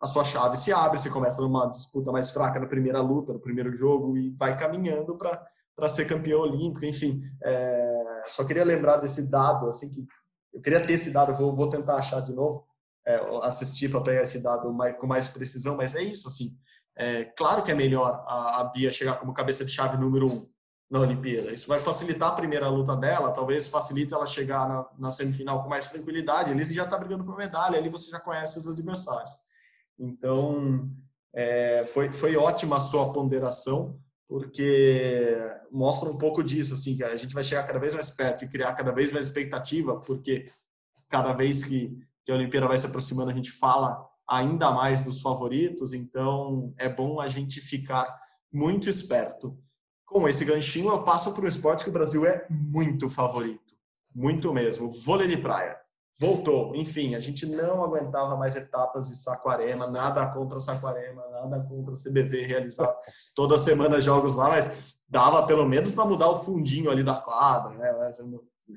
a 0.00 0.06
sua 0.06 0.24
chave 0.24 0.56
se 0.56 0.72
abre, 0.72 0.98
você 0.98 1.08
começa 1.08 1.40
numa 1.42 1.66
disputa 1.70 2.10
mais 2.10 2.30
fraca 2.30 2.58
na 2.58 2.66
primeira 2.66 3.00
luta, 3.00 3.32
no 3.32 3.40
primeiro 3.40 3.72
jogo 3.74 4.16
e 4.16 4.30
vai 4.32 4.58
caminhando 4.58 5.16
para 5.16 5.88
ser 5.88 6.06
campeão 6.06 6.40
olímpico, 6.40 6.84
enfim. 6.84 7.20
É, 7.42 8.22
só 8.26 8.44
queria 8.44 8.64
lembrar 8.64 8.96
desse 8.98 9.30
dado, 9.30 9.68
assim, 9.68 9.90
que 9.90 10.06
eu 10.54 10.62
queria 10.62 10.86
ter 10.86 10.92
esse 10.92 11.10
dado, 11.10 11.34
vou, 11.34 11.54
vou 11.54 11.68
tentar 11.68 11.96
achar 11.96 12.20
de 12.20 12.32
novo, 12.32 12.64
é, 13.06 13.16
assistir 13.42 13.90
para 13.90 14.00
pegar 14.00 14.22
esse 14.22 14.40
dado 14.40 14.72
mais, 14.72 14.96
com 14.96 15.06
mais 15.06 15.28
precisão, 15.28 15.76
mas 15.76 15.94
é 15.94 16.02
isso, 16.02 16.28
assim. 16.28 16.50
É, 16.96 17.24
claro 17.24 17.62
que 17.62 17.72
é 17.72 17.74
melhor 17.74 18.24
a, 18.26 18.60
a 18.60 18.64
Bia 18.64 18.92
chegar 18.92 19.16
como 19.16 19.34
cabeça 19.34 19.64
de 19.64 19.72
chave 19.72 19.96
número 19.96 20.26
um 20.26 20.48
na 20.88 21.00
Olimpíada. 21.00 21.52
Isso 21.52 21.66
vai 21.66 21.80
facilitar 21.80 22.30
a 22.30 22.34
primeira 22.36 22.68
luta 22.68 22.96
dela, 22.96 23.32
talvez 23.32 23.68
facilite 23.68 24.14
ela 24.14 24.26
chegar 24.26 24.68
na, 24.68 24.86
na 24.96 25.10
semifinal 25.10 25.62
com 25.62 25.68
mais 25.68 25.90
tranquilidade. 25.90 26.52
Ali 26.52 26.64
você 26.64 26.72
já 26.72 26.84
está 26.84 26.96
brigando 26.96 27.24
por 27.24 27.36
medalha, 27.36 27.76
ali 27.76 27.88
você 27.88 28.10
já 28.10 28.20
conhece 28.20 28.58
os 28.60 28.68
adversários. 28.68 29.32
Então, 29.98 30.88
é, 31.34 31.84
foi, 31.86 32.12
foi 32.12 32.36
ótima 32.36 32.76
a 32.76 32.80
sua 32.80 33.12
ponderação, 33.12 33.98
porque 34.28 35.36
mostra 35.70 36.08
um 36.08 36.16
pouco 36.16 36.42
disso, 36.42 36.74
assim, 36.74 36.96
que 36.96 37.04
a 37.04 37.16
gente 37.16 37.34
vai 37.34 37.44
chegar 37.44 37.64
cada 37.64 37.78
vez 37.78 37.94
mais 37.94 38.10
perto 38.10 38.44
e 38.44 38.48
criar 38.48 38.72
cada 38.74 38.92
vez 38.92 39.12
mais 39.12 39.26
expectativa, 39.26 40.00
porque 40.00 40.50
cada 41.08 41.32
vez 41.32 41.64
que, 41.64 41.98
que 42.24 42.32
a 42.32 42.34
Olimpíada 42.34 42.66
vai 42.66 42.78
se 42.78 42.86
aproximando, 42.86 43.30
a 43.30 43.34
gente 43.34 43.50
fala 43.50 44.08
ainda 44.28 44.70
mais 44.70 45.04
dos 45.04 45.20
favoritos, 45.20 45.92
então 45.92 46.72
é 46.78 46.88
bom 46.88 47.20
a 47.20 47.28
gente 47.28 47.60
ficar 47.60 48.18
muito 48.52 48.88
esperto. 48.88 49.58
Com 50.06 50.28
esse 50.28 50.44
ganchinho, 50.44 50.90
eu 50.90 51.02
passo 51.02 51.32
para 51.34 51.44
um 51.44 51.48
esporte 51.48 51.84
que 51.84 51.90
o 51.90 51.92
Brasil 51.92 52.24
é 52.24 52.46
muito 52.48 53.08
favorito, 53.08 53.74
muito 54.14 54.52
mesmo, 54.52 54.90
vôlei 54.90 55.28
de 55.28 55.36
praia 55.36 55.84
voltou. 56.18 56.74
Enfim, 56.74 57.14
a 57.14 57.20
gente 57.20 57.46
não 57.46 57.82
aguentava 57.82 58.36
mais 58.36 58.54
etapas 58.56 59.08
de 59.08 59.16
Saquarema, 59.16 59.86
nada 59.86 60.26
contra 60.28 60.60
Saquarema, 60.60 61.22
nada 61.48 61.64
contra 61.64 61.94
o 61.94 61.96
CBV 61.96 62.46
realizar 62.46 62.94
toda 63.34 63.58
semana 63.58 64.00
jogos 64.00 64.36
lá, 64.36 64.48
mas 64.48 64.94
dava 65.08 65.46
pelo 65.46 65.66
menos 65.66 65.92
para 65.92 66.04
mudar 66.04 66.28
o 66.28 66.40
fundinho 66.44 66.90
ali 66.90 67.02
da 67.02 67.14
quadra, 67.14 67.76
né? 67.76 67.92
Mas 67.98 68.20
a 68.20 68.24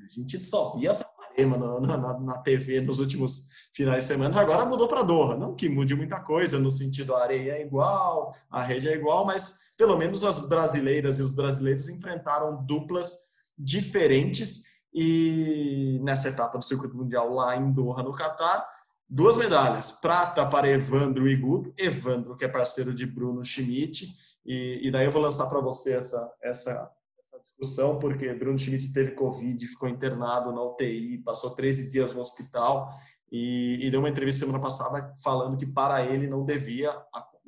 gente 0.08 0.40
só 0.40 0.76
via 0.76 0.94
Saquarema 0.94 1.56
na, 1.56 1.96
na, 1.96 2.18
na 2.18 2.38
TV 2.38 2.80
nos 2.80 3.00
últimos 3.00 3.48
finais 3.72 4.04
de 4.04 4.08
semana, 4.08 4.40
agora 4.40 4.64
mudou 4.64 4.88
para 4.88 5.02
Doha. 5.02 5.36
Não 5.36 5.54
que 5.54 5.68
mude 5.68 5.94
muita 5.94 6.20
coisa, 6.20 6.58
no 6.58 6.70
sentido 6.70 7.14
a 7.14 7.22
areia 7.22 7.52
é 7.52 7.62
igual, 7.62 8.32
a 8.50 8.62
rede 8.62 8.88
é 8.88 8.94
igual, 8.94 9.24
mas 9.24 9.72
pelo 9.76 9.96
menos 9.96 10.24
as 10.24 10.38
brasileiras 10.38 11.18
e 11.18 11.22
os 11.22 11.32
brasileiros 11.32 11.88
enfrentaram 11.88 12.64
duplas 12.64 13.28
diferentes 13.56 14.68
e 14.92 16.00
nessa 16.02 16.28
etapa 16.28 16.58
do 16.58 16.64
circuito 16.64 16.96
mundial 16.96 17.32
lá 17.32 17.56
em 17.56 17.72
Doha, 17.72 18.02
no 18.02 18.12
Catar, 18.12 18.66
duas 19.08 19.36
medalhas, 19.36 19.90
prata 19.90 20.44
para 20.46 20.68
Evandro 20.68 21.28
e 21.28 21.36
Guto, 21.36 21.72
Evandro 21.76 22.36
que 22.36 22.44
é 22.44 22.48
parceiro 22.48 22.94
de 22.94 23.06
Bruno 23.06 23.44
Schmidt, 23.44 24.06
e, 24.44 24.80
e 24.82 24.90
daí 24.90 25.06
eu 25.06 25.12
vou 25.12 25.22
lançar 25.22 25.46
para 25.46 25.60
você 25.60 25.94
essa, 25.94 26.32
essa, 26.42 26.90
essa 27.18 27.40
discussão, 27.40 27.98
porque 27.98 28.32
Bruno 28.34 28.58
Schmidt 28.58 28.92
teve 28.92 29.12
Covid, 29.12 29.66
ficou 29.66 29.88
internado 29.88 30.52
na 30.52 30.62
UTI, 30.62 31.18
passou 31.18 31.50
13 31.50 31.90
dias 31.90 32.14
no 32.14 32.20
hospital, 32.20 32.88
e, 33.30 33.78
e 33.80 33.90
deu 33.90 34.00
uma 34.00 34.08
entrevista 34.08 34.40
semana 34.40 34.60
passada 34.60 35.14
falando 35.22 35.56
que 35.56 35.66
para 35.66 36.04
ele 36.04 36.26
não 36.26 36.44
devia 36.44 36.94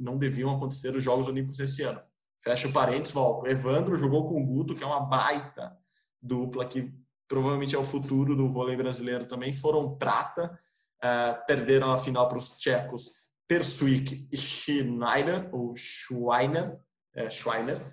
não 0.00 0.16
deviam 0.16 0.56
acontecer 0.56 0.96
os 0.96 1.04
Jogos 1.04 1.28
Olímpicos 1.28 1.60
esse 1.60 1.82
ano. 1.82 2.00
Fecha 2.38 2.66
o 2.66 2.72
parênteses, 2.72 3.12
volta. 3.12 3.50
Evandro 3.50 3.98
jogou 3.98 4.26
com 4.26 4.40
o 4.40 4.46
Guto, 4.46 4.74
que 4.74 4.82
é 4.82 4.86
uma 4.86 5.00
baita 5.00 5.76
dupla 6.22 6.64
que 6.64 6.90
provavelmente 7.28 7.76
é 7.76 7.78
o 7.78 7.84
futuro 7.84 8.34
do 8.34 8.48
vôlei 8.48 8.76
brasileiro 8.76 9.26
também, 9.26 9.52
foram 9.52 9.96
prata, 9.96 10.58
uh, 11.04 11.46
perderam 11.46 11.90
a 11.90 11.98
final 11.98 12.28
para 12.28 12.38
os 12.38 12.56
tchecos 12.56 13.20
Perswick 13.48 14.28
e 14.30 14.36
Schneider, 14.36 15.48
ou 15.52 15.74
Schweiner, 15.76 16.78
é, 17.14 17.28
Schweiner, 17.28 17.84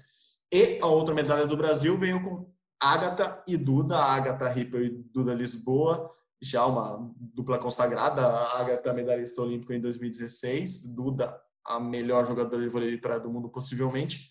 e 0.52 0.80
a 0.82 0.86
outra 0.86 1.16
medalha 1.16 1.48
do 1.48 1.58
Brasil 1.58 1.98
veio 1.98 2.24
com 2.24 2.54
Agatha 2.80 3.44
e 3.48 3.58
Duda, 3.58 3.98
Agatha 3.98 4.48
Rippel 4.48 4.86
e 4.86 4.90
Duda 4.90 5.34
Lisboa, 5.34 6.12
já 6.40 6.64
uma 6.66 7.12
dupla 7.34 7.58
consagrada, 7.58 8.22
a 8.24 8.94
medalhista 8.94 9.42
olímpica 9.42 9.74
em 9.74 9.82
2016, 9.82 10.94
Duda 10.94 11.36
a 11.66 11.80
melhor 11.80 12.26
jogadora 12.26 12.62
de 12.62 12.70
vôlei 12.70 12.92
de 12.92 12.98
praia 12.98 13.20
do 13.20 13.30
mundo 13.30 13.50
possivelmente, 13.50 14.30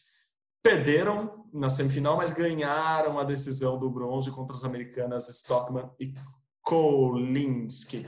perderam 0.63 1.45
na 1.53 1.69
semifinal, 1.69 2.17
mas 2.17 2.31
ganharam 2.31 3.19
a 3.19 3.25
decisão 3.25 3.79
do 3.79 3.91
bronze 3.91 4.31
contra 4.31 4.57
as 4.57 4.65
americanas 4.65 5.29
Stockman 5.29 5.91
e 6.01 6.15
Kolinski. 6.63 8.07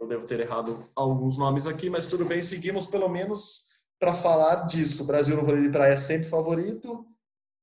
Eu 0.00 0.06
devo 0.06 0.26
ter 0.26 0.40
errado 0.40 0.78
alguns 0.94 1.38
nomes 1.38 1.66
aqui, 1.66 1.88
mas 1.88 2.06
tudo 2.06 2.24
bem, 2.24 2.42
seguimos 2.42 2.86
pelo 2.86 3.08
menos 3.08 3.66
para 3.98 4.14
falar 4.14 4.66
disso. 4.66 5.02
O 5.02 5.06
Brasil 5.06 5.36
no 5.36 5.42
vôlei 5.42 5.62
de 5.62 5.70
praia 5.70 5.92
é 5.92 5.96
sempre 5.96 6.28
favorito, 6.28 7.04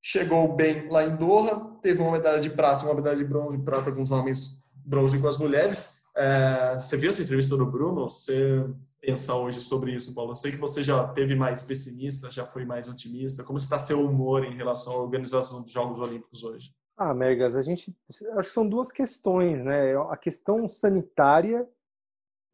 chegou 0.02 0.54
bem 0.54 0.88
lá 0.88 1.04
em 1.04 1.16
Doha, 1.16 1.78
teve 1.80 2.02
uma 2.02 2.12
medalha 2.12 2.40
de 2.40 2.50
prata, 2.50 2.84
uma 2.84 2.94
medalha 2.94 3.16
de 3.16 3.24
bronze, 3.24 3.58
prata 3.58 3.92
com 3.92 4.00
os 4.00 4.10
homens, 4.10 4.64
bronze 4.74 5.18
com 5.18 5.28
as 5.28 5.38
mulheres. 5.38 6.02
É, 6.16 6.74
você 6.78 6.96
viu 6.96 7.10
essa 7.10 7.22
entrevista 7.22 7.56
do 7.56 7.66
Bruno? 7.66 8.08
Você 8.08 8.64
pensar 9.00 9.36
hoje 9.36 9.60
sobre 9.60 9.92
isso, 9.92 10.14
Paulo? 10.14 10.30
Eu 10.30 10.36
sei 10.36 10.50
que 10.50 10.56
você 10.56 10.82
já 10.82 11.06
teve 11.08 11.34
mais 11.34 11.62
pessimista, 11.62 12.30
já 12.30 12.44
foi 12.44 12.64
mais 12.64 12.88
otimista. 12.88 13.44
Como 13.44 13.58
está 13.58 13.78
seu 13.78 14.04
humor 14.04 14.44
em 14.44 14.56
relação 14.56 14.94
à 14.94 14.96
organização 14.96 15.62
dos 15.62 15.72
Jogos 15.72 15.98
Olímpicos 15.98 16.42
hoje? 16.42 16.70
Ah, 16.96 17.12
Megas, 17.12 17.56
a 17.56 17.62
gente 17.62 17.94
acho 18.36 18.48
que 18.48 18.54
são 18.54 18.68
duas 18.68 18.92
questões, 18.92 19.64
né? 19.64 19.96
A 20.10 20.16
questão 20.16 20.66
sanitária 20.68 21.68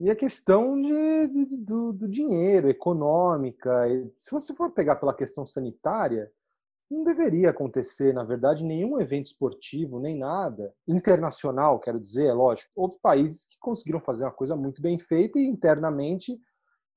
e 0.00 0.08
a 0.08 0.16
questão 0.16 0.80
de, 0.80 1.26
do, 1.58 1.92
do 1.92 2.08
dinheiro, 2.08 2.70
econômica. 2.70 3.70
Se 4.16 4.30
você 4.30 4.54
for 4.54 4.70
pegar 4.70 4.96
pela 4.96 5.14
questão 5.14 5.44
sanitária, 5.44 6.32
não 6.90 7.04
deveria 7.04 7.50
acontecer, 7.50 8.12
na 8.14 8.24
verdade, 8.24 8.64
nenhum 8.64 8.98
evento 8.98 9.26
esportivo, 9.26 10.00
nem 10.00 10.18
nada 10.18 10.74
internacional, 10.88 11.78
quero 11.78 12.00
dizer, 12.00 12.26
é 12.26 12.32
lógico. 12.32 12.70
Houve 12.74 12.96
países 13.00 13.44
que 13.44 13.58
conseguiram 13.60 14.00
fazer 14.00 14.24
uma 14.24 14.32
coisa 14.32 14.56
muito 14.56 14.80
bem 14.80 14.98
feita 14.98 15.38
e 15.38 15.46
internamente, 15.46 16.40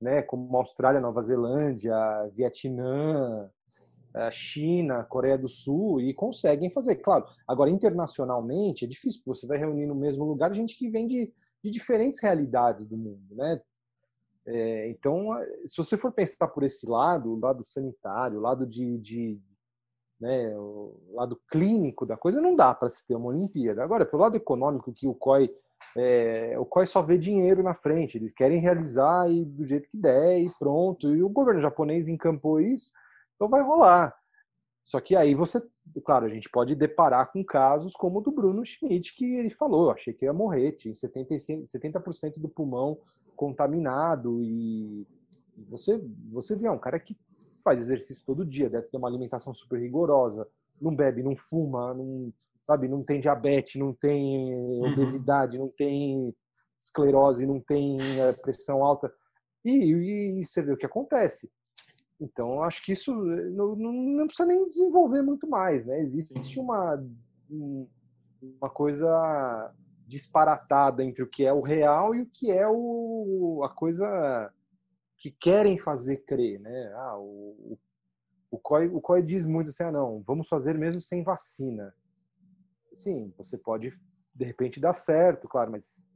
né, 0.02 0.22
como 0.22 0.56
Austrália, 0.58 1.02
Nova 1.02 1.22
Zelândia, 1.22 1.94
Vietnã, 2.34 3.52
China, 4.32 5.04
Coreia 5.04 5.38
do 5.38 5.50
Sul, 5.50 6.00
e 6.00 6.14
conseguem 6.14 6.70
fazer. 6.70 6.96
Claro, 6.98 7.26
agora 7.48 7.70
internacionalmente 7.70 8.86
é 8.86 8.88
difícil, 8.88 9.22
porque 9.24 9.40
você 9.40 9.48
vai 9.48 9.58
reunir 9.58 9.86
no 9.88 9.96
mesmo 9.96 10.24
lugar 10.24 10.54
gente 10.54 10.78
que 10.78 10.90
vem 10.90 11.08
de, 11.08 11.34
de 11.64 11.72
diferentes 11.72 12.22
realidades 12.22 12.86
do 12.86 12.98
mundo, 12.98 13.36
né? 13.36 13.62
É, 14.46 14.90
então, 14.90 15.30
se 15.66 15.78
você 15.78 15.98
for 15.98 16.12
pensar 16.12 16.48
por 16.50 16.64
esse 16.64 16.86
lado, 16.86 17.32
o 17.32 17.40
lado 17.40 17.64
sanitário, 17.64 18.40
o 18.40 18.42
lado 18.42 18.68
de, 18.68 18.98
de 18.98 19.40
né, 20.20 20.54
o 20.58 21.14
lado 21.14 21.40
clínico 21.50 22.06
da 22.06 22.18
coisa, 22.18 22.42
não 22.42 22.56
dá 22.56 22.74
para 22.74 22.90
se 22.90 23.08
ter 23.08 23.16
uma 23.16 23.28
Olimpíada. 23.28 23.84
Agora, 23.84 24.06
pelo 24.06 24.22
lado 24.22 24.36
econômico, 24.36 24.94
que 24.94 25.08
o 25.08 25.14
COI, 25.14 25.50
é, 25.98 26.56
o 26.60 26.66
COI 26.66 26.88
só 26.88 27.02
vê 27.02 27.18
dinheiro 27.18 27.64
na 27.64 27.74
frente, 27.74 28.18
eles 28.18 28.34
querem 28.34 28.60
realizar 28.60 29.30
e 29.30 29.46
do 29.46 29.66
jeito 29.66 29.90
que 29.90 29.98
der 29.98 30.40
e 30.40 30.50
pronto. 30.60 31.16
E 31.16 31.24
o 31.24 31.30
governo 31.30 31.62
japonês 31.62 32.08
encampou 32.08 32.60
isso, 32.60 32.92
então 33.36 33.48
vai 33.48 33.62
rolar. 33.62 34.14
Só 34.84 35.00
que 35.00 35.16
aí 35.16 35.34
você, 35.34 35.62
claro, 36.04 36.26
a 36.26 36.30
gente 36.30 36.50
pode 36.50 36.76
deparar 36.76 37.32
com 37.32 37.44
casos 37.44 37.94
como 37.94 38.20
o 38.20 38.22
do 38.22 38.32
Bruno 38.32 38.66
Schmidt, 38.66 39.16
que 39.16 39.26
ele 39.36 39.50
falou, 39.50 39.92
achei 39.92 40.14
que 40.14 40.26
ia 40.26 40.34
morrer, 40.34 40.74
tinha 40.74 40.94
70%, 40.94 41.66
70 41.66 42.04
do 42.40 42.50
pulmão 42.50 43.00
contaminado 43.36 44.42
e 44.44 45.08
você, 45.70 46.02
você 46.32 46.56
vê, 46.56 46.68
é 46.68 46.72
um 46.72 46.80
cara 46.80 47.00
que 47.00 47.18
faz 47.64 47.80
exercício 47.80 48.26
todo 48.26 48.46
dia, 48.46 48.70
deve 48.70 48.88
ter 48.88 48.98
uma 48.98 49.08
alimentação 49.08 49.54
super 49.54 49.80
rigorosa, 49.80 50.48
não 50.82 50.94
bebe, 50.94 51.24
não 51.24 51.36
fuma, 51.36 51.94
não, 51.94 52.34
sabe, 52.66 52.88
não 52.88 53.04
tem 53.04 53.20
diabetes, 53.20 53.80
não 53.80 53.94
tem 53.94 54.54
uhum. 54.54 54.92
obesidade, 54.92 55.58
não 55.58 55.70
tem 55.70 56.36
esclerose, 56.78 57.46
não 57.46 57.60
tem 57.60 57.98
é, 58.20 58.34
pressão 58.34 58.84
alta. 58.84 59.12
E, 59.64 59.72
e, 59.72 60.40
e, 60.40 60.46
você 60.46 60.62
vê 60.62 60.74
o 60.74 60.78
que 60.78 60.86
acontece. 60.86 61.50
Então, 62.24 62.64
acho 62.64 62.82
que 62.86 62.94
isso 62.94 63.14
não, 63.14 63.76
não, 63.76 63.92
não, 63.92 64.28
precisa 64.28 64.48
nem 64.48 64.70
desenvolver 64.70 65.22
muito 65.22 65.46
mais, 65.46 65.86
né? 65.86 66.00
Existe 66.00 66.58
uma, 66.58 67.06
uma 67.50 68.70
coisa 68.70 69.74
disparatada 70.08 71.04
entre 71.04 71.22
o 71.22 71.28
que 71.28 71.46
é 71.46 71.52
o 71.52 71.60
real 71.60 72.16
e 72.16 72.22
o 72.22 72.26
que 72.26 72.50
é 72.50 72.66
o, 72.66 73.62
a 73.66 73.70
coisa 73.70 74.54
que 75.18 75.32
querem 75.32 75.78
fazer 75.78 76.24
crer, 76.24 76.62
né? 76.62 76.94
Ah, 76.96 77.18
o, 77.20 77.78
o, 78.50 78.58
COI, 78.58 78.88
o 78.88 79.02
COI 79.02 79.22
diz 79.22 79.46
muito 79.46 79.70
assim, 79.70 79.84
ah, 79.84 79.92
não, 79.92 80.24
vamos 80.26 80.48
fazer 80.48 80.78
mesmo 80.78 81.02
sem 81.02 81.24
vacina. 81.24 81.94
Sim, 82.94 83.34
você 83.38 83.58
pode, 83.58 83.92
de 84.34 84.46
repente, 84.46 84.80
dar 84.80 84.94
certo, 84.94 85.46
claro, 85.46 85.72
mas 85.72 86.08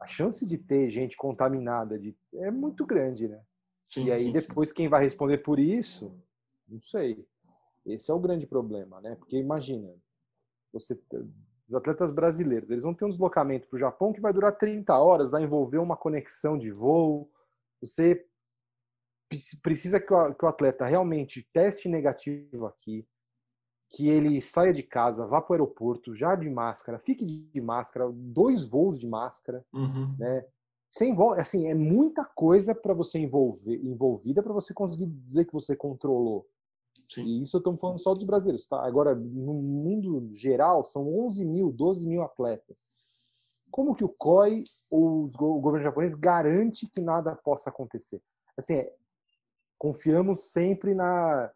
a 0.00 0.06
chance 0.06 0.46
de 0.46 0.56
ter 0.56 0.88
gente 0.88 1.14
contaminada 1.14 1.98
de, 1.98 2.16
é 2.34 2.50
muito 2.50 2.86
grande, 2.86 3.28
né? 3.28 3.42
Sim, 3.88 4.06
e 4.06 4.12
aí 4.12 4.24
sim, 4.24 4.32
depois 4.32 4.70
sim. 4.70 4.74
quem 4.74 4.88
vai 4.88 5.02
responder 5.02 5.38
por 5.38 5.58
isso, 5.58 6.10
não 6.68 6.80
sei. 6.80 7.26
Esse 7.84 8.10
é 8.10 8.14
o 8.14 8.18
grande 8.18 8.46
problema, 8.46 9.00
né? 9.00 9.14
Porque 9.14 9.36
imagina, 9.36 9.94
você 10.72 10.98
os 11.68 11.74
atletas 11.74 12.12
brasileiros, 12.12 12.70
eles 12.70 12.84
vão 12.84 12.94
ter 12.94 13.04
um 13.04 13.10
deslocamento 13.10 13.68
para 13.68 13.76
o 13.76 13.78
Japão 13.78 14.12
que 14.12 14.20
vai 14.20 14.32
durar 14.32 14.56
30 14.56 14.96
horas, 14.96 15.30
vai 15.30 15.42
envolver 15.42 15.78
uma 15.78 15.96
conexão 15.96 16.56
de 16.56 16.70
voo, 16.70 17.28
você 17.80 18.24
precisa 19.60 19.98
que 19.98 20.12
o 20.12 20.48
atleta 20.48 20.86
realmente 20.86 21.48
teste 21.52 21.88
negativo 21.88 22.66
aqui, 22.66 23.04
que 23.88 24.08
ele 24.08 24.40
saia 24.40 24.72
de 24.72 24.82
casa, 24.82 25.26
vá 25.26 25.40
para 25.40 25.52
o 25.52 25.54
aeroporto 25.54 26.14
já 26.14 26.34
de 26.36 26.48
máscara, 26.48 26.98
fique 26.98 27.24
de 27.24 27.60
máscara, 27.60 28.08
dois 28.12 28.64
voos 28.64 28.98
de 28.98 29.06
máscara, 29.06 29.64
uhum. 29.72 30.14
né? 30.18 30.44
Sem 30.90 31.14
assim, 31.36 31.68
é 31.68 31.74
muita 31.74 32.24
coisa 32.24 32.74
para 32.74 32.94
você 32.94 33.18
envolver, 33.18 33.76
envolvida 33.84 34.42
para 34.42 34.52
você 34.52 34.72
conseguir 34.72 35.06
dizer 35.06 35.44
que 35.44 35.52
você 35.52 35.76
controlou. 35.76 36.46
Sim. 37.08 37.22
E 37.22 37.42
isso 37.42 37.56
eu 37.56 37.58
estou 37.58 37.76
falando 37.76 37.98
só 37.98 38.14
dos 38.14 38.24
brasileiros, 38.24 38.66
tá? 38.66 38.84
Agora, 38.84 39.14
no 39.14 39.54
mundo 39.54 40.28
geral, 40.32 40.84
são 40.84 41.06
11 41.26 41.44
mil, 41.44 41.70
12 41.70 42.06
mil 42.06 42.22
atletas 42.22 42.88
como 43.76 43.94
que 43.94 44.04
o 44.04 44.08
COI 44.08 44.64
ou 44.90 45.26
o 45.26 45.60
governo 45.60 45.84
japonês 45.84 46.14
garante 46.14 46.86
que 46.86 47.00
nada 47.00 47.36
possa 47.36 47.70
acontecer? 47.70 48.22
Assim, 48.56 48.74
é, 48.76 48.94
confiamos 49.78 50.50
sempre 50.50 50.94
na 50.94 51.52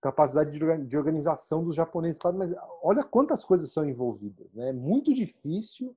capacidade 0.00 0.56
de 0.86 0.96
organização 0.96 1.64
dos 1.64 1.74
japoneses, 1.74 2.20
claro, 2.20 2.38
mas 2.38 2.54
olha 2.80 3.02
quantas 3.02 3.44
coisas 3.44 3.72
são 3.72 3.84
envolvidas, 3.84 4.54
né? 4.54 4.68
É 4.68 4.72
muito 4.72 5.12
difícil 5.12 5.96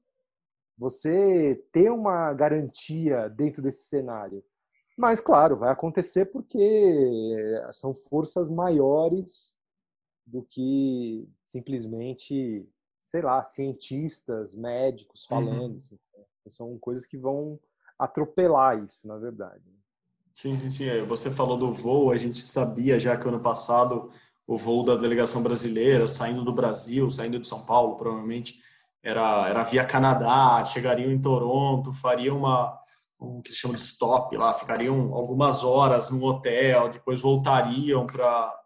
você 0.77 1.63
ter 1.71 1.91
uma 1.91 2.33
garantia 2.33 3.29
dentro 3.29 3.61
desse 3.61 3.83
cenário. 3.83 4.43
Mas, 4.97 5.19
claro, 5.19 5.57
vai 5.57 5.71
acontecer 5.71 6.25
porque 6.25 7.35
são 7.71 7.93
forças 7.93 8.49
maiores 8.49 9.57
do 10.25 10.43
que 10.43 11.27
simplesmente 11.43 12.67
sei 13.11 13.21
lá, 13.21 13.43
cientistas, 13.43 14.55
médicos 14.55 15.23
uhum. 15.23 15.27
falando. 15.27 15.71
Uhum. 15.73 15.77
Assim, 15.77 15.99
são 16.49 16.77
coisas 16.79 17.05
que 17.05 17.17
vão 17.17 17.59
atropelar 17.99 18.81
isso, 18.85 19.05
na 19.05 19.17
verdade. 19.17 19.63
Sim, 20.33 20.57
sim, 20.57 20.69
sim. 20.69 20.85
É, 20.85 21.03
você 21.03 21.29
falou 21.29 21.57
do 21.57 21.73
voo, 21.73 22.11
a 22.11 22.17
gente 22.17 22.41
sabia 22.41 22.97
já 22.97 23.17
que 23.17 23.27
ano 23.27 23.41
passado 23.41 24.09
o 24.47 24.57
voo 24.57 24.85
da 24.85 24.95
delegação 24.95 25.43
brasileira, 25.43 26.07
saindo 26.07 26.43
do 26.43 26.53
Brasil, 26.53 27.09
saindo 27.09 27.37
de 27.37 27.47
São 27.47 27.65
Paulo, 27.65 27.97
provavelmente, 27.97 28.61
era, 29.03 29.49
era 29.49 29.63
via 29.63 29.85
Canadá, 29.85 30.63
chegariam 30.65 31.11
em 31.11 31.19
Toronto, 31.19 31.91
fariam 31.93 32.37
uma, 32.37 32.77
um 33.19 33.41
que 33.41 33.49
eles 33.49 33.59
chamam 33.59 33.75
de 33.75 33.81
stop 33.81 34.35
lá, 34.37 34.53
ficariam 34.53 35.13
algumas 35.13 35.63
horas 35.63 36.09
no 36.09 36.23
hotel, 36.23 36.89
depois 36.89 37.21
voltariam 37.21 38.05
para 38.05 38.57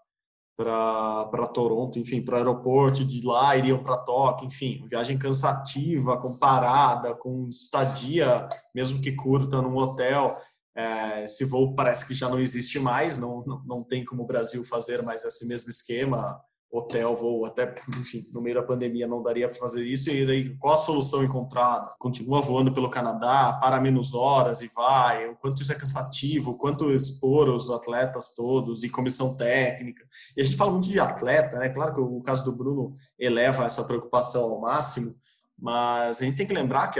para 0.58 1.48
Toronto, 1.54 2.00
enfim, 2.00 2.22
para 2.22 2.36
o 2.36 2.38
aeroporto, 2.38 3.04
de 3.04 3.26
lá 3.26 3.58
iriam 3.58 3.84
para 3.84 3.98
Tóquio, 3.98 4.48
enfim, 4.48 4.88
viagem 4.88 5.18
cansativa, 5.18 6.18
com 6.18 6.38
parada, 6.38 7.14
com 7.14 7.46
estadia, 7.50 8.48
mesmo 8.74 9.02
que 9.02 9.12
curta, 9.12 9.62
num 9.62 9.76
hotel. 9.76 10.34
É, 10.74 11.26
esse 11.26 11.44
voo 11.44 11.76
parece 11.76 12.08
que 12.08 12.14
já 12.14 12.30
não 12.30 12.40
existe 12.40 12.80
mais, 12.80 13.18
não, 13.18 13.44
não, 13.46 13.64
não 13.66 13.84
tem 13.84 14.06
como 14.06 14.24
o 14.24 14.26
Brasil 14.26 14.64
fazer 14.64 15.04
mais 15.04 15.26
esse 15.26 15.46
mesmo 15.46 15.70
esquema 15.70 16.42
hotel, 16.78 17.16
voo, 17.16 17.46
até, 17.46 17.76
enfim, 17.98 18.24
no 18.34 18.42
meio 18.42 18.56
da 18.56 18.64
pandemia 18.64 19.08
não 19.08 19.22
daria 19.22 19.48
para 19.48 19.58
fazer 19.58 19.84
isso. 19.84 20.10
E 20.10 20.26
daí, 20.26 20.58
qual 20.58 20.74
a 20.74 20.78
solução 20.78 21.24
encontrada? 21.24 21.90
Continua 22.00 22.42
voando 22.42 22.74
pelo 22.74 22.90
Canadá, 22.90 23.58
para 23.62 23.80
menos 23.80 24.14
horas 24.14 24.62
e 24.62 24.68
vai. 24.68 25.28
O 25.30 25.36
quanto 25.36 25.62
isso 25.62 25.72
é 25.72 25.76
cansativo, 25.76 26.52
o 26.52 26.58
quanto 26.58 26.92
expor 26.92 27.50
os 27.50 27.72
atletas 27.72 28.34
todos 28.36 28.84
e 28.84 28.90
comissão 28.90 29.36
técnica. 29.36 30.04
E 30.36 30.42
a 30.42 30.44
gente 30.44 30.58
fala 30.58 30.72
muito 30.72 30.88
de 30.88 31.00
atleta, 31.00 31.58
né? 31.58 31.70
Claro 31.70 31.96
que 31.96 32.02
o 32.02 32.22
caso 32.22 32.44
do 32.44 32.52
Bruno 32.52 32.94
eleva 33.18 33.66
essa 33.66 33.84
preocupação 33.84 34.44
ao 34.44 34.62
máximo, 34.62 35.16
mas 35.58 36.22
a 36.22 36.26
gente 36.26 36.38
tem 36.38 36.48
que 36.48 36.54
lembrar 36.54 36.90
que 36.90 37.00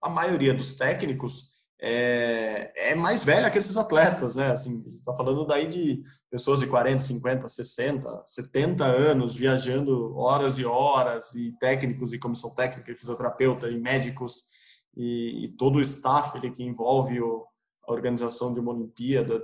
a 0.00 0.08
maioria 0.08 0.54
dos 0.54 0.74
técnicos 0.74 1.57
é, 1.80 2.90
é 2.90 2.94
mais 2.94 3.24
velha 3.24 3.50
que 3.50 3.58
esses 3.58 3.76
atletas, 3.76 4.34
né? 4.36 4.50
Assim, 4.50 4.84
está 4.98 5.14
falando 5.14 5.46
daí 5.46 5.68
de 5.68 6.02
pessoas 6.30 6.58
de 6.58 6.66
40, 6.66 6.98
50, 6.98 7.48
60, 7.48 8.22
70 8.24 8.84
anos 8.84 9.36
viajando 9.36 10.16
horas 10.16 10.58
e 10.58 10.64
horas, 10.64 11.34
e 11.34 11.52
técnicos 11.58 12.12
e 12.12 12.18
comissão 12.18 12.52
técnica, 12.54 12.90
e 12.90 12.96
fisioterapeuta 12.96 13.68
e 13.68 13.78
médicos 13.78 14.48
e, 14.96 15.44
e 15.44 15.48
todo 15.48 15.76
o 15.76 15.80
staff 15.80 16.36
ele, 16.36 16.50
que 16.50 16.64
envolve 16.64 17.20
o, 17.20 17.46
a 17.86 17.92
organização 17.92 18.52
de 18.52 18.58
uma 18.58 18.72
Olimpíada, 18.72 19.40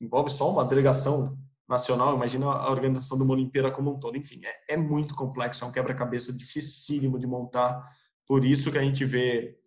envolve 0.00 0.30
só 0.30 0.50
uma 0.50 0.64
delegação 0.64 1.36
nacional, 1.68 2.14
imagina 2.16 2.46
a 2.46 2.70
organização 2.70 3.18
de 3.18 3.24
uma 3.24 3.34
Olimpíada 3.34 3.70
como 3.70 3.92
um 3.92 4.00
todo. 4.00 4.16
Enfim, 4.16 4.40
é, 4.42 4.74
é 4.74 4.76
muito 4.78 5.14
complexo, 5.14 5.64
é 5.64 5.66
um 5.66 5.72
quebra-cabeça 5.72 6.32
dificílimo 6.32 7.18
de 7.18 7.26
montar, 7.26 7.84
por 8.26 8.42
isso 8.42 8.72
que 8.72 8.78
a 8.78 8.82
gente 8.82 9.04
vê 9.04 9.58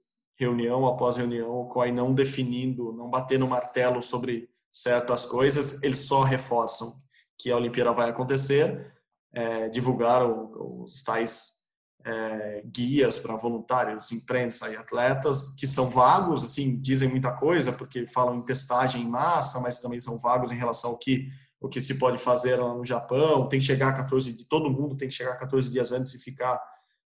reunião 0.42 0.88
após 0.88 1.18
reunião, 1.18 1.62
o 1.62 1.68
COI 1.68 1.92
não 1.92 2.14
definindo, 2.14 2.92
não 2.94 3.08
batendo 3.10 3.48
martelo 3.48 4.02
sobre 4.02 4.50
certas 4.72 5.24
coisas, 5.24 5.84
eles 5.84 6.00
só 6.00 6.24
reforçam 6.24 7.00
que 7.38 7.52
a 7.52 7.58
Olimpíada 7.58 7.92
vai 7.92 8.10
acontecer, 8.10 8.92
é, 9.32 9.70
divulgaram 9.70 10.52
os 10.82 11.04
tais 11.04 11.62
é, 12.04 12.64
guias 12.66 13.20
para 13.20 13.36
voluntários, 13.36 14.12
imprensa 14.12 14.68
e 14.70 14.76
atletas, 14.76 15.54
que 15.56 15.68
são 15.68 15.90
vagos, 15.90 16.44
assim, 16.44 16.80
dizem 16.82 17.08
muita 17.08 17.32
coisa, 17.32 17.72
porque 17.72 18.08
falam 18.08 18.36
em 18.36 18.42
testagem 18.42 19.04
em 19.04 19.08
massa, 19.08 19.60
mas 19.60 19.80
também 19.80 20.00
são 20.00 20.18
vagos 20.18 20.52
em 20.52 20.58
relação 20.58 20.92
ao 20.92 20.98
que, 20.98 21.30
o 21.60 21.70
que 21.70 21.80
se 21.80 22.00
pode 22.00 22.18
fazer 22.18 22.58
no 22.58 22.84
Japão, 22.84 23.48
tem 23.48 23.60
que 23.60 23.66
chegar 23.66 23.96
14 23.96 24.34
de 24.34 24.48
todo 24.48 24.72
mundo 24.72 24.98
tem 24.98 25.08
que 25.08 25.14
chegar 25.14 25.36
14 25.36 25.72
dias 25.72 25.92
antes 25.92 26.16
e 26.16 26.18
ficar 26.18 26.60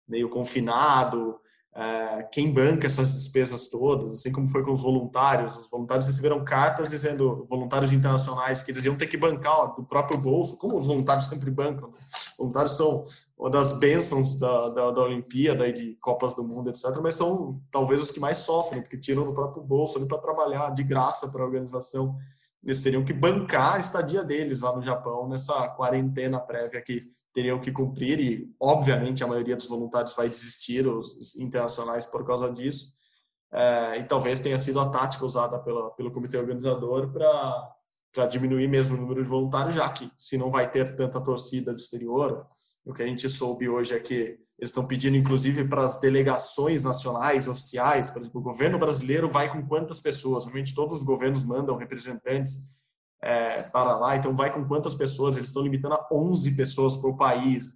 meio 0.06 0.28
confinado, 0.28 1.40
é, 1.74 2.22
quem 2.24 2.52
banca 2.52 2.86
essas 2.86 3.14
despesas 3.14 3.68
todas, 3.68 4.12
assim 4.12 4.30
como 4.30 4.46
foi 4.46 4.62
com 4.62 4.72
os 4.72 4.82
voluntários. 4.82 5.56
Os 5.56 5.70
voluntários 5.70 6.06
receberam 6.06 6.44
cartas 6.44 6.90
dizendo, 6.90 7.46
voluntários 7.48 7.92
internacionais, 7.92 8.60
que 8.60 8.70
eles 8.70 8.84
iam 8.84 8.94
ter 8.94 9.06
que 9.06 9.16
bancar 9.16 9.58
ó, 9.58 9.66
do 9.68 9.82
próprio 9.82 10.18
bolso, 10.18 10.58
como 10.58 10.76
os 10.76 10.86
voluntários 10.86 11.26
sempre 11.26 11.50
bancam. 11.50 11.88
Né? 11.88 11.94
Voluntários 12.36 12.76
são 12.76 13.04
uma 13.38 13.48
das 13.48 13.78
bênçãos 13.78 14.36
da, 14.36 14.68
da, 14.68 14.90
da 14.90 15.02
Olimpíada 15.02 15.66
e 15.66 15.72
de 15.72 15.94
Copas 15.94 16.34
do 16.34 16.44
Mundo, 16.44 16.68
etc., 16.68 16.98
mas 17.02 17.14
são 17.14 17.58
talvez 17.70 18.02
os 18.02 18.10
que 18.10 18.20
mais 18.20 18.36
sofrem, 18.38 18.82
porque 18.82 18.98
tiram 18.98 19.24
do 19.24 19.32
próprio 19.32 19.62
bolso 19.62 19.96
ali 19.96 20.06
para 20.06 20.18
trabalhar 20.18 20.70
de 20.70 20.82
graça 20.82 21.28
para 21.28 21.42
a 21.42 21.46
organização 21.46 22.18
eles 22.64 22.80
teriam 22.80 23.04
que 23.04 23.12
bancar 23.12 23.74
a 23.74 23.78
estadia 23.78 24.22
deles 24.22 24.60
lá 24.60 24.74
no 24.74 24.82
Japão 24.82 25.28
nessa 25.28 25.68
quarentena 25.68 26.38
prévia 26.38 26.80
que 26.80 27.00
teriam 27.34 27.60
que 27.60 27.72
cumprir 27.72 28.20
e 28.20 28.54
obviamente 28.60 29.24
a 29.24 29.26
maioria 29.26 29.56
dos 29.56 29.66
voluntários 29.66 30.14
vai 30.14 30.28
desistir 30.28 30.86
os 30.86 31.36
internacionais 31.36 32.06
por 32.06 32.24
causa 32.24 32.52
disso. 32.52 32.92
É, 33.52 33.98
e 33.98 34.04
talvez 34.04 34.40
tenha 34.40 34.58
sido 34.58 34.80
a 34.80 34.88
tática 34.88 35.26
usada 35.26 35.58
pela, 35.58 35.90
pelo 35.90 36.10
comitê 36.10 36.38
organizador 36.38 37.12
para 37.12 37.72
para 38.14 38.26
diminuir 38.26 38.68
mesmo 38.68 38.94
o 38.94 39.00
número 39.00 39.22
de 39.22 39.28
voluntários, 39.28 39.74
já 39.74 39.88
que 39.88 40.10
se 40.18 40.36
não 40.36 40.50
vai 40.50 40.70
ter 40.70 40.94
tanta 40.94 41.18
torcida 41.18 41.72
do 41.72 41.78
exterior, 41.78 42.46
o 42.84 42.92
que 42.92 43.02
a 43.02 43.06
gente 43.06 43.28
soube 43.28 43.68
hoje 43.68 43.94
é 43.94 44.00
que 44.00 44.38
eles 44.58 44.70
estão 44.70 44.86
pedindo, 44.86 45.16
inclusive, 45.16 45.66
para 45.66 45.84
as 45.84 45.98
delegações 45.98 46.84
nacionais, 46.84 47.48
oficiais, 47.48 48.10
por 48.10 48.22
exemplo, 48.22 48.40
o 48.40 48.44
governo 48.44 48.78
brasileiro 48.78 49.28
vai 49.28 49.50
com 49.50 49.66
quantas 49.66 50.00
pessoas? 50.00 50.44
Normalmente 50.44 50.74
todos 50.74 50.98
os 50.98 51.02
governos 51.02 51.42
mandam 51.42 51.76
representantes 51.76 52.76
é, 53.20 53.62
para 53.64 53.96
lá, 53.96 54.16
então 54.16 54.36
vai 54.36 54.52
com 54.52 54.66
quantas 54.66 54.94
pessoas? 54.94 55.36
Eles 55.36 55.48
estão 55.48 55.62
limitando 55.62 55.94
a 55.94 56.08
11 56.12 56.54
pessoas 56.54 56.96
por 56.96 57.16
país. 57.16 57.66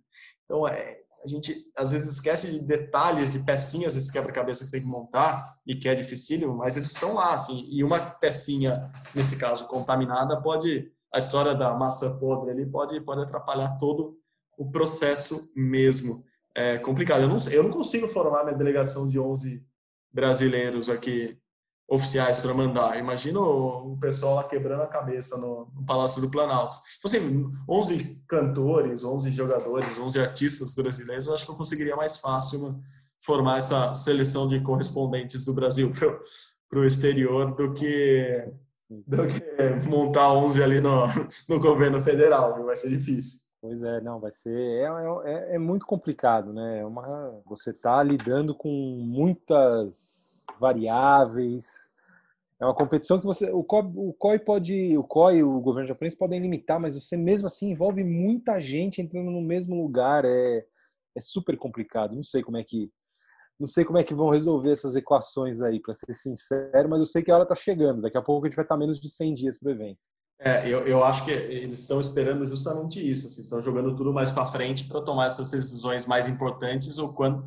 Então, 0.44 0.66
é, 0.66 0.98
a 1.24 1.28
gente 1.28 1.54
às 1.76 1.90
vezes 1.90 2.14
esquece 2.14 2.52
de 2.52 2.60
detalhes, 2.60 3.32
de 3.32 3.40
pecinhas 3.40 3.94
desse 3.94 4.12
quebra-cabeça 4.12 4.64
que 4.64 4.70
tem 4.70 4.80
que 4.80 4.86
montar 4.86 5.44
e 5.66 5.74
que 5.74 5.88
é 5.88 5.94
dificílimo, 5.94 6.56
mas 6.56 6.76
eles 6.76 6.92
estão 6.92 7.14
lá, 7.14 7.34
assim, 7.34 7.68
e 7.68 7.82
uma 7.82 7.98
pecinha, 7.98 8.92
nesse 9.12 9.36
caso, 9.36 9.66
contaminada, 9.66 10.40
pode, 10.40 10.88
a 11.12 11.18
história 11.18 11.52
da 11.54 11.74
massa 11.74 12.16
podre 12.18 12.52
ali 12.52 12.64
pode, 12.64 13.00
pode 13.00 13.22
atrapalhar 13.22 13.76
todo 13.76 14.16
o 14.56 14.70
processo 14.70 15.50
mesmo. 15.54 16.24
É 16.54 16.78
complicado. 16.78 17.22
Eu 17.22 17.28
não, 17.28 17.36
eu 17.50 17.62
não 17.62 17.70
consigo 17.70 18.08
formar 18.08 18.44
minha 18.44 18.56
delegação 18.56 19.06
de 19.06 19.18
11 19.18 19.62
brasileiros 20.10 20.88
aqui 20.88 21.38
oficiais 21.88 22.40
para 22.40 22.52
mandar. 22.52 22.98
Imagina 22.98 23.40
o, 23.40 23.96
pessoal 24.00 24.36
lá 24.36 24.44
quebrando 24.44 24.82
a 24.82 24.88
cabeça 24.88 25.36
no, 25.38 25.70
no, 25.74 25.84
Palácio 25.84 26.20
do 26.20 26.30
Planalto. 26.30 26.74
Se 26.84 27.00
fossem 27.00 27.48
11 27.68 28.22
cantores, 28.26 29.04
11 29.04 29.30
jogadores, 29.30 29.98
11 29.98 30.20
artistas 30.20 30.74
brasileiros, 30.74 31.26
eu 31.26 31.34
acho 31.34 31.44
que 31.44 31.50
eu 31.50 31.56
conseguiria 31.56 31.94
mais 31.94 32.16
fácil 32.18 32.80
formar 33.20 33.58
essa 33.58 33.94
seleção 33.94 34.48
de 34.48 34.60
correspondentes 34.60 35.44
do 35.44 35.54
Brasil 35.54 35.92
para 36.68 36.78
o 36.78 36.84
exterior 36.84 37.54
do 37.54 37.72
que, 37.72 38.48
do 39.06 39.26
que 39.26 39.88
montar 39.88 40.32
11 40.32 40.62
ali 40.62 40.80
no, 40.80 41.06
no 41.48 41.60
governo 41.60 42.02
federal. 42.02 42.64
Vai 42.64 42.76
ser 42.76 42.90
difícil. 42.90 43.45
Pois 43.66 43.82
é, 43.82 44.00
não, 44.00 44.20
vai 44.20 44.30
ser. 44.30 44.56
É, 44.56 44.84
é, 45.24 45.54
é 45.56 45.58
muito 45.58 45.84
complicado, 45.84 46.52
né? 46.52 46.78
É 46.78 46.86
uma, 46.86 47.42
você 47.44 47.70
está 47.70 48.00
lidando 48.00 48.54
com 48.54 48.68
muitas 48.68 50.46
variáveis. 50.60 51.92
É 52.60 52.64
uma 52.64 52.76
competição 52.76 53.18
que 53.18 53.26
você. 53.26 53.50
O 53.50 53.64
COI, 53.64 54.36
o 54.36 54.40
pode. 54.44 54.96
O 54.96 55.02
COI 55.02 55.38
e 55.38 55.42
o 55.42 55.58
governo 55.58 55.88
japonês 55.88 56.14
podem 56.14 56.38
limitar, 56.38 56.78
mas 56.78 56.94
você 56.94 57.16
mesmo 57.16 57.48
assim 57.48 57.72
envolve 57.72 58.04
muita 58.04 58.60
gente 58.60 59.02
entrando 59.02 59.32
no 59.32 59.42
mesmo 59.42 59.74
lugar. 59.82 60.24
É, 60.24 60.64
é 61.16 61.20
super 61.20 61.56
complicado. 61.56 62.14
Não 62.14 62.22
sei 62.22 62.44
como 62.44 62.58
é 62.58 62.62
que. 62.62 62.88
Não 63.58 63.66
sei 63.66 63.84
como 63.84 63.98
é 63.98 64.04
que 64.04 64.14
vão 64.14 64.30
resolver 64.30 64.70
essas 64.70 64.94
equações 64.94 65.60
aí, 65.60 65.80
para 65.80 65.92
ser 65.92 66.12
sincero, 66.12 66.88
mas 66.88 67.00
eu 67.00 67.06
sei 67.06 67.20
que 67.20 67.32
a 67.32 67.34
hora 67.34 67.42
está 67.42 67.56
chegando. 67.56 68.02
Daqui 68.02 68.16
a 68.16 68.22
pouco 68.22 68.46
a 68.46 68.48
gente 68.48 68.54
vai 68.56 68.64
estar 68.64 68.76
menos 68.76 69.00
de 69.00 69.10
100 69.10 69.34
dias 69.34 69.58
para 69.58 69.70
o 69.70 69.72
evento. 69.72 69.98
É, 70.38 70.68
eu, 70.68 70.86
eu 70.86 71.02
acho 71.02 71.24
que 71.24 71.30
eles 71.30 71.78
estão 71.78 72.00
esperando 72.00 72.44
justamente 72.46 73.00
isso, 73.00 73.26
assim, 73.26 73.40
estão 73.40 73.62
jogando 73.62 73.96
tudo 73.96 74.12
mais 74.12 74.30
para 74.30 74.44
frente 74.44 74.84
para 74.84 75.00
tomar 75.00 75.26
essas 75.26 75.50
decisões 75.50 76.04
mais 76.04 76.28
importantes 76.28 76.98
o 76.98 77.12
quando 77.12 77.44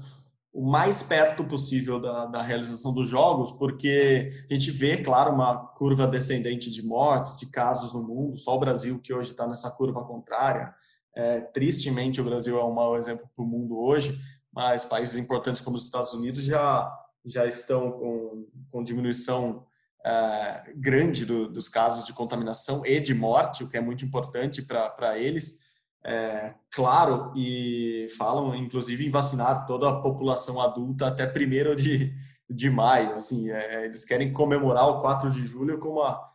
o 0.52 0.66
mais 0.66 1.04
perto 1.04 1.44
possível 1.44 2.00
da, 2.00 2.26
da, 2.26 2.42
realização 2.42 2.92
dos 2.92 3.08
jogos, 3.08 3.52
porque 3.52 4.32
a 4.50 4.54
gente 4.54 4.72
vê, 4.72 4.98
claro, 4.98 5.32
uma 5.32 5.56
curva 5.56 6.08
descendente 6.08 6.72
de 6.72 6.84
mortes, 6.84 7.38
de 7.38 7.52
casos 7.52 7.94
no 7.94 8.02
mundo, 8.02 8.38
só 8.38 8.56
o 8.56 8.60
Brasil 8.60 9.00
que 9.00 9.14
hoje 9.14 9.32
está 9.32 9.48
nessa 9.48 9.70
curva 9.70 10.04
contrária. 10.04 10.74
É, 11.16 11.42
tristemente, 11.42 12.20
o 12.20 12.24
Brasil 12.24 12.60
é 12.60 12.64
um 12.66 12.74
mau 12.74 12.98
exemplo 12.98 13.30
para 13.36 13.46
o 13.46 13.48
mundo 13.48 13.80
hoje, 13.80 14.20
mas 14.52 14.84
países 14.84 15.18
importantes 15.18 15.62
como 15.62 15.78
os 15.78 15.86
Estados 15.86 16.14
Unidos 16.14 16.44
já, 16.44 16.92
já 17.26 17.46
estão 17.46 17.92
com, 17.92 18.48
com 18.72 18.84
diminuição 18.84 19.66
uh, 20.06 20.72
grande 20.76 21.26
do, 21.26 21.47
dos 21.47 21.68
casos 21.70 22.06
de 22.06 22.14
contaminação 22.14 22.86
e 22.86 23.00
de 23.00 23.14
morte, 23.14 23.64
o 23.64 23.70
que 23.70 23.78
é 23.78 23.82
muito 23.82 24.06
importante 24.06 24.62
para 24.62 25.18
eles. 25.18 25.68
É, 26.04 26.54
claro, 26.72 27.34
e 27.36 28.08
falam 28.18 28.56
inclusive 28.56 29.06
em 29.06 29.10
vacinar 29.10 29.66
toda 29.66 29.89
a 29.89 30.02
população 30.02 30.62
adulta 30.62 31.08
até 31.08 31.26
1 31.26 31.76
de, 31.76 32.16
de 32.50 32.70
maio. 32.70 33.14
Assim, 33.14 33.52
é, 33.52 33.86
eles 33.86 34.06
querem 34.06 34.32
comemorar 34.32 34.88
o 34.88 35.02
4 35.02 35.30
de 35.30 35.45
julho 35.45 35.78
com 35.78 35.89
uma, 35.89 36.32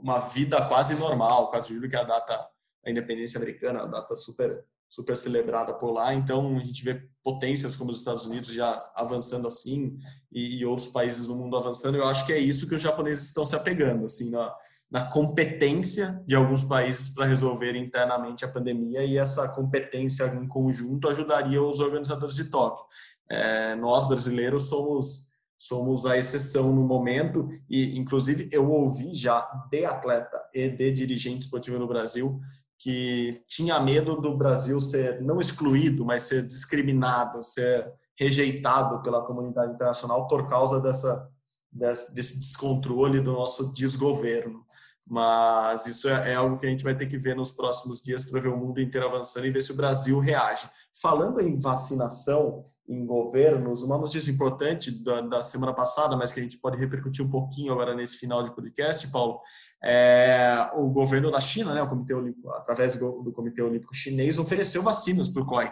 uma 0.00 0.18
vida 0.18 0.64
quase 0.66 0.96
normal. 0.96 1.44
O 1.44 1.50
4 1.50 1.68
de 1.68 1.74
julho, 1.74 1.88
que 1.88 1.96
é 1.96 2.00
a 2.00 2.04
data 2.04 2.36
da 2.84 2.90
independência 2.90 3.38
americana, 3.38 3.82
a 3.82 3.86
data 3.86 4.16
super 4.16 4.64
super 4.88 5.16
celebrada 5.16 5.74
por 5.74 5.90
lá. 5.90 6.14
Então 6.14 6.56
a 6.56 6.62
gente 6.62 6.82
vê 6.82 7.08
potências 7.22 7.76
como 7.76 7.90
os 7.90 7.98
Estados 7.98 8.26
Unidos 8.26 8.52
já 8.52 8.82
avançando 8.94 9.46
assim 9.46 9.96
e, 10.32 10.58
e, 10.58 10.66
outros 10.66 10.88
países 10.88 11.26
do 11.26 11.36
mundo 11.36 11.56
avançando. 11.56 11.96
Eu 11.96 12.06
acho 12.06 12.24
que 12.24 12.32
é 12.32 12.38
isso 12.38 12.66
que 12.66 12.74
os 12.74 12.82
japoneses 12.82 13.26
estão 13.26 13.44
se 13.44 13.54
apegando, 13.54 14.06
assim, 14.06 14.30
na, 14.30 14.54
na 14.90 15.04
competência 15.04 16.22
de 16.26 16.34
alguns 16.34 16.64
países 16.64 17.10
para 17.10 17.26
resolver 17.26 17.76
internamente 17.76 18.44
a 18.44 18.48
pandemia 18.48 19.04
e 19.04 19.18
essa 19.18 19.48
competência 19.48 20.24
em 20.34 20.48
conjunto 20.48 21.08
ajudaria 21.08 21.62
os 21.62 21.80
organizadores 21.80 22.36
de 22.36 22.44
Tóquio. 22.44 22.84
É, 23.30 23.74
nós 23.76 24.08
brasileiros 24.08 24.68
somos 24.68 25.28
somos 25.60 26.06
a 26.06 26.16
exceção 26.16 26.72
no 26.72 26.86
momento 26.86 27.48
e 27.68 27.98
inclusive 27.98 28.48
eu 28.52 28.70
ouvi 28.70 29.12
já 29.12 29.40
de 29.68 29.84
atleta 29.84 30.40
e 30.54 30.68
de 30.68 30.92
dirigente 30.92 31.40
esportivo 31.40 31.80
no 31.80 31.88
Brasil 31.88 32.40
que 32.78 33.42
tinha 33.46 33.80
medo 33.80 34.20
do 34.20 34.36
Brasil 34.36 34.80
ser 34.80 35.20
não 35.20 35.40
excluído, 35.40 36.04
mas 36.04 36.22
ser 36.22 36.46
discriminado, 36.46 37.42
ser 37.42 37.92
rejeitado 38.16 39.02
pela 39.02 39.24
comunidade 39.24 39.72
internacional 39.72 40.26
por 40.26 40.48
causa 40.48 40.80
dessa 40.80 41.28
desse 41.70 42.38
descontrole 42.38 43.20
do 43.20 43.32
nosso 43.32 43.72
desgoverno. 43.74 44.64
Mas 45.10 45.86
isso 45.86 46.08
é, 46.08 46.32
é 46.32 46.34
algo 46.34 46.58
que 46.58 46.66
a 46.66 46.68
gente 46.68 46.84
vai 46.84 46.94
ter 46.94 47.06
que 47.06 47.16
ver 47.16 47.34
nos 47.34 47.50
próximos 47.50 48.02
dias 48.02 48.26
para 48.30 48.40
ver 48.40 48.48
o 48.48 48.56
mundo 48.56 48.80
inteiro 48.80 49.06
avançando 49.06 49.46
e 49.46 49.50
ver 49.50 49.62
se 49.62 49.72
o 49.72 49.76
Brasil 49.76 50.18
reage. 50.18 50.68
Falando 51.00 51.40
em 51.40 51.56
vacinação 51.56 52.62
em 52.88 53.04
governos, 53.04 53.82
uma 53.82 53.98
notícia 53.98 54.30
importante 54.30 54.90
da, 55.04 55.20
da 55.20 55.42
semana 55.42 55.74
passada, 55.74 56.16
mas 56.16 56.32
que 56.32 56.40
a 56.40 56.42
gente 56.42 56.58
pode 56.58 56.78
repercutir 56.78 57.24
um 57.24 57.28
pouquinho 57.28 57.72
agora 57.72 57.94
nesse 57.94 58.16
final 58.16 58.42
de 58.42 58.54
podcast, 58.54 59.10
Paulo, 59.10 59.38
é, 59.84 60.70
o 60.74 60.88
governo 60.88 61.30
da 61.30 61.40
China, 61.40 61.74
né, 61.74 61.82
o 61.82 61.88
Comitê 61.88 62.14
Olímpico, 62.14 62.50
através 62.50 62.96
do, 62.96 63.32
Comitê 63.32 63.62
Olímpico 63.62 63.94
Chinês, 63.94 64.38
ofereceu 64.38 64.82
vacinas 64.82 65.28
para 65.28 65.42
o 65.42 65.46
COI. 65.46 65.70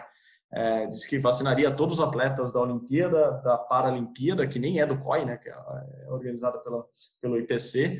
É, 0.53 0.85
disse 0.85 1.07
que 1.07 1.19
vacinaria 1.19 1.71
todos 1.71 1.99
os 1.99 2.05
atletas 2.05 2.53
da 2.53 2.61
Olimpíada, 2.61 3.31
da 3.43 3.57
Paralimpíada, 3.57 4.47
que 4.47 4.59
nem 4.59 4.79
é 4.79 4.85
do 4.85 4.99
COI, 4.99 5.25
né, 5.25 5.37
que 5.37 5.49
é, 5.49 5.53
é 5.53 6.11
organizada 6.11 6.59
pelo 7.19 7.37
IPC, 7.37 7.99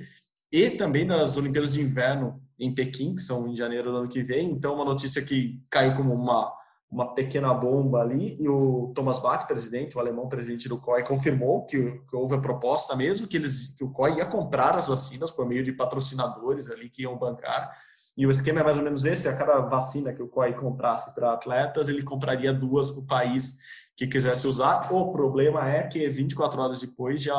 e 0.52 0.70
também 0.72 1.06
das 1.06 1.38
Olimpíadas 1.38 1.74
de 1.74 1.82
Inverno 1.82 2.42
em 2.60 2.74
Pequim, 2.74 3.16
que 3.16 3.22
são 3.22 3.48
em 3.48 3.56
janeiro 3.56 3.92
do 3.92 3.98
ano 3.98 4.10
que 4.10 4.22
vem. 4.22 4.50
Então, 4.50 4.76
uma 4.76 4.86
notícia 4.86 5.22
que 5.22 5.62
caiu 5.70 5.96
como 5.96 6.14
uma 6.14 6.56
uma 6.90 7.14
pequena 7.14 7.54
bomba 7.54 8.00
ali 8.00 8.42
e 8.42 8.48
o 8.48 8.92
Thomas 8.96 9.20
Bach, 9.20 9.46
presidente, 9.46 9.98
o 9.98 10.00
alemão 10.00 10.30
presidente 10.30 10.70
do 10.70 10.80
COI, 10.80 11.04
confirmou 11.04 11.66
que, 11.66 11.78
que, 12.10 12.16
houve 12.16 12.36
a 12.36 12.40
proposta 12.40 12.96
mesmo, 12.96 13.28
que, 13.28 13.36
eles, 13.36 13.76
que 13.78 13.84
o 13.84 13.92
COI 13.92 14.18
ia 14.18 14.26
comprar 14.26 14.74
as 14.74 14.88
vacinas 14.88 15.30
por 15.30 15.46
meio 15.46 15.64
de 15.64 15.74
patrocinadores 15.74 16.70
ali 16.70 16.90
que 16.90 17.02
iam 17.02 17.18
bancar. 17.18 17.72
E 18.16 18.26
o 18.26 18.32
esquema 18.32 18.62
é 18.62 18.64
mais 18.64 18.78
ou 18.78 18.84
menos 18.84 19.04
esse: 19.06 19.28
a 19.28 19.36
cada 19.36 19.60
vacina 19.60 20.14
que 20.14 20.24
o 20.24 20.30
COI 20.30 20.54
comprasse 20.54 21.14
para 21.14 21.34
atletas, 21.34 21.90
ele 21.90 22.04
compraria 22.04 22.54
duas 22.54 22.90
para 22.90 23.02
o 23.02 23.06
país 23.06 23.58
que 23.96 24.08
quisesse 24.08 24.48
usar. 24.48 24.92
O 24.92 25.12
problema 25.12 25.70
é 25.70 25.84
que 25.84 26.08
24 26.08 26.62
horas 26.62 26.80
depois 26.80 27.22
já 27.22 27.36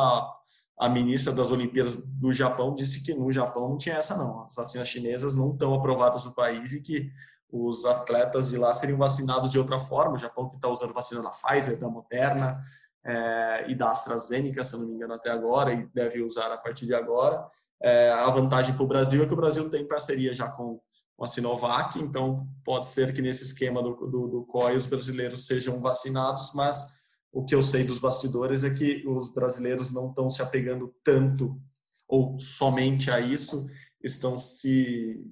a 0.78 0.88
ministra 0.88 1.32
das 1.32 1.50
Olimpíadas 1.50 1.96
do 1.96 2.32
Japão 2.32 2.74
disse 2.74 3.02
que 3.02 3.12
no 3.12 3.32
Japão 3.32 3.68
não 3.68 3.76
tinha 3.76 3.96
essa 3.96 4.16
não. 4.16 4.44
As 4.44 4.54
vacinas 4.54 4.88
chinesas 4.88 5.34
não 5.34 5.52
estão 5.52 5.74
aprovadas 5.74 6.24
no 6.24 6.32
país 6.32 6.72
e 6.72 6.80
que 6.80 7.10
os 7.50 7.84
atletas 7.84 8.50
de 8.50 8.56
lá 8.56 8.72
seriam 8.72 8.98
vacinados 8.98 9.50
de 9.50 9.58
outra 9.58 9.78
forma. 9.78 10.14
O 10.14 10.18
Japão 10.18 10.48
que 10.48 10.56
está 10.56 10.68
usando 10.68 10.94
vacina 10.94 11.20
da 11.20 11.30
Pfizer, 11.30 11.78
da 11.80 11.88
Moderna 11.88 12.60
é, 13.04 13.64
e 13.68 13.74
da 13.74 13.90
AstraZeneca, 13.90 14.62
se 14.62 14.76
não 14.76 14.86
me 14.86 14.92
engano, 14.92 15.14
até 15.14 15.30
agora, 15.30 15.72
e 15.72 15.86
deve 15.92 16.22
usar 16.22 16.52
a 16.52 16.58
partir 16.58 16.86
de 16.86 16.94
agora. 16.94 17.44
É, 17.82 18.10
a 18.10 18.30
vantagem 18.30 18.74
para 18.74 18.84
o 18.84 18.88
Brasil 18.88 19.22
é 19.22 19.26
que 19.26 19.32
o 19.32 19.36
Brasil 19.36 19.68
tem 19.68 19.86
parceria 19.86 20.32
já 20.32 20.48
com, 20.48 20.80
com 21.16 21.24
a 21.24 21.26
Sinovac, 21.26 21.98
então 21.98 22.46
pode 22.64 22.86
ser 22.86 23.12
que 23.12 23.22
nesse 23.22 23.44
esquema 23.44 23.82
do, 23.82 23.94
do, 23.94 24.28
do 24.28 24.44
COI 24.46 24.76
os 24.76 24.86
brasileiros 24.86 25.46
sejam 25.46 25.80
vacinados, 25.80 26.52
mas 26.54 26.97
o 27.32 27.44
que 27.44 27.54
eu 27.54 27.62
sei 27.62 27.84
dos 27.84 27.98
bastidores 27.98 28.64
é 28.64 28.70
que 28.70 29.04
os 29.06 29.32
brasileiros 29.32 29.92
não 29.92 30.08
estão 30.08 30.30
se 30.30 30.42
apegando 30.42 30.94
tanto 31.04 31.60
ou 32.06 32.38
somente 32.40 33.10
a 33.10 33.20
isso, 33.20 33.68
estão 34.02 34.38
se 34.38 35.22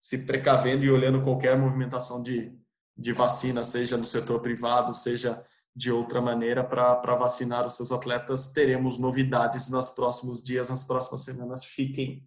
se 0.00 0.24
precavendo 0.24 0.84
e 0.84 0.90
olhando 0.90 1.22
qualquer 1.22 1.58
movimentação 1.58 2.22
de, 2.22 2.52
de 2.96 3.12
vacina, 3.12 3.62
seja 3.62 3.96
no 3.96 4.04
setor 4.04 4.40
privado, 4.40 4.94
seja 4.94 5.44
de 5.76 5.92
outra 5.92 6.20
maneira, 6.20 6.64
para 6.64 7.16
vacinar 7.16 7.66
os 7.66 7.76
seus 7.76 7.92
atletas. 7.92 8.52
Teremos 8.52 8.98
novidades 8.98 9.68
nos 9.68 9.90
próximos 9.90 10.42
dias, 10.42 10.70
nas 10.70 10.82
próximas 10.82 11.22
semanas. 11.22 11.64
Fiquem 11.64 12.24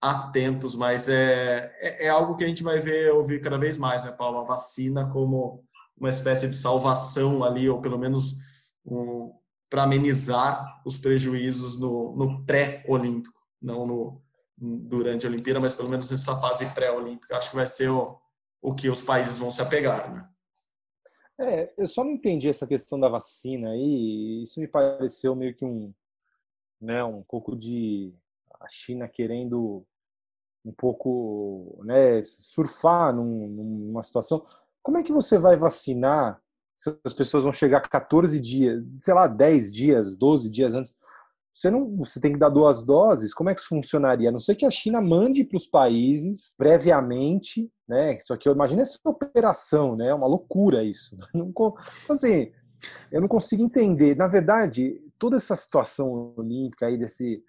atentos, 0.00 0.76
mas 0.76 1.08
é, 1.08 1.72
é, 1.80 2.06
é, 2.06 2.08
algo 2.08 2.36
que 2.36 2.44
a 2.44 2.48
gente 2.48 2.62
vai 2.62 2.78
ver, 2.78 3.12
ouvir 3.12 3.40
cada 3.40 3.58
vez 3.58 3.76
mais, 3.76 4.04
né, 4.04 4.12
Paulo? 4.12 4.38
A 4.38 4.44
vacina 4.44 5.10
como 5.10 5.64
uma 5.98 6.10
espécie 6.10 6.48
de 6.48 6.54
salvação 6.54 7.42
ali, 7.42 7.68
ou 7.68 7.80
pelo 7.80 7.98
menos 7.98 8.36
um, 8.86 9.32
para 9.68 9.82
amenizar 9.82 10.82
os 10.84 10.96
prejuízos 10.96 11.78
no, 11.78 12.14
no 12.16 12.44
pré-olímpico, 12.44 13.38
não 13.60 13.86
no, 13.86 14.22
durante 14.56 15.26
a 15.26 15.28
Olimpíada, 15.28 15.60
mas 15.60 15.74
pelo 15.74 15.90
menos 15.90 16.10
nessa 16.10 16.36
fase 16.36 16.66
pré-olímpica, 16.74 17.36
acho 17.36 17.50
que 17.50 17.56
vai 17.56 17.66
ser 17.66 17.90
o, 17.90 18.18
o 18.62 18.74
que 18.74 18.88
os 18.88 19.02
países 19.02 19.38
vão 19.38 19.50
se 19.50 19.60
apegar, 19.60 20.12
né? 20.12 20.28
É, 21.38 21.74
eu 21.76 21.86
só 21.86 22.02
não 22.02 22.12
entendi 22.12 22.48
essa 22.48 22.66
questão 22.66 22.98
da 22.98 23.10
vacina 23.10 23.70
aí. 23.70 24.42
Isso 24.42 24.58
me 24.58 24.66
pareceu 24.66 25.34
meio 25.36 25.54
que 25.54 25.66
um, 25.66 25.92
né, 26.80 27.04
um 27.04 27.22
pouco 27.22 27.54
de 27.54 28.14
a 28.58 28.68
China 28.68 29.06
querendo 29.06 29.86
um 30.64 30.72
pouco, 30.72 31.80
né, 31.84 32.22
surfar 32.22 33.14
num, 33.14 33.46
numa 33.48 34.02
situação. 34.02 34.46
Como 34.82 34.98
é 34.98 35.02
que 35.02 35.12
você 35.12 35.38
vai 35.38 35.56
vacinar 35.56 36.42
as 37.04 37.12
pessoas 37.12 37.42
vão 37.42 37.52
chegar 37.52 37.80
14 37.80 38.40
dias, 38.40 38.82
sei 39.00 39.14
lá, 39.14 39.26
10 39.26 39.72
dias, 39.72 40.16
12 40.16 40.50
dias 40.50 40.74
antes? 40.74 40.96
Você 41.52 41.70
não, 41.70 41.96
você 41.96 42.20
tem 42.20 42.34
que 42.34 42.38
dar 42.38 42.50
duas 42.50 42.84
doses. 42.84 43.32
Como 43.32 43.48
é 43.48 43.54
que 43.54 43.60
isso 43.60 43.70
funcionaria? 43.70 44.28
A 44.28 44.32
não 44.32 44.38
ser 44.38 44.54
que 44.56 44.66
a 44.66 44.70
China 44.70 45.00
mande 45.00 45.42
para 45.42 45.56
os 45.56 45.66
países 45.66 46.54
previamente, 46.58 47.72
né? 47.88 48.18
Só 48.20 48.36
que 48.36 48.46
eu 48.46 48.52
imagino 48.52 48.82
essa 48.82 48.98
operação, 49.02 49.96
né? 49.96 50.08
É 50.08 50.14
uma 50.14 50.26
loucura 50.26 50.84
isso. 50.84 51.16
Não, 51.32 51.50
assim, 52.10 52.52
eu 53.10 53.22
não 53.22 53.28
consigo 53.28 53.62
entender. 53.62 54.14
Na 54.16 54.26
verdade, 54.26 55.00
toda 55.18 55.36
essa 55.36 55.56
situação 55.56 56.34
olímpica 56.36 56.86
aí 56.86 56.98
desse 56.98 57.42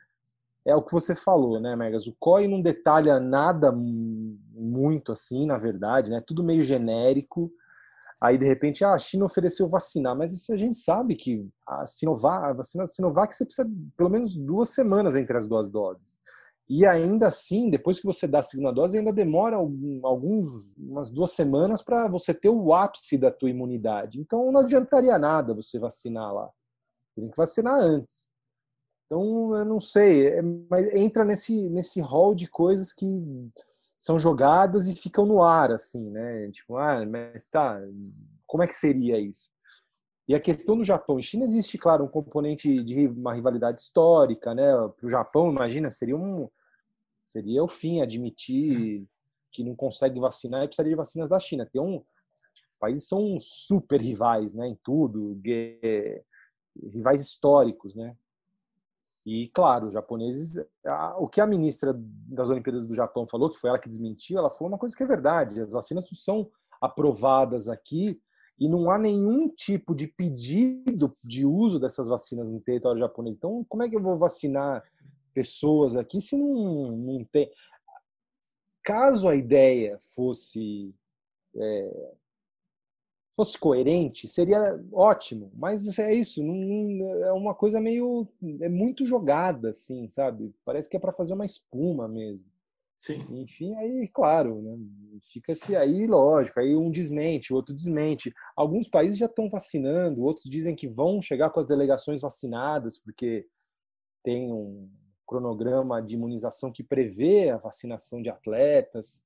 é 0.66 0.76
o 0.76 0.82
que 0.82 0.92
você 0.92 1.16
falou, 1.16 1.62
né, 1.62 1.76
Megas? 1.78 2.08
O 2.08 2.16
COI 2.20 2.46
não 2.46 2.62
detalha 2.62 3.22
nada 3.22 3.72
muito 3.72 5.14
assim, 5.14 5.46
na 5.46 5.58
verdade, 5.58 6.12
né? 6.12 6.22
Tudo 6.26 6.44
meio 6.44 6.62
genérico. 6.62 7.50
Aí, 8.20 8.38
de 8.38 8.46
repente, 8.46 8.84
ah, 8.84 8.94
a 8.94 9.00
China 9.00 9.26
ofereceu 9.26 9.70
vacinar, 9.70 10.18
mas 10.18 10.50
a 10.50 10.58
gente 10.58 10.78
sabe 10.78 11.16
que 11.16 11.48
a 11.68 11.86
Sinovac, 11.86 12.46
a 12.46 12.54
vacina 12.54 12.88
Sinovac, 12.88 13.36
você 13.36 13.46
precisa 13.46 13.70
pelo 13.96 14.10
menos 14.10 14.36
duas 14.36 14.70
semanas 14.70 15.16
entre 15.16 15.38
as 15.38 15.48
duas 15.48 15.70
doses. 15.70 16.18
E 16.70 16.86
ainda 16.86 17.28
assim, 17.28 17.70
depois 17.70 18.00
que 18.00 18.06
você 18.06 18.28
dá 18.28 18.40
a 18.40 18.44
segunda 18.44 18.74
dose, 18.74 18.98
ainda 18.98 19.14
demora 19.14 19.56
alguns, 19.56 20.70
umas 20.78 21.10
duas 21.10 21.32
semanas 21.32 21.82
para 21.82 22.10
você 22.10 22.34
ter 22.34 22.50
o 22.50 22.74
ápice 22.74 23.18
da 23.18 23.32
tua 23.32 23.50
imunidade. 23.50 24.20
Então, 24.20 24.52
não 24.52 24.62
adiantaria 24.62 25.18
nada 25.18 25.54
você 25.54 25.80
vacinar 25.80 26.34
lá. 26.34 26.50
Tem 27.16 27.30
que 27.30 27.38
vacinar 27.38 27.80
antes. 27.80 28.30
Então, 29.06 29.56
eu 29.56 29.64
não 29.64 29.80
sei, 29.80 30.28
é, 30.28 30.42
mas 30.42 30.94
entra 30.94 31.24
nesse, 31.24 31.70
nesse 31.70 32.02
hall 32.02 32.36
de 32.36 32.48
coisas 32.48 32.92
que 32.92 33.06
são 34.00 34.20
jogadas 34.20 34.88
e 34.88 34.96
ficam 34.96 35.26
no 35.26 35.42
ar, 35.42 35.72
assim, 35.72 36.10
né? 36.10 36.50
Tipo, 36.52 36.78
ah, 36.78 37.06
mas 37.06 37.48
tá, 37.48 37.80
como 38.46 38.64
é 38.64 38.68
que 38.68 38.76
seria 38.76 39.20
isso? 39.20 39.50
E 40.28 40.36
a 40.36 40.40
questão 40.40 40.78
do 40.78 40.84
Japão 40.84 41.20
e 41.20 41.24
China 41.24 41.46
existe, 41.46 41.78
claro, 41.78 42.04
um 42.04 42.10
componente 42.10 42.84
de 42.84 43.08
uma 43.08 43.34
rivalidade 43.34 43.80
histórica, 43.80 44.54
né? 44.54 44.66
Para 44.98 45.06
o 45.06 45.10
Japão, 45.10 45.50
imagina, 45.50 45.90
seria 45.90 46.18
um 46.18 46.50
seria 47.24 47.62
o 47.62 47.68
fim 47.68 48.02
admitir 48.02 49.06
que 49.52 49.64
não 49.64 49.76
consegue 49.76 50.20
vacinar 50.20 50.64
e 50.64 50.68
precisaria 50.68 50.92
de 50.92 50.98
vacinas 50.98 51.30
da 51.30 51.40
China. 51.40 51.66
Tem 51.66 51.82
um, 51.82 51.98
os 51.98 52.78
países 52.80 53.08
são 53.08 53.38
super 53.40 54.02
rivais, 54.02 54.54
né? 54.54 54.68
Em 54.68 54.76
tudo, 54.84 55.40
rivais 56.94 57.22
históricos, 57.22 57.96
né? 57.96 58.16
E, 59.28 59.50
claro, 59.50 59.88
os 59.88 59.94
japoneses. 59.94 60.66
o 61.18 61.28
que 61.28 61.42
a 61.42 61.46
ministra 61.46 61.94
das 61.94 62.50
Olimpíadas 62.50 62.86
do 62.86 62.96
Japão 62.96 63.28
falou, 63.28 63.52
que 63.52 63.60
foi 63.60 63.70
ela 63.70 63.78
que 63.78 63.90
desmentiu, 63.90 64.38
ela 64.38 64.50
falou 64.50 64.70
uma 64.70 64.78
coisa 64.78 64.96
que 64.96 65.04
é 65.04 65.06
verdade: 65.06 65.60
as 65.60 65.74
vacinas 65.74 66.08
são 66.14 66.50
aprovadas 66.82 67.68
aqui 67.68 68.22
e 68.58 68.70
não 68.70 68.90
há 68.90 68.98
nenhum 68.98 69.50
tipo 69.50 69.94
de 69.94 70.08
pedido 70.08 71.14
de 71.22 71.46
uso 71.46 71.78
dessas 71.78 72.08
vacinas 72.08 72.48
no 72.48 72.62
território 72.62 73.02
japonês. 73.02 73.36
Então, 73.36 73.66
como 73.68 73.84
é 73.84 73.90
que 73.90 73.98
eu 73.98 74.02
vou 74.02 74.18
vacinar 74.18 74.82
pessoas 75.34 75.98
aqui 75.98 76.22
se 76.22 76.38
não, 76.38 76.96
não 76.96 77.26
tem. 77.26 77.52
Caso 78.82 79.28
a 79.28 79.36
ideia 79.36 80.00
fosse 80.16 80.96
é, 81.54 82.12
fosse 83.38 83.56
coerente, 83.56 84.28
seria 84.28 84.84
ótimo. 84.92 85.52
Mas 85.56 86.00
é 86.00 86.12
isso, 86.12 86.44
não, 86.44 87.24
é 87.24 87.32
uma 87.32 87.54
coisa 87.54 87.80
meio. 87.80 88.28
É 88.60 88.68
muito 88.68 89.06
jogada, 89.06 89.70
assim, 89.70 90.10
sabe? 90.10 90.52
Parece 90.66 90.90
que 90.90 90.98
é 90.98 91.00
para 91.00 91.14
fazer 91.14 91.36
uma 91.36 91.46
espuma 91.46 92.08
mesmo. 92.08 92.44
Sim. 92.98 93.24
Enfim, 93.44 93.76
aí, 93.76 94.08
claro, 94.12 94.60
né? 94.60 94.76
fica-se 95.32 95.76
aí, 95.76 96.08
lógico, 96.08 96.60
aí 96.60 96.76
um 96.76 96.90
desmente, 96.90 97.54
o 97.54 97.56
outro 97.56 97.76
desmente. 97.76 98.34
Alguns 98.56 98.88
países 98.88 99.20
já 99.20 99.28
estão 99.28 99.48
vacinando, 99.52 100.24
outros 100.24 100.50
dizem 100.50 100.76
que 100.76 100.88
vão 100.88 101.22
chegar 101.22 101.52
com 101.52 101.60
as 101.60 101.68
delegações 101.68 102.22
vacinadas, 102.22 102.98
porque 102.98 103.46
tem 104.24 104.52
um 104.52 104.90
cronograma 105.28 106.02
de 106.02 106.16
imunização 106.16 106.72
que 106.72 106.84
prevê 106.84 107.52
a 107.52 107.58
vacinação 107.58 108.20
de 108.20 108.30
atletas. 108.30 109.24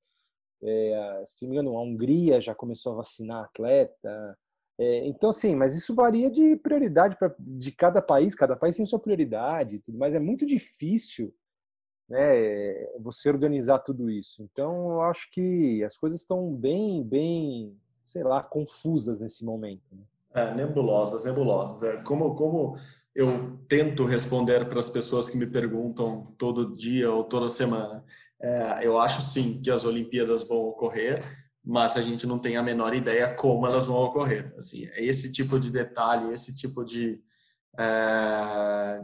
É, 0.62 1.24
se 1.26 1.44
não 1.44 1.50
me 1.50 1.56
engano, 1.56 1.76
a 1.76 1.82
Hungria 1.82 2.40
já 2.40 2.54
começou 2.54 2.92
a 2.92 2.96
vacinar 2.96 3.44
atleta. 3.44 4.38
É, 4.78 5.06
então, 5.06 5.32
sim, 5.32 5.54
mas 5.54 5.76
isso 5.76 5.94
varia 5.94 6.30
de 6.30 6.56
prioridade 6.56 7.16
pra, 7.16 7.34
de 7.38 7.72
cada 7.72 8.00
país, 8.00 8.34
cada 8.34 8.56
país 8.56 8.76
tem 8.76 8.86
sua 8.86 8.98
prioridade, 8.98 9.80
tudo, 9.80 9.98
mas 9.98 10.14
é 10.14 10.18
muito 10.18 10.46
difícil 10.46 11.34
né, 12.08 12.86
você 13.00 13.28
organizar 13.28 13.78
tudo 13.80 14.10
isso. 14.10 14.42
Então, 14.42 14.92
eu 14.92 15.02
acho 15.02 15.30
que 15.30 15.82
as 15.84 15.96
coisas 15.96 16.20
estão 16.20 16.52
bem, 16.52 17.02
bem, 17.02 17.76
sei 18.04 18.22
lá, 18.22 18.42
confusas 18.42 19.20
nesse 19.20 19.44
momento. 19.44 19.82
Né? 19.92 20.02
É, 20.34 20.54
nebulosas, 20.54 21.24
nebulosas. 21.24 21.82
É, 21.82 21.96
como, 22.02 22.34
como 22.34 22.76
eu 23.14 23.58
tento 23.68 24.04
responder 24.04 24.66
para 24.68 24.80
as 24.80 24.88
pessoas 24.88 25.28
que 25.28 25.36
me 25.36 25.46
perguntam 25.46 26.34
todo 26.38 26.72
dia 26.72 27.10
ou 27.10 27.24
toda 27.24 27.48
semana. 27.48 28.04
É, 28.42 28.80
eu 28.82 28.98
acho 28.98 29.22
sim 29.22 29.60
que 29.62 29.70
as 29.70 29.84
Olimpíadas 29.84 30.42
vão 30.42 30.58
ocorrer, 30.58 31.22
mas 31.64 31.96
a 31.96 32.02
gente 32.02 32.26
não 32.26 32.38
tem 32.38 32.56
a 32.56 32.62
menor 32.62 32.94
ideia 32.94 33.32
como 33.34 33.66
elas 33.66 33.84
vão 33.84 33.96
ocorrer. 33.96 34.52
Assim, 34.58 34.86
é 34.86 35.04
esse 35.04 35.32
tipo 35.32 35.60
de 35.60 35.70
detalhe, 35.70 36.32
esse 36.32 36.54
tipo 36.54 36.84
de 36.84 37.22
é, 37.78 39.02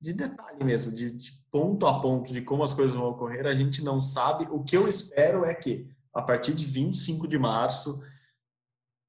de 0.00 0.12
detalhe 0.12 0.62
mesmo, 0.62 0.92
de, 0.92 1.10
de 1.10 1.32
ponto 1.50 1.86
a 1.86 2.00
ponto 2.00 2.32
de 2.32 2.42
como 2.42 2.62
as 2.62 2.72
coisas 2.72 2.94
vão 2.94 3.08
ocorrer, 3.08 3.46
a 3.46 3.54
gente 3.54 3.82
não 3.82 4.00
sabe. 4.00 4.46
O 4.50 4.62
que 4.62 4.76
eu 4.76 4.86
espero 4.86 5.44
é 5.44 5.54
que 5.54 5.88
a 6.14 6.22
partir 6.22 6.54
de 6.54 6.64
25 6.64 7.26
de 7.26 7.38
março 7.38 8.00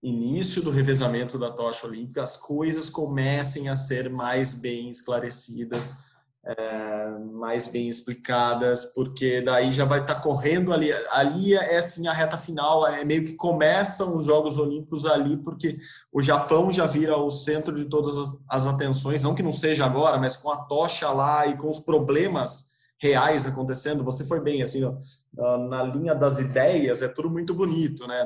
início 0.01 0.61
do 0.61 0.71
revezamento 0.71 1.37
da 1.37 1.51
tocha 1.51 1.85
olímpica, 1.85 2.23
as 2.23 2.37
coisas 2.37 2.89
comecem 2.89 3.67
a 3.67 3.75
ser 3.75 4.09
mais 4.09 4.53
bem 4.53 4.89
esclarecidas, 4.89 5.95
é, 6.45 7.09
mais 7.33 7.67
bem 7.67 7.87
explicadas, 7.87 8.85
porque 8.93 9.41
daí 9.41 9.71
já 9.71 9.85
vai 9.85 10.01
estar 10.01 10.15
tá 10.15 10.21
correndo 10.21 10.73
ali. 10.73 10.91
Ali 11.11 11.53
é 11.53 11.77
assim 11.77 12.07
a 12.07 12.13
reta 12.13 12.37
final, 12.37 12.87
é 12.87 13.03
meio 13.03 13.25
que 13.25 13.33
começam 13.33 14.17
os 14.17 14.25
Jogos 14.25 14.57
Olímpicos 14.57 15.05
ali, 15.05 15.37
porque 15.37 15.77
o 16.11 16.21
Japão 16.21 16.71
já 16.71 16.85
vira 16.85 17.17
o 17.17 17.29
centro 17.29 17.75
de 17.75 17.85
todas 17.85 18.15
as 18.49 18.67
atenções, 18.67 19.23
não 19.23 19.35
que 19.35 19.43
não 19.43 19.51
seja 19.51 19.85
agora, 19.85 20.17
mas 20.17 20.37
com 20.37 20.51
a 20.51 20.57
tocha 20.57 21.09
lá 21.09 21.45
e 21.47 21.57
com 21.57 21.69
os 21.69 21.79
problemas 21.79 22.78
reais 23.01 23.45
acontecendo. 23.45 24.03
Você 24.03 24.25
foi 24.25 24.41
bem 24.41 24.61
assim, 24.61 24.81
na 25.69 25.83
linha 25.83 26.13
das 26.13 26.39
ideias, 26.39 27.01
é 27.01 27.07
tudo 27.07 27.29
muito 27.29 27.53
bonito, 27.53 28.07
né? 28.07 28.23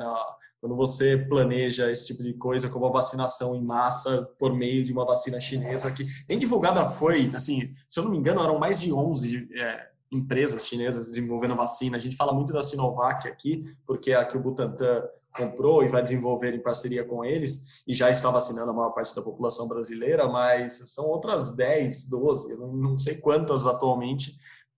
quando 0.64 0.78
você 0.78 1.18
planeja 1.18 1.92
esse 1.92 2.08
tipo 2.08 2.24
de 2.24 2.34
coisa, 2.36 2.70
como 2.70 2.86
a 2.86 2.90
vacinação 2.90 3.54
em 3.54 3.62
massa 3.62 4.30
por 4.40 4.56
meio 4.56 4.86
de 4.86 4.94
uma 4.94 5.06
vacina 5.06 5.38
chinesa, 5.38 5.92
que 5.92 6.06
nem 6.30 6.40
divulgada 6.40 6.88
foi, 6.88 7.30
assim, 7.36 7.74
se 7.86 8.00
eu 8.00 8.06
não 8.06 8.12
me 8.12 8.18
engano, 8.18 8.42
eram 8.42 8.58
mais 8.58 8.80
de 8.80 8.94
11 8.94 9.50
é, 9.58 9.88
empresas 10.10 10.66
chinesas 10.66 11.08
desenvolvendo 11.08 11.54
vacina. 11.54 11.98
A 11.98 12.00
gente 12.00 12.16
fala 12.16 12.32
muito 12.32 12.54
da 12.54 12.64
Sinovac 12.64 13.28
aqui, 13.28 13.64
porque 13.86 14.12
é 14.12 14.16
a 14.16 14.24
que 14.24 14.38
o 14.38 14.40
Butantan 14.40 15.04
comprou 15.36 15.84
e 15.84 15.90
vai 15.90 16.02
desenvolver 16.02 16.54
em 16.54 16.62
parceria 16.62 17.04
com 17.04 17.26
eles, 17.26 17.84
e 17.86 17.94
já 17.94 18.10
está 18.10 18.30
vacinando 18.30 18.70
a 18.70 18.74
maior 18.74 18.92
parte 18.92 19.14
da 19.14 19.22
população 19.22 19.68
brasileira, 19.68 20.30
mas 20.30 20.94
são 20.94 21.08
outras 21.08 21.54
10, 21.56 22.08
12, 22.08 22.56
não 22.56 22.98
sei 22.98 23.16
quantas 23.16 23.66
atualmente, 23.66 24.34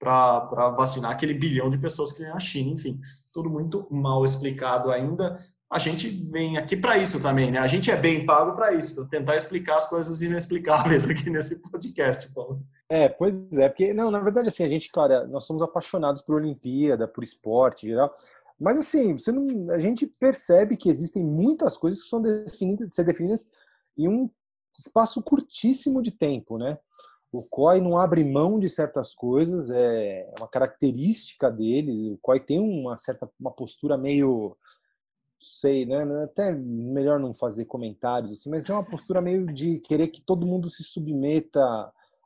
para 0.06 0.70
vacinar 0.70 1.12
aquele 1.12 1.34
bilhão 1.34 1.70
de 1.70 1.78
pessoas 1.78 2.12
que 2.12 2.20
tem 2.20 2.30
na 2.32 2.40
China. 2.40 2.72
Enfim, 2.72 3.00
tudo 3.34 3.50
muito 3.50 3.88
mal 3.92 4.24
explicado 4.24 4.92
ainda 4.92 5.38
a 5.72 5.80
gente 5.80 6.08
vem 6.08 6.58
aqui 6.58 6.78
para 6.78 6.98
isso 6.98 7.20
também, 7.20 7.52
né? 7.52 7.58
A 7.58 7.68
gente 7.68 7.90
é 7.90 7.98
bem 7.98 8.26
pago 8.26 8.56
para 8.56 8.74
isso, 8.74 8.96
para 8.96 9.06
tentar 9.06 9.36
explicar 9.36 9.78
as 9.78 9.88
coisas 9.88 10.22
inexplicáveis 10.22 11.04
aqui 11.10 11.30
nesse 11.30 11.62
podcast, 11.62 12.32
Paulo. 12.34 12.62
É, 12.88 13.10
pois 13.10 13.36
é, 13.54 13.68
porque, 13.68 13.94
não, 13.94 14.12
na 14.12 14.20
verdade, 14.20 14.48
assim, 14.48 14.64
a 14.64 14.70
gente, 14.70 14.92
claro, 14.92 15.28
nós 15.28 15.46
somos 15.46 15.62
apaixonados 15.62 16.22
por 16.22 16.36
Olimpíada, 16.36 17.08
por 17.08 17.24
esporte 17.24 17.86
em 17.86 17.90
geral, 17.90 18.16
mas, 18.60 18.78
assim, 18.78 19.18
você 19.18 19.32
não, 19.32 19.72
a 19.72 19.80
gente 19.80 20.06
percebe 20.06 20.78
que 20.78 20.90
existem 20.90 21.24
muitas 21.24 21.76
coisas 21.76 22.02
que 22.02 22.10
são 22.10 22.22
definidas, 22.22 22.94
ser 22.94 23.04
definidas 23.04 23.52
em 23.98 24.08
um 24.08 24.30
espaço 24.78 25.22
curtíssimo 25.22 26.02
de 26.02 26.12
tempo, 26.12 26.58
né? 26.58 26.78
O 27.38 27.44
COI 27.50 27.82
não 27.82 27.98
abre 27.98 28.24
mão 28.24 28.60
de 28.60 28.70
certas 28.70 29.14
coisas, 29.14 29.70
é 29.70 30.34
uma 30.38 30.48
característica 30.48 31.52
dele. 31.52 32.14
O 32.14 32.18
COI 32.20 32.40
tem 32.40 32.60
uma 32.60 32.98
certa 32.98 33.30
uma 33.40 33.52
postura 33.52 33.98
meio 33.98 34.56
sei, 35.38 35.86
né? 35.86 35.98
É 36.22 36.24
até 36.24 36.52
melhor 36.54 37.20
não 37.20 37.34
fazer 37.34 37.66
comentários 37.66 38.32
assim, 38.32 38.50
mas 38.50 38.70
é 38.70 38.74
uma 38.74 38.86
postura 38.86 39.22
meio 39.22 39.46
de 39.54 39.80
querer 39.80 40.08
que 40.08 40.22
todo 40.22 40.46
mundo 40.46 40.70
se 40.70 40.84
submeta 40.84 41.62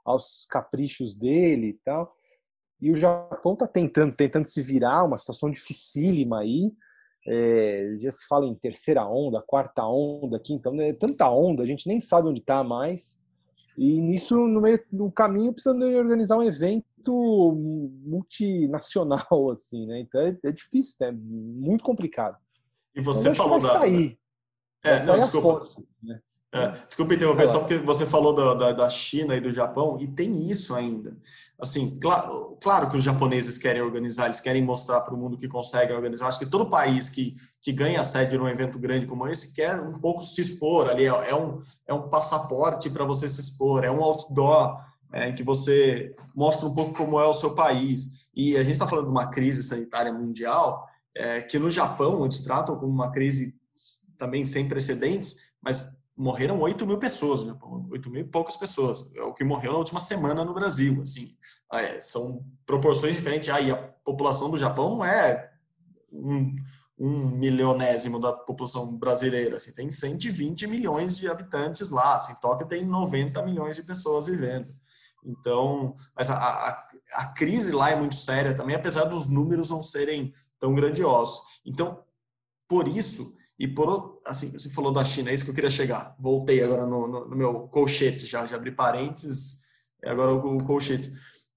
aos 0.05 0.45
caprichos 0.49 1.15
dele 1.15 1.69
e 1.69 1.73
tal. 1.83 2.15
E 2.81 2.91
o 2.91 2.95
Japão 2.95 3.53
está 3.53 3.67
tentando, 3.67 4.15
tentando 4.15 4.47
se 4.47 4.61
virar, 4.61 5.03
uma 5.03 5.17
situação 5.17 5.49
dificílima 5.49 6.39
aí. 6.39 6.71
É, 7.27 7.97
já 7.99 8.11
se 8.11 8.25
fala 8.27 8.45
em 8.45 8.55
terceira 8.55 9.05
onda, 9.05 9.41
quarta 9.41 9.85
onda, 9.85 10.39
quinta 10.39 10.69
onda, 10.69 10.83
é 10.83 10.93
tanta 10.93 11.29
onda, 11.29 11.63
a 11.63 11.65
gente 11.65 11.87
nem 11.87 11.99
sabe 11.99 12.29
onde 12.29 12.39
está 12.39 12.63
mais. 12.63 13.18
E 13.79 14.01
nisso, 14.01 14.45
no 14.45 14.59
meio 14.59 14.83
do 14.91 15.09
caminho, 15.09 15.53
precisando 15.53 15.85
organizar 15.85 16.37
um 16.37 16.43
evento 16.43 17.55
multinacional, 18.05 19.23
assim, 19.49 19.87
né? 19.87 20.01
Então 20.01 20.19
é, 20.19 20.37
é 20.43 20.51
difícil, 20.51 20.97
né? 20.99 21.11
Muito 21.13 21.81
complicado. 21.81 22.37
E 22.93 22.99
você 22.99 23.33
falou 23.33 23.57
vai 23.57 23.71
sair. 23.71 24.19
É, 24.83 25.01
não, 25.05 25.17
desculpa. 25.21 25.47
Força, 25.47 25.81
né? 26.03 26.21
É, 26.51 26.71
desculpa 26.87 27.13
interromper, 27.13 27.47
só 27.47 27.59
porque 27.59 27.77
você 27.77 28.07
falou 28.07 28.33
da, 28.33 28.53
da, 28.55 28.71
da, 28.71 28.89
China 28.89 29.35
e 29.35 29.39
do 29.39 29.51
Japão, 29.51 29.97
e 29.99 30.07
tem 30.07 30.49
isso 30.49 30.73
ainda. 30.73 31.15
Assim, 31.59 31.99
claro, 31.99 32.57
claro 32.59 32.89
que 32.89 32.97
os 32.97 33.03
japoneses 33.03 33.57
querem 33.57 33.83
organizar, 33.83 34.25
eles 34.25 34.41
querem 34.41 34.63
mostrar 34.63 35.01
para 35.01 35.13
o 35.13 35.17
mundo 35.17 35.37
que 35.37 35.47
conseguem 35.47 35.95
organizar. 35.95 36.27
Acho 36.27 36.39
que 36.39 36.49
todo 36.49 36.67
país 36.67 37.07
que, 37.07 37.35
que 37.61 37.71
ganha 37.71 38.03
sede 38.03 38.35
num 38.35 38.47
evento 38.47 38.79
grande 38.79 39.05
como 39.05 39.27
esse 39.27 39.53
quer 39.53 39.79
um 39.79 39.93
pouco 39.93 40.23
se 40.23 40.41
expor 40.41 40.89
ali. 40.89 41.05
É, 41.05 41.29
é 41.29 41.35
um, 41.35 41.59
é 41.87 41.93
um 41.93 42.09
passaporte 42.09 42.89
para 42.89 43.05
você 43.05 43.29
se 43.29 43.41
expor, 43.41 43.83
é 43.83 43.91
um 43.91 44.01
outdoor 44.01 44.81
é, 45.13 45.29
em 45.29 45.35
que 45.35 45.43
você 45.43 46.15
mostra 46.33 46.67
um 46.67 46.73
pouco 46.73 46.95
como 46.95 47.19
é 47.19 47.27
o 47.27 47.33
seu 47.33 47.53
país. 47.53 48.29
E 48.35 48.57
a 48.57 48.63
gente 48.63 48.73
está 48.73 48.87
falando 48.87 49.05
de 49.05 49.11
uma 49.11 49.27
crise 49.29 49.61
sanitária 49.61 50.11
mundial, 50.11 50.87
é, 51.15 51.41
que 51.41 51.59
no 51.59 51.69
Japão 51.69 52.25
eles 52.25 52.41
tratam 52.41 52.75
como 52.75 52.91
uma 52.91 53.11
crise 53.11 53.53
também 54.17 54.45
sem 54.45 54.67
precedentes, 54.67 55.51
mas 55.61 55.98
morreram 56.19 56.59
8 56.59 56.85
mil 56.85 56.97
pessoas 56.97 57.43
Japão, 57.43 57.87
8 57.89 58.09
mil 58.09 58.21
e 58.21 58.27
poucas 58.27 58.57
pessoas, 58.57 59.09
é 59.15 59.21
o 59.21 59.33
que 59.33 59.45
morreu 59.45 59.71
na 59.71 59.77
última 59.77 60.01
semana 60.01 60.43
no 60.43 60.53
Brasil, 60.53 61.01
assim, 61.01 61.37
é, 61.71 62.01
são 62.01 62.45
proporções 62.65 63.15
diferentes, 63.15 63.47
aí 63.47 63.71
ah, 63.71 63.75
a 63.75 63.77
população 63.77 64.51
do 64.51 64.57
Japão 64.57 64.97
não 64.97 65.05
é 65.05 65.49
um, 66.11 66.53
um 66.97 67.29
milionésimo 67.29 68.19
da 68.19 68.33
população 68.33 68.97
brasileira, 68.97 69.55
assim, 69.55 69.73
tem 69.73 69.89
120 69.89 70.67
milhões 70.67 71.17
de 71.17 71.29
habitantes 71.29 71.89
lá, 71.89 72.17
assim, 72.17 72.35
Tóquio 72.41 72.67
tem 72.67 72.85
90 72.85 73.41
milhões 73.43 73.77
de 73.77 73.83
pessoas 73.83 74.25
vivendo, 74.25 74.67
então, 75.23 75.95
mas 76.13 76.29
a, 76.29 76.35
a, 76.35 76.87
a 77.13 77.25
crise 77.27 77.71
lá 77.71 77.91
é 77.91 77.95
muito 77.95 78.15
séria 78.15 78.53
também, 78.53 78.75
apesar 78.75 79.05
dos 79.05 79.29
números 79.29 79.69
não 79.69 79.81
serem 79.81 80.33
tão 80.59 80.75
grandiosos, 80.75 81.41
então, 81.65 82.03
por 82.67 82.89
isso, 82.89 83.38
e 83.59 83.67
por 83.67 84.21
assim, 84.25 84.51
você 84.51 84.69
falou 84.69 84.93
da 84.93 85.03
China, 85.03 85.29
é 85.29 85.33
isso 85.33 85.43
que 85.43 85.51
eu 85.51 85.55
queria 85.55 85.69
chegar. 85.69 86.15
Voltei 86.17 86.63
agora 86.63 86.85
no, 86.85 87.05
no, 87.05 87.27
no 87.27 87.35
meu 87.35 87.67
colchete, 87.67 88.25
já, 88.25 88.47
já 88.47 88.55
abri 88.55 88.71
parênteses, 88.71 89.65
agora 90.05 90.33
o, 90.33 90.63
colchete. 90.63 91.11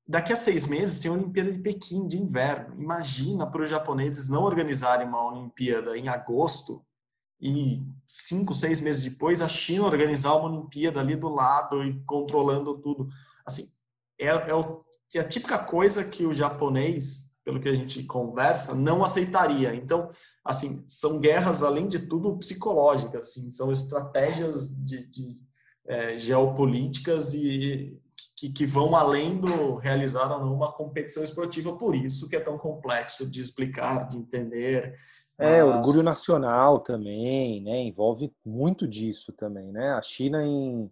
Daqui 0.06 0.32
a 0.32 0.36
seis 0.36 0.66
meses 0.66 0.98
tem 0.98 1.08
a 1.08 1.14
Olimpíada 1.14 1.52
de 1.52 1.60
Pequim 1.60 2.08
de 2.08 2.20
inverno. 2.20 2.74
Imagina 2.82 3.48
para 3.48 3.62
os 3.62 3.70
japoneses 3.70 4.28
não 4.28 4.42
organizarem 4.42 5.06
uma 5.06 5.30
Olimpíada 5.30 5.96
em 5.96 6.08
agosto 6.08 6.84
e 7.40 7.80
cinco, 8.04 8.52
seis 8.52 8.80
meses 8.80 9.04
depois 9.04 9.40
a 9.40 9.48
China 9.48 9.84
organizar 9.84 10.34
uma 10.34 10.50
Olimpíada 10.50 10.98
ali 10.98 11.14
do 11.14 11.28
lado 11.28 11.84
e 11.84 12.02
controlando 12.04 12.78
tudo. 12.80 13.06
Assim, 13.46 13.68
é, 14.18 14.26
é, 14.26 14.54
o, 14.54 14.84
é 15.14 15.20
a 15.20 15.28
típica 15.28 15.56
coisa 15.56 16.04
que 16.04 16.26
o 16.26 16.34
japonês 16.34 17.31
pelo 17.44 17.60
que 17.60 17.68
a 17.68 17.74
gente 17.74 18.04
conversa, 18.04 18.74
não 18.74 19.02
aceitaria. 19.02 19.74
Então, 19.74 20.08
assim, 20.44 20.84
são 20.86 21.18
guerras, 21.18 21.62
além 21.62 21.86
de 21.86 22.00
tudo, 22.00 22.36
psicológicas, 22.38 23.22
assim, 23.22 23.50
são 23.50 23.72
estratégias 23.72 24.76
de, 24.84 25.06
de 25.06 25.42
é, 25.86 26.16
geopolíticas 26.16 27.34
e 27.34 27.98
que, 28.36 28.50
que, 28.50 28.66
vão 28.66 28.94
além 28.94 29.38
do 29.38 29.76
realizar 29.76 30.30
ou 30.32 30.44
não 30.44 30.54
uma 30.54 30.72
competição 30.72 31.24
esportiva, 31.24 31.76
por 31.76 31.94
isso 31.94 32.28
que 32.28 32.36
é 32.36 32.40
tão 32.40 32.56
complexo 32.56 33.28
de 33.28 33.40
explicar, 33.40 34.08
de 34.08 34.18
entender. 34.18 34.94
É, 35.38 35.62
Mas... 35.62 35.76
orgulho 35.76 36.02
nacional 36.02 36.78
também, 36.78 37.62
né? 37.62 37.82
Envolve 37.82 38.32
muito 38.44 38.86
disso 38.86 39.32
também, 39.32 39.72
né? 39.72 39.90
A 39.90 40.02
China 40.02 40.44
em, 40.44 40.88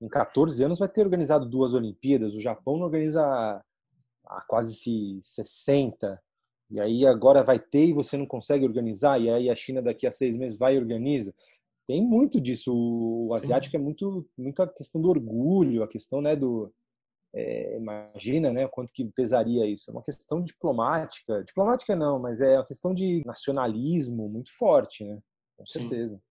em 0.00 0.08
14 0.08 0.62
anos 0.62 0.78
vai 0.78 0.88
ter 0.88 1.02
organizado 1.02 1.46
duas 1.46 1.74
Olimpíadas, 1.74 2.34
o 2.34 2.40
Japão 2.40 2.76
não 2.76 2.84
organiza 2.84 3.60
há 4.30 4.40
quase 4.42 5.20
60, 5.22 6.20
e 6.70 6.80
aí 6.80 7.06
agora 7.06 7.42
vai 7.42 7.58
ter 7.58 7.86
e 7.86 7.92
você 7.92 8.16
não 8.16 8.26
consegue 8.26 8.64
organizar, 8.64 9.20
e 9.20 9.28
aí 9.28 9.50
a 9.50 9.54
China 9.54 9.82
daqui 9.82 10.06
a 10.06 10.12
seis 10.12 10.36
meses 10.36 10.58
vai 10.58 10.76
e 10.76 10.78
organiza. 10.78 11.34
Tem 11.86 12.00
muito 12.00 12.40
disso. 12.40 12.72
O 12.72 13.34
asiático 13.34 13.74
é 13.74 13.78
muito, 13.78 14.24
muito 14.38 14.62
a 14.62 14.68
questão 14.68 15.02
do 15.02 15.08
orgulho, 15.10 15.82
a 15.82 15.88
questão 15.88 16.20
né, 16.20 16.36
do. 16.36 16.72
É, 17.34 17.76
imagina 17.76 18.52
né, 18.52 18.68
quanto 18.68 18.92
que 18.92 19.04
pesaria 19.04 19.66
isso. 19.66 19.90
É 19.90 19.92
uma 19.92 20.02
questão 20.02 20.40
diplomática. 20.40 21.42
Diplomática 21.42 21.96
não, 21.96 22.20
mas 22.20 22.40
é 22.40 22.58
uma 22.58 22.66
questão 22.66 22.94
de 22.94 23.24
nacionalismo 23.26 24.28
muito 24.28 24.56
forte, 24.56 25.04
né? 25.04 25.20
Com 25.56 25.66
certeza. 25.66 26.14
Sim. 26.14 26.22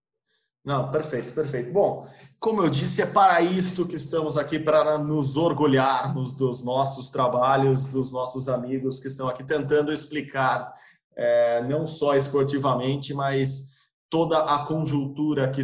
Não, 0.64 0.90
perfeito, 0.90 1.32
perfeito. 1.32 1.72
Bom, 1.72 2.06
como 2.38 2.62
eu 2.62 2.70
disse, 2.70 3.02
é 3.02 3.06
para 3.06 3.40
isto 3.40 3.86
que 3.86 3.96
estamos 3.96 4.36
aqui, 4.36 4.58
para 4.58 4.98
nos 4.98 5.36
orgulharmos 5.36 6.34
dos 6.34 6.62
nossos 6.62 7.10
trabalhos, 7.10 7.86
dos 7.86 8.12
nossos 8.12 8.48
amigos 8.48 8.98
que 8.98 9.08
estão 9.08 9.28
aqui 9.28 9.42
tentando 9.42 9.92
explicar, 9.92 10.72
é, 11.16 11.62
não 11.66 11.86
só 11.86 12.14
esportivamente, 12.14 13.14
mas 13.14 13.70
toda 14.08 14.38
a 14.38 14.64
conjuntura 14.64 15.50
que, 15.50 15.62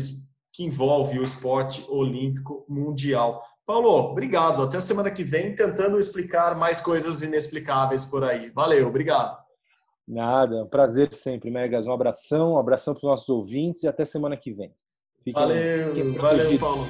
que 0.53 0.65
envolve 0.65 1.19
o 1.19 1.23
esporte 1.23 1.85
olímpico 1.89 2.65
mundial. 2.69 3.43
Paulo, 3.67 3.89
obrigado. 3.89 4.63
Até 4.63 4.81
semana 4.81 5.11
que 5.11 5.25
vem, 5.25 5.55
tentando 5.55 5.99
explicar 5.99 6.57
mais 6.57 6.81
coisas 6.81 7.23
inexplicáveis 7.23 8.05
por 8.05 8.23
aí. 8.23 8.51
Valeu, 8.51 8.87
obrigado. 8.87 9.37
Nada, 10.07 10.63
um 10.63 10.69
prazer 10.69 11.13
sempre, 11.13 11.51
Megas. 11.51 11.85
Um 11.85 11.93
abração, 11.93 12.53
um 12.53 12.59
abração 12.59 12.95
para 12.95 13.01
os 13.01 13.11
nossos 13.11 13.29
ouvintes 13.29 13.83
e 13.83 13.89
até 13.89 14.05
semana 14.05 14.37
que 14.37 14.53
vem. 14.53 14.73
Fiquem, 15.27 15.43
valeu, 15.43 15.93
fiquem 15.93 16.13
valeu, 16.13 16.57
Paulo. 16.57 16.89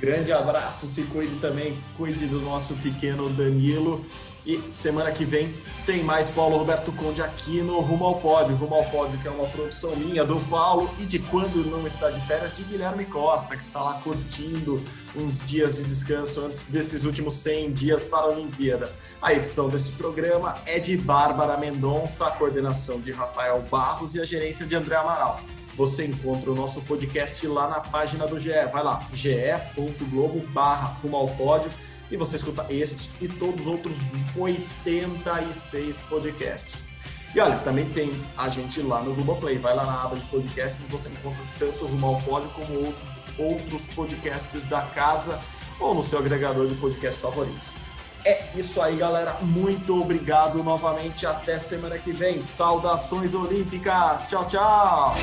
Grande 0.00 0.32
abraço, 0.32 0.86
se 0.86 1.02
cuide 1.02 1.36
também, 1.38 1.76
cuide 1.98 2.24
do 2.24 2.40
nosso 2.40 2.72
pequeno 2.76 3.28
Danilo. 3.28 4.02
E 4.46 4.58
semana 4.72 5.12
que 5.12 5.22
vem 5.22 5.54
tem 5.84 6.02
mais 6.02 6.30
Paulo 6.30 6.56
Roberto 6.56 6.90
Conde 6.92 7.20
aqui 7.20 7.60
no 7.60 7.78
Rumo 7.80 8.06
ao 8.06 8.14
Pódio. 8.14 8.56
Rumo 8.56 8.74
ao 8.74 8.86
Pódio, 8.86 9.18
que 9.18 9.28
é 9.28 9.30
uma 9.30 9.46
produção 9.46 9.94
minha, 9.96 10.24
do 10.24 10.40
Paulo 10.48 10.90
e 10.98 11.04
de 11.04 11.18
quando 11.18 11.62
não 11.70 11.84
está 11.84 12.10
de 12.10 12.26
férias, 12.26 12.54
de 12.54 12.64
Guilherme 12.64 13.04
Costa, 13.04 13.54
que 13.54 13.62
está 13.62 13.82
lá 13.82 14.00
curtindo 14.02 14.82
uns 15.14 15.46
dias 15.46 15.76
de 15.76 15.84
descanso 15.84 16.46
antes 16.46 16.66
desses 16.68 17.04
últimos 17.04 17.34
100 17.34 17.72
dias 17.72 18.02
para 18.02 18.24
a 18.24 18.28
Olimpíada. 18.28 18.90
A 19.20 19.34
edição 19.34 19.68
deste 19.68 19.92
programa 19.92 20.56
é 20.64 20.78
de 20.78 20.96
Bárbara 20.96 21.58
Mendonça, 21.58 22.26
a 22.26 22.30
coordenação 22.30 22.98
de 22.98 23.12
Rafael 23.12 23.62
Barros 23.70 24.14
e 24.14 24.20
a 24.22 24.24
gerência 24.24 24.64
de 24.64 24.74
André 24.74 24.96
Amaral 24.96 25.38
você 25.74 26.06
encontra 26.06 26.50
o 26.50 26.54
nosso 26.54 26.80
podcast 26.82 27.46
lá 27.46 27.68
na 27.68 27.80
página 27.80 28.26
do 28.26 28.38
GE. 28.38 28.50
Vai 28.72 28.82
lá, 28.82 29.06
ge.globo 29.12 30.40
barra 30.48 30.98
e 32.10 32.16
você 32.16 32.36
escuta 32.36 32.66
este 32.68 33.10
e 33.20 33.28
todos 33.28 33.62
os 33.62 33.66
outros 33.66 33.98
86 34.36 36.02
podcasts. 36.02 36.94
E 37.34 37.40
olha, 37.40 37.56
também 37.58 37.88
tem 37.88 38.12
a 38.36 38.50
gente 38.50 38.82
lá 38.82 39.02
no 39.02 39.14
Google 39.14 39.36
Play. 39.36 39.56
Vai 39.56 39.74
lá 39.74 39.86
na 39.86 40.02
aba 40.02 40.16
de 40.16 40.24
podcasts, 40.26 40.86
você 40.88 41.08
encontra 41.08 41.42
tanto 41.58 41.84
o 41.84 41.88
Rumo 41.88 42.06
ao 42.08 42.20
Pódio 42.20 42.50
como 42.50 42.94
outros 43.38 43.86
podcasts 43.86 44.66
da 44.66 44.82
casa 44.82 45.40
ou 45.80 45.94
no 45.94 46.02
seu 46.02 46.18
agregador 46.18 46.66
de 46.66 46.74
podcast 46.74 47.18
favoritos. 47.20 47.68
É 48.24 48.44
isso 48.54 48.80
aí, 48.80 48.96
galera. 48.96 49.38
Muito 49.40 50.00
obrigado 50.00 50.62
novamente. 50.62 51.26
Até 51.26 51.58
semana 51.58 51.98
que 51.98 52.12
vem. 52.12 52.40
Saudações 52.40 53.34
olímpicas. 53.34 54.26
Tchau, 54.26 54.46
tchau. 54.46 55.14